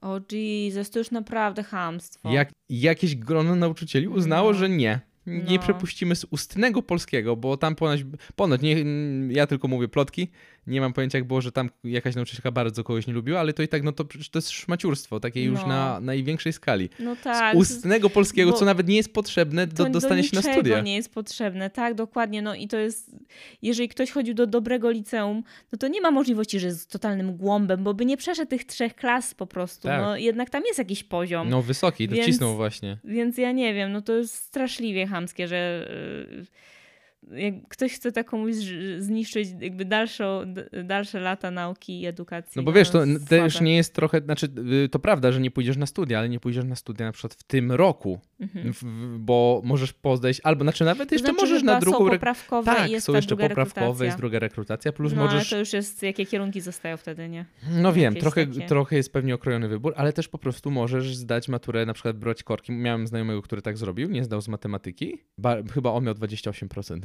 O 0.02 0.20
Jesus, 0.32 0.90
to 0.90 1.00
już 1.00 1.12
naprawdę 1.12 1.64
chamstwo. 1.64 2.32
Jak, 2.32 2.50
jakieś 2.70 3.16
grono 3.16 3.56
nauczycieli 3.56 4.08
uznało, 4.08 4.52
No. 4.52 4.58
że 4.58 4.70
nie. 4.70 5.00
nie 5.26 5.56
No. 5.56 5.60
przepuścimy 5.62 6.16
z 6.16 6.26
ustnego 6.30 6.82
polskiego, 6.82 7.36
bo 7.36 7.58
tam 7.58 7.76
ponoć, 7.76 8.06
ponoć 8.36 8.62
nie, 8.62 8.86
ja 9.30 9.48
tylko 9.48 9.68
mówię 9.68 9.88
plotki, 9.88 10.28
nie 10.68 10.82
mam 10.82 10.94
pojęcia 10.94 11.18
jak 11.18 11.28
było, 11.28 11.42
że 11.42 11.52
tam 11.52 11.70
jakaś 11.84 12.16
nauczycielka 12.16 12.52
bardzo 12.52 12.84
kogoś 12.84 13.08
nie 13.08 13.14
lubiła, 13.14 13.40
ale 13.40 13.54
to 13.54 13.64
i 13.64 13.68
tak, 13.68 13.84
no 13.84 13.92
to 13.92 14.04
to 14.04 14.38
jest 14.38 14.50
szmaciurstwo, 14.50 15.20
takie 15.20 15.44
już 15.44 15.60
No. 15.62 15.68
na 15.68 16.00
największej 16.00 16.54
skali. 16.54 16.90
No 17.00 17.16
Z 17.16 17.22
tak. 17.22 17.56
ustnego 17.58 18.10
polskiego, 18.10 18.52
bo 18.52 18.58
co 18.58 18.66
nawet 18.66 18.88
nie 18.88 18.96
jest 18.96 19.14
potrzebne 19.14 19.68
do 19.68 19.84
to 19.86 19.90
dostania 19.90 20.24
się 20.24 20.36
na 20.36 20.42
studia. 20.42 20.82
nie 20.82 20.96
jest 20.96 21.14
potrzebne, 21.14 21.70
tak, 21.70 21.94
dokładnie. 21.94 22.42
No 22.42 22.56
i 22.56 22.68
to 22.68 22.78
jest, 22.78 23.16
jeżeli 23.62 23.90
ktoś 23.90 24.12
chodził 24.12 24.34
do 24.34 24.48
dobrego 24.48 24.92
liceum, 24.92 25.44
no 25.72 25.78
to 25.78 25.88
nie 25.88 26.02
ma 26.02 26.12
możliwości, 26.12 26.60
że 26.60 26.68
jest 26.68 26.92
totalnym 26.92 27.38
głąbem, 27.38 27.84
bo 27.84 27.94
by 27.94 28.06
nie 28.06 28.18
przeszedł 28.18 28.50
tych 28.50 28.66
trzech 28.66 28.96
klas 28.96 29.34
po 29.34 29.48
prostu. 29.48 29.88
Tak. 29.88 30.02
No 30.02 30.18
jednak 30.18 30.50
tam 30.50 30.64
jest 30.66 30.80
jakiś 30.80 31.04
poziom. 31.04 31.50
No 31.50 31.62
wysoki, 31.62 32.10
to 32.10 32.16
Więc- 32.16 32.38
właśnie. 32.44 32.98
Więc 33.04 33.38
ja 33.38 33.52
nie 33.52 33.74
wiem, 33.74 33.92
no 33.92 34.02
to 34.02 34.14
jest 34.14 34.34
straszliwie 34.36 35.08
chamskie, 35.08 35.48
że 35.48 35.88
y, 36.42 36.46
jak 37.32 37.54
ktoś 37.70 37.94
chce 37.94 38.12
tak 38.12 38.28
komuś 38.28 38.56
zniszczyć 39.00 39.50
jakby 39.60 39.86
dalszą, 39.86 40.54
dalsze 40.84 41.20
lata 41.20 41.52
nauki 41.52 42.02
i 42.02 42.06
edukacji. 42.06 42.52
No 42.56 42.64
bo 42.64 42.72
wiesz, 42.72 42.90
to 42.90 43.06
jest 43.06 43.28
też 43.28 43.62
nie 43.62 43.76
jest 43.76 43.94
trochę, 43.94 44.22
znaczy 44.22 44.48
y, 44.86 44.90
to 44.90 45.00
prawda, 45.00 45.32
że 45.32 45.40
nie 45.40 45.52
pójdziesz 45.52 45.78
na 45.78 45.86
studia, 45.86 46.20
ale 46.20 46.30
nie 46.30 46.40
pójdziesz 46.40 46.66
na 46.66 46.76
studia 46.76 47.06
na 47.06 47.12
przykład 47.12 47.34
w 47.34 47.44
tym 47.44 47.72
roku, 47.72 48.20
Mhm. 48.40 48.74
w, 48.74 48.84
bo 49.20 49.62
możesz 49.64 49.94
pozdać, 49.94 50.42
albo 50.44 50.64
znaczy 50.66 50.84
nawet 50.84 51.10
To 51.10 51.16
jeszcze 51.16 51.28
znaczy, 51.28 51.42
możesz 51.42 51.60
że 51.60 51.66
na 51.66 51.80
drugą... 51.80 51.98
są 51.98 52.10
poprawkowe 52.10 52.76
tak, 52.76 52.90
i 52.90 52.92
jest 52.92 53.06
są 53.06 53.14
jeszcze 53.16 53.28
druga 53.28 53.50
poprawkowe, 53.50 53.82
rekrutacja. 53.82 54.06
jest 54.06 54.18
druga 54.18 54.40
rekrutacja, 54.40 54.92
plus 54.92 55.14
no 55.14 55.24
możesz... 55.24 55.36
ale 55.36 55.46
to 55.46 55.58
już 55.58 55.74
jest, 55.74 56.04
jakie 56.04 56.26
kierunki 56.26 56.62
zostają 56.62 56.98
wtedy, 56.98 57.30
nie? 57.30 57.46
No 57.72 57.94
wiem, 57.94 58.04
jakieś 58.04 58.22
trochę, 58.22 58.48
takie. 58.48 58.66
trochę 58.66 58.96
jest 58.96 59.14
pewnie 59.14 59.36
okrojony 59.36 59.68
wybór, 59.68 59.94
ale 59.98 60.14
też 60.14 60.28
po 60.28 60.38
prostu 60.38 60.72
możesz 60.72 61.16
zdać 61.16 61.50
maturę, 61.50 61.86
na 61.86 61.94
przykład 61.94 62.18
brać 62.18 62.44
korki. 62.44 62.72
Miałem 62.72 63.08
znajomego, 63.08 63.42
który 63.42 63.62
tak 63.62 63.78
zrobił, 63.78 64.10
nie 64.10 64.24
zdał 64.24 64.42
z 64.42 64.48
matematyki. 64.48 65.22
Ba, 65.38 65.56
chyba 65.74 65.92
on 65.92 66.04
miał 66.04 66.14
28%. 66.14 67.00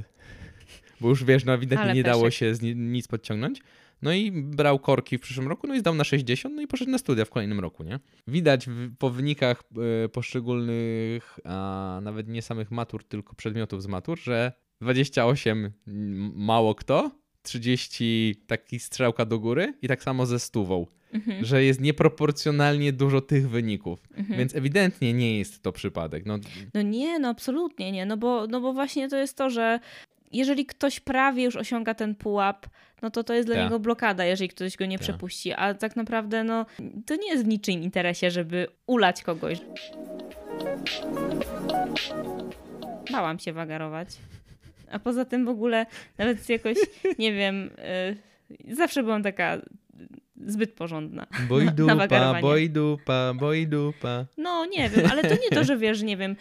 Bo 1.01 1.09
już 1.09 1.25
wiesz, 1.25 1.45
no 1.45 1.55
ewidentnie 1.55 1.95
nie 1.95 2.03
dało 2.03 2.31
się 2.31 2.53
nic 2.75 3.09
podciągnąć. 3.09 3.61
No 4.03 4.13
i 4.13 4.33
brał 4.33 4.79
korki 4.79 5.19
w 5.19 5.21
przyszłym 5.21 5.49
roku, 5.49 5.67
no 5.67 5.75
i 5.75 5.81
zdał 5.81 5.95
na 5.95 6.05
60, 6.05 6.55
no 6.55 6.63
i 6.63 6.67
poszedł 6.67 6.91
na 6.91 6.99
studia 6.99 7.25
w 7.25 7.31
kolejnym 7.31 7.61
roku, 7.61 7.85
nie? 7.85 8.01
Widać 8.27 8.67
w, 8.67 8.97
po 8.97 9.11
wynikach 9.11 9.63
e, 10.05 10.09
poszczególnych, 10.09 11.39
a 11.45 12.01
nawet 12.03 12.29
nie 12.29 12.43
samych 12.43 12.71
matur, 12.71 13.05
tylko 13.05 13.35
przedmiotów 13.35 13.83
z 13.83 13.87
matur, 13.87 14.21
że 14.21 14.53
28 14.81 15.73
m, 15.87 16.33
mało 16.35 16.75
kto, 16.75 17.11
30 17.43 18.37
taki 18.47 18.79
strzałka 18.81 19.25
do 19.25 19.39
góry 19.39 19.75
i 19.83 19.89
tak 19.89 20.03
samo 20.03 20.27
ze 20.27 20.39
stówą 20.39 20.87
Mhm. 21.15 21.45
że 21.45 21.65
jest 21.65 21.81
nieproporcjonalnie 21.81 22.93
dużo 22.93 23.21
tych 23.21 23.49
wyników. 23.51 24.01
Mhm. 24.17 24.39
Więc 24.39 24.55
ewidentnie 24.55 25.13
nie 25.13 25.39
jest 25.39 25.63
to 25.63 25.73
przypadek. 25.73 26.27
No, 26.27 26.39
No 26.75 26.83
nie, 26.83 27.19
no 27.19 27.29
absolutnie 27.29 27.93
nie, 27.93 28.07
no 28.07 28.17
bo, 28.17 28.47
no 28.47 28.61
bo 28.61 28.73
właśnie 28.73 29.09
to 29.09 29.17
jest 29.17 29.37
to, 29.37 29.51
że 29.51 29.81
jeżeli 30.33 30.67
ktoś 30.67 31.01
prawie 31.01 31.45
już 31.45 31.57
osiąga 31.57 31.95
ten 31.95 32.15
pułap, 32.15 32.67
no 33.03 33.11
to 33.11 33.25
to 33.25 33.35
jest 33.35 33.49
dla 33.49 33.57
Tak. 33.57 33.65
niego 33.65 33.81
blokada, 33.81 34.25
jeżeli 34.25 34.49
ktoś 34.49 34.77
go 34.77 34.87
nie 34.87 34.99
Tak. 34.99 35.03
przepuści. 35.03 35.53
A 35.53 35.75
tak 35.75 35.97
naprawdę, 35.97 36.45
no 36.45 36.67
to 37.07 37.17
nie 37.17 37.29
jest 37.29 37.45
w 37.45 37.49
niczym 37.49 37.83
interesie, 37.83 38.31
żeby 38.31 38.67
ulać 38.87 39.23
kogoś. 39.23 39.59
Bałam 43.13 43.39
się 43.39 43.53
wagarować. 43.53 44.09
A 44.91 44.99
poza 44.99 45.25
tym 45.25 45.45
w 45.45 45.49
ogóle 45.49 45.87
nawet 46.19 46.49
jakoś, 46.49 46.79
nie 47.19 47.33
wiem, 47.33 47.71
y, 48.71 48.75
zawsze 48.75 49.03
byłam 49.03 49.23
taka 49.23 49.59
zbyt 50.47 50.73
porządna. 50.73 51.27
boj 51.49 51.65
na 51.65 51.71
dupa, 51.73 52.41
boj 52.41 52.71
dupa, 52.71 53.33
boj 53.35 53.67
dupa. 53.67 54.25
No 54.39 54.67
nie 54.67 54.89
wiem, 54.91 55.07
ale 55.11 55.23
to 55.23 55.35
nie 55.35 55.51
to, 55.51 55.65
że 55.65 55.79
wiesz, 55.79 56.03
nie 56.03 56.17
wiem, 56.17 56.37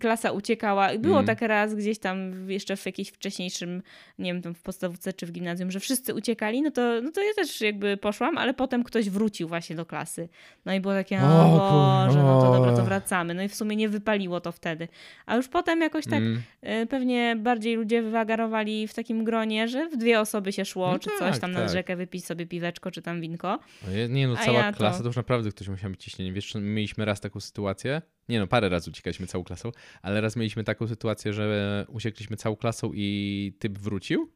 klasa 0.00 0.30
uciekała. 0.32 0.98
Było 0.98 1.14
Mm. 1.14 1.26
tak 1.26 1.42
raz 1.42 1.74
gdzieś 1.74 1.98
tam 1.98 2.50
jeszcze 2.50 2.76
w 2.76 2.86
jakimś 2.86 3.08
wcześniejszym, 3.08 3.82
nie 4.18 4.32
wiem, 4.32 4.42
tam 4.42 4.54
w 4.54 4.62
podstawówce 4.62 5.12
czy 5.12 5.26
w 5.26 5.32
gimnazjum, 5.32 5.70
że 5.70 5.80
wszyscy 5.80 6.14
uciekali, 6.14 6.62
no 6.62 6.70
to, 6.70 6.82
no 7.02 7.10
to 7.10 7.22
ja 7.22 7.34
też 7.36 7.60
jakby 7.60 7.96
poszłam, 7.96 8.38
ale 8.38 8.54
potem 8.54 8.84
ktoś 8.84 9.10
wrócił 9.10 9.48
właśnie 9.48 9.76
do 9.76 9.86
klasy. 9.86 10.28
No 10.64 10.74
i 10.74 10.80
było 10.80 10.94
takie, 10.94 11.18
O 11.22 11.54
o 11.54 11.58
Boże, 11.58 12.22
no 12.22 12.40
to 12.42 12.52
dobra, 12.52 12.76
to 12.76 12.84
wracamy. 12.84 13.34
No 13.34 13.42
i 13.42 13.48
w 13.48 13.54
sumie 13.54 13.76
nie 13.76 13.88
wypaliło 13.88 14.40
to 14.40 14.52
wtedy. 14.52 14.88
A 15.26 15.36
już 15.36 15.48
potem 15.48 15.80
jakoś 15.80 16.04
tak 16.04 16.14
Mm. 16.14 16.42
y, 16.82 16.86
pewnie 16.86 17.36
bardziej 17.38 17.76
ludzie 17.76 18.02
wywagarowali 18.02 18.88
w 18.88 18.94
takim 18.94 19.24
gronie, 19.24 19.68
że 19.68 19.88
w 19.88 19.96
dwie 19.96 20.20
osoby 20.20 20.52
się 20.52 20.64
szło, 20.64 20.92
No 20.92 20.98
czy 20.98 21.10
tak, 21.10 21.18
coś 21.18 21.38
tam 21.38 21.52
nad 21.52 21.62
tak. 21.62 21.72
rzekę 21.72 21.96
wypić 21.96 22.24
sobie 22.26 22.46
piweczko, 22.46 22.73
czy 22.90 23.02
tam 23.02 23.20
winko. 23.20 23.58
Nie 24.08 24.28
no, 24.28 24.36
cała 24.36 24.58
ja 24.58 24.72
to- 24.72 24.78
klasa 24.78 24.98
to 24.98 25.06
już 25.06 25.16
naprawdę 25.16 25.50
ktoś 25.50 25.68
musiał 25.68 25.90
mieć 25.90 26.04
ciśnienie. 26.04 26.32
Wiesz, 26.32 26.54
my 26.54 26.60
mieliśmy 26.60 27.04
raz 27.04 27.20
taką 27.20 27.40
sytuację, 27.40 28.02
nie 28.28 28.38
no, 28.38 28.46
parę 28.46 28.68
razy 28.68 28.90
uciekaliśmy 28.90 29.26
całą 29.26 29.44
klasą, 29.44 29.72
ale 30.02 30.20
raz 30.20 30.36
mieliśmy 30.36 30.64
taką 30.64 30.88
sytuację, 30.88 31.32
że 31.32 31.86
uciekliśmy 31.88 32.36
całą 32.36 32.56
klasą 32.56 32.90
i 32.94 33.52
typ 33.58 33.78
wrócił. 33.78 34.32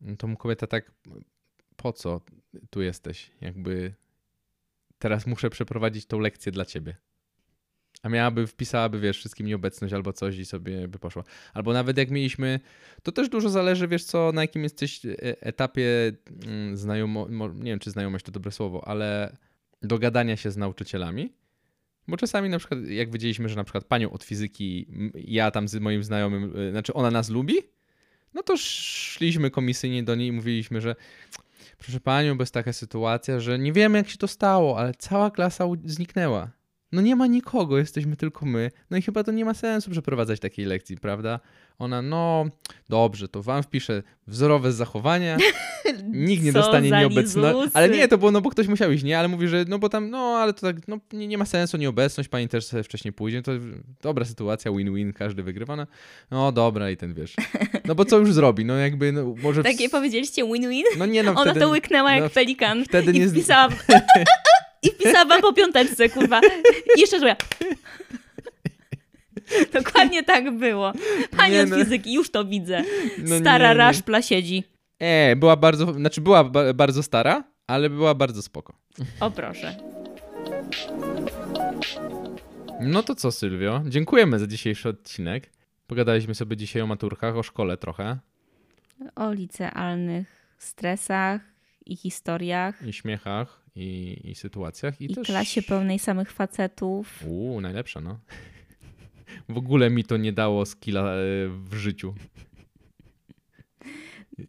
No 0.00 0.16
To 0.16 0.26
mu 0.26 0.36
kobieta 0.36 0.66
tak, 0.66 0.92
po 1.76 1.92
co 1.92 2.20
tu 2.70 2.82
jesteś? 2.82 3.30
Jakby 3.40 3.94
teraz 4.98 5.26
muszę 5.26 5.50
przeprowadzić 5.50 6.06
tą 6.06 6.18
lekcję 6.18 6.52
dla 6.52 6.64
ciebie. 6.64 6.96
A 8.02 8.08
miałaby, 8.08 8.46
wpisałaby, 8.46 9.00
wiesz, 9.00 9.18
wszystkim 9.18 9.46
nieobecność 9.46 9.94
albo 9.94 10.12
coś 10.12 10.38
i 10.38 10.44
sobie 10.44 10.88
by 10.88 10.98
poszła. 10.98 11.24
Albo 11.54 11.72
nawet 11.72 11.96
jak 11.98 12.10
mieliśmy, 12.10 12.60
to 13.02 13.12
też 13.12 13.28
dużo 13.28 13.48
zależy, 13.48 13.88
wiesz 13.88 14.04
co, 14.04 14.32
na 14.32 14.42
jakim 14.42 14.62
jesteś 14.62 15.06
e, 15.06 15.16
etapie 15.42 16.12
mm, 16.46 16.76
znajomo, 16.76 17.26
mo- 17.30 17.48
nie 17.48 17.70
wiem 17.70 17.78
czy 17.78 17.90
znajomość 17.90 18.24
to 18.24 18.32
dobre 18.32 18.52
słowo, 18.52 18.88
ale 18.88 19.36
dogadania 19.82 20.36
się 20.36 20.50
z 20.50 20.56
nauczycielami. 20.56 21.32
Bo 22.08 22.16
czasami 22.16 22.48
na 22.48 22.58
przykład, 22.58 22.80
jak 22.86 23.10
wiedzieliśmy, 23.10 23.48
że 23.48 23.56
na 23.56 23.64
przykład 23.64 23.84
panią 23.84 24.10
od 24.10 24.24
fizyki, 24.24 24.86
ja 25.14 25.50
tam 25.50 25.68
z 25.68 25.74
moim 25.74 26.04
znajomym, 26.04 26.56
y, 26.56 26.70
znaczy 26.70 26.94
ona 26.94 27.10
nas 27.10 27.30
lubi, 27.30 27.54
no 28.34 28.42
to 28.42 28.56
szliśmy 28.56 29.50
komisyjnie 29.50 30.02
do 30.02 30.14
niej 30.14 30.28
i 30.28 30.32
mówiliśmy, 30.32 30.80
że 30.80 30.96
proszę 31.78 32.00
panią, 32.00 32.36
bo 32.36 32.42
jest 32.42 32.54
taka 32.54 32.72
sytuacja, 32.72 33.40
że 33.40 33.58
nie 33.58 33.72
wiemy 33.72 33.98
jak 33.98 34.08
się 34.08 34.18
to 34.18 34.28
stało, 34.28 34.78
ale 34.78 34.94
cała 34.94 35.30
klasa 35.30 35.64
zniknęła. 35.84 36.50
No 36.92 37.00
nie 37.02 37.16
ma 37.16 37.26
nikogo, 37.26 37.78
jesteśmy 37.78 38.16
tylko 38.16 38.46
my. 38.46 38.70
No 38.90 38.96
i 38.96 39.02
chyba 39.02 39.24
to 39.24 39.32
nie 39.32 39.44
ma 39.44 39.54
sensu 39.54 39.90
przeprowadzać 39.90 40.40
takiej 40.40 40.64
lekcji, 40.64 40.96
prawda? 40.96 41.40
Ona, 41.78 42.02
no 42.02 42.44
dobrze, 42.88 43.28
to 43.28 43.42
wam 43.42 43.62
wpiszę 43.62 44.02
wzorowe 44.26 44.72
zachowania, 44.72 45.36
nikt 46.12 46.44
nie 46.44 46.52
dostanie 46.52 46.90
nieobecności. 46.90 47.70
Ale 47.74 47.88
nie, 47.88 48.08
to 48.08 48.18
było, 48.18 48.30
no 48.30 48.40
bo 48.40 48.50
ktoś 48.50 48.68
musiał 48.68 48.92
iść, 48.92 49.04
nie? 49.04 49.18
Ale 49.18 49.28
mówi, 49.28 49.48
że 49.48 49.64
no 49.68 49.78
bo 49.78 49.88
tam, 49.88 50.10
no 50.10 50.18
ale 50.18 50.52
to 50.52 50.60
tak, 50.60 50.88
no 50.88 50.98
nie, 51.12 51.28
nie 51.28 51.38
ma 51.38 51.44
sensu 51.46 51.76
nieobecność, 51.76 52.28
pani 52.28 52.48
też 52.48 52.66
sobie 52.66 52.82
wcześniej 52.82 53.12
pójdzie, 53.12 53.42
to 53.42 53.52
dobra 54.02 54.24
sytuacja, 54.24 54.72
win-win, 54.72 55.12
każdy 55.12 55.42
wygrywa, 55.42 55.76
no, 55.76 55.86
no 56.30 56.52
dobra 56.52 56.90
i 56.90 56.96
ten 56.96 57.14
wiesz. 57.14 57.34
No 57.84 57.94
bo 57.94 58.04
co 58.04 58.18
już 58.18 58.32
zrobi, 58.32 58.64
no 58.64 58.76
jakby, 58.76 59.12
no 59.12 59.34
może... 59.42 59.60
w- 59.60 59.64
Takie 59.64 59.88
powiedzieliście 59.88 60.44
win-win? 60.44 60.84
No 60.98 61.06
nie, 61.06 61.22
no 61.22 61.30
Ona 61.30 61.42
wtedy... 61.42 61.60
to 61.60 61.68
łyknęła 61.68 62.12
jak 62.12 62.24
no, 62.24 62.30
pelikan 62.30 62.84
wtedy 62.84 63.12
i 63.12 63.20
nie- 63.20 63.28
wpisała... 63.28 63.68
I 64.82 64.90
wpisała 64.90 65.24
wam 65.24 65.40
po 65.42 65.52
piąteczce, 65.52 66.08
kurwa. 66.08 66.40
I 66.96 67.00
jeszcze 67.00 67.20
złe. 67.20 67.36
Dokładnie 69.72 70.22
tak 70.22 70.58
było. 70.58 70.92
Pani 71.36 71.52
Nie 71.54 71.62
od 71.62 71.68
no. 71.70 71.76
fizyki, 71.76 72.14
już 72.14 72.30
to 72.30 72.44
widzę. 72.44 72.84
No 73.18 73.38
Stara 73.38 73.68
nie, 73.68 73.74
nie. 73.74 73.78
raszpla 73.78 74.22
siedzi. 74.22 74.64
E, 74.98 75.36
była 75.36 75.56
bardzo, 75.56 75.92
znaczy 75.94 76.20
była 76.20 76.44
ba 76.44 76.72
bardzo 76.72 77.02
stara, 77.02 77.44
ale 77.66 77.90
była 77.90 78.14
bardzo 78.14 78.42
spoko. 78.42 78.72
O 79.20 79.30
proszę. 79.30 79.76
No 82.80 83.02
to 83.02 83.14
co, 83.14 83.32
Sylwio? 83.32 83.82
Dziękujemy 83.88 84.38
za 84.38 84.46
dzisiejszy 84.46 84.88
odcinek. 84.88 85.50
Pogadaliśmy 85.86 86.34
sobie 86.34 86.56
dzisiaj 86.56 86.82
o 86.82 86.86
maturkach, 86.86 87.36
o 87.36 87.42
szkole 87.42 87.76
trochę 87.76 88.18
O 89.16 89.32
licealnych 89.32 90.54
stresach 90.58 91.40
i 91.86 91.96
historiach. 91.96 92.86
i 92.86 92.92
śmiechach 92.92 93.61
i, 93.74 94.20
i 94.24 94.34
sytuacjach. 94.34 95.00
I, 95.00 95.12
I 95.12 95.14
też... 95.14 95.26
klasie 95.26 95.62
pełnej 95.62 95.98
samych 95.98 96.32
facetów. 96.32 97.24
Uuu, 97.26 97.60
najlepsza, 97.60 98.00
no. 98.00 98.18
W 99.48 99.56
ogóle 99.56 99.90
mi 99.90 100.04
to 100.04 100.16
nie 100.16 100.32
dało 100.32 100.66
skilla 100.66 101.00
e, 101.00 101.16
w 101.48 101.74
życiu. 101.74 102.14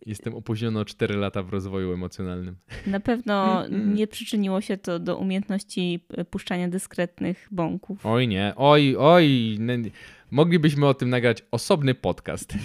Jestem 0.06 0.36
opóźniony 0.36 0.80
o 0.80 0.86
4 0.86 1.16
lata 1.16 1.44
w 1.44 1.50
rozwoju 1.50 1.94
emocjonalnym. 1.94 2.56
Na 2.88 3.00
pewno 3.00 3.64
nie 3.96 4.08
przyczyniło 4.08 4.62
się 4.62 4.78
to 4.78 5.00
do 5.00 5.18
umiejętności 5.18 6.06
e, 6.10 6.26
puszczania 6.26 6.68
dyskretnych 6.68 7.48
bąków. 7.52 8.06
Oj 8.06 8.28
nie, 8.28 8.54
oj, 8.56 8.96
oj. 9.00 9.58
Moglibyśmy 10.32 10.88
o 10.88 10.94
tym 10.94 11.10
nagrać 11.10 11.44
osobny 11.52 11.96
podcast. 11.96 12.54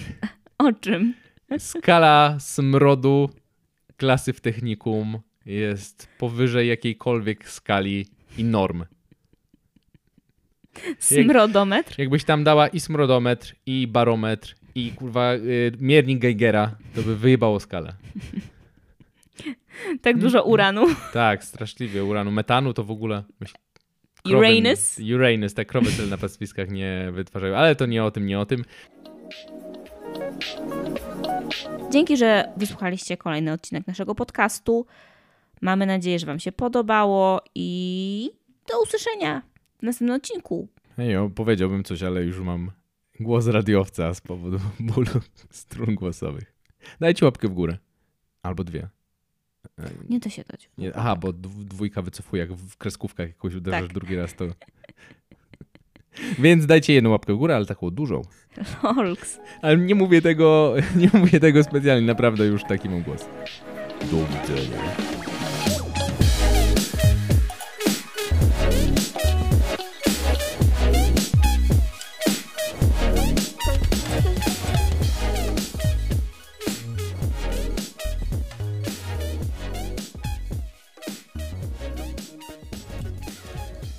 O 0.58 0.72
czym? 0.72 1.14
Skala 1.58 2.36
smrodu 2.40 3.30
klasy 3.96 4.32
w 4.32 4.40
technikum 4.40 5.18
jest 5.48 6.08
powyżej 6.18 6.68
jakiejkolwiek 6.68 7.48
skali 7.48 8.06
i 8.38 8.44
norm. 8.44 8.84
Smrodometr? 10.98 11.98
Jakbyś 11.98 12.24
tam 12.24 12.44
dała 12.44 12.68
i 12.68 12.80
smrodometr, 12.80 13.54
i 13.66 13.86
barometr, 13.86 14.54
i 14.74 14.92
kurwa 14.92 15.34
y, 15.34 15.72
miernik 15.80 16.18
Geigera, 16.18 16.74
to 16.94 17.02
by 17.02 17.16
wyjebało 17.16 17.60
skalę. 17.60 17.94
Tak 20.02 20.18
dużo 20.18 20.42
uranu. 20.44 20.86
Tak, 21.12 21.44
straszliwie 21.44 22.04
uranu. 22.04 22.30
Metanu 22.30 22.72
to 22.74 22.84
w 22.84 22.90
ogóle. 22.90 23.22
Myśl... 23.40 23.54
krowy- 24.26 24.38
Uranus? 24.38 24.98
Uranus, 25.14 25.54
te 25.54 25.64
krowy 25.64 25.92
tyle 25.92 26.08
na 26.08 26.18
pastwiskach 26.18 26.70
nie 26.70 27.08
wytwarzają, 27.12 27.56
ale 27.56 27.76
to 27.76 27.86
nie 27.86 28.04
o 28.04 28.10
tym, 28.10 28.26
nie 28.26 28.40
o 28.40 28.46
tym. 28.46 28.64
Dzięki, 31.90 32.16
że 32.16 32.52
wysłuchaliście 32.56 33.16
kolejny 33.16 33.52
odcinek 33.52 33.86
naszego 33.86 34.14
podcastu. 34.14 34.86
Mamy 35.62 35.86
nadzieję, 35.86 36.18
że 36.18 36.26
Wam 36.26 36.38
się 36.40 36.52
podobało 36.52 37.40
i 37.54 38.30
do 38.68 38.82
usłyszenia 38.82 39.42
w 39.78 39.82
następnym 39.82 40.16
odcinku. 40.16 40.68
Ej, 40.98 41.16
o, 41.16 41.30
powiedziałbym 41.30 41.84
coś, 41.84 42.02
ale 42.02 42.22
już 42.24 42.40
mam 42.40 42.70
głos 43.20 43.46
radiowca 43.46 44.14
z 44.14 44.20
powodu 44.20 44.58
bólu 44.80 45.20
strun 45.50 45.94
głosowych. 45.94 46.54
Dajcie 47.00 47.24
łapkę 47.24 47.48
w 47.48 47.52
górę. 47.52 47.78
Albo 48.42 48.64
dwie. 48.64 48.88
Nie 50.08 50.18
da 50.20 50.30
się 50.30 50.44
dać. 50.50 50.70
Nie, 50.78 50.96
aha, 50.96 51.16
bo 51.16 51.32
dw- 51.32 51.64
dwójka 51.64 52.02
wycofuje, 52.02 52.40
jak 52.40 52.52
w 52.52 52.76
kreskówkach 52.76 53.28
jakoś 53.28 53.54
uderzasz 53.54 53.82
Tak. 53.82 53.92
drugi 53.92 54.16
raz, 54.16 54.34
to... 54.34 54.44
Więc 56.38 56.66
dajcie 56.66 56.92
jedną 56.92 57.10
łapkę 57.10 57.34
w 57.34 57.36
górę, 57.36 57.56
ale 57.56 57.66
taką 57.66 57.90
dużą. 57.90 58.22
Holks. 58.80 59.38
Ale 59.62 59.76
nie 59.76 59.94
mówię 59.94 60.22
tego, 60.22 60.74
nie 60.96 61.10
mówię 61.20 61.40
tego 61.40 61.64
specjalnie, 61.64 62.06
naprawdę 62.06 62.46
już 62.46 62.64
taki 62.64 62.88
mam 62.88 63.02
głos. 63.02 63.26
Do 64.00 64.16
widzenia. 64.16 65.17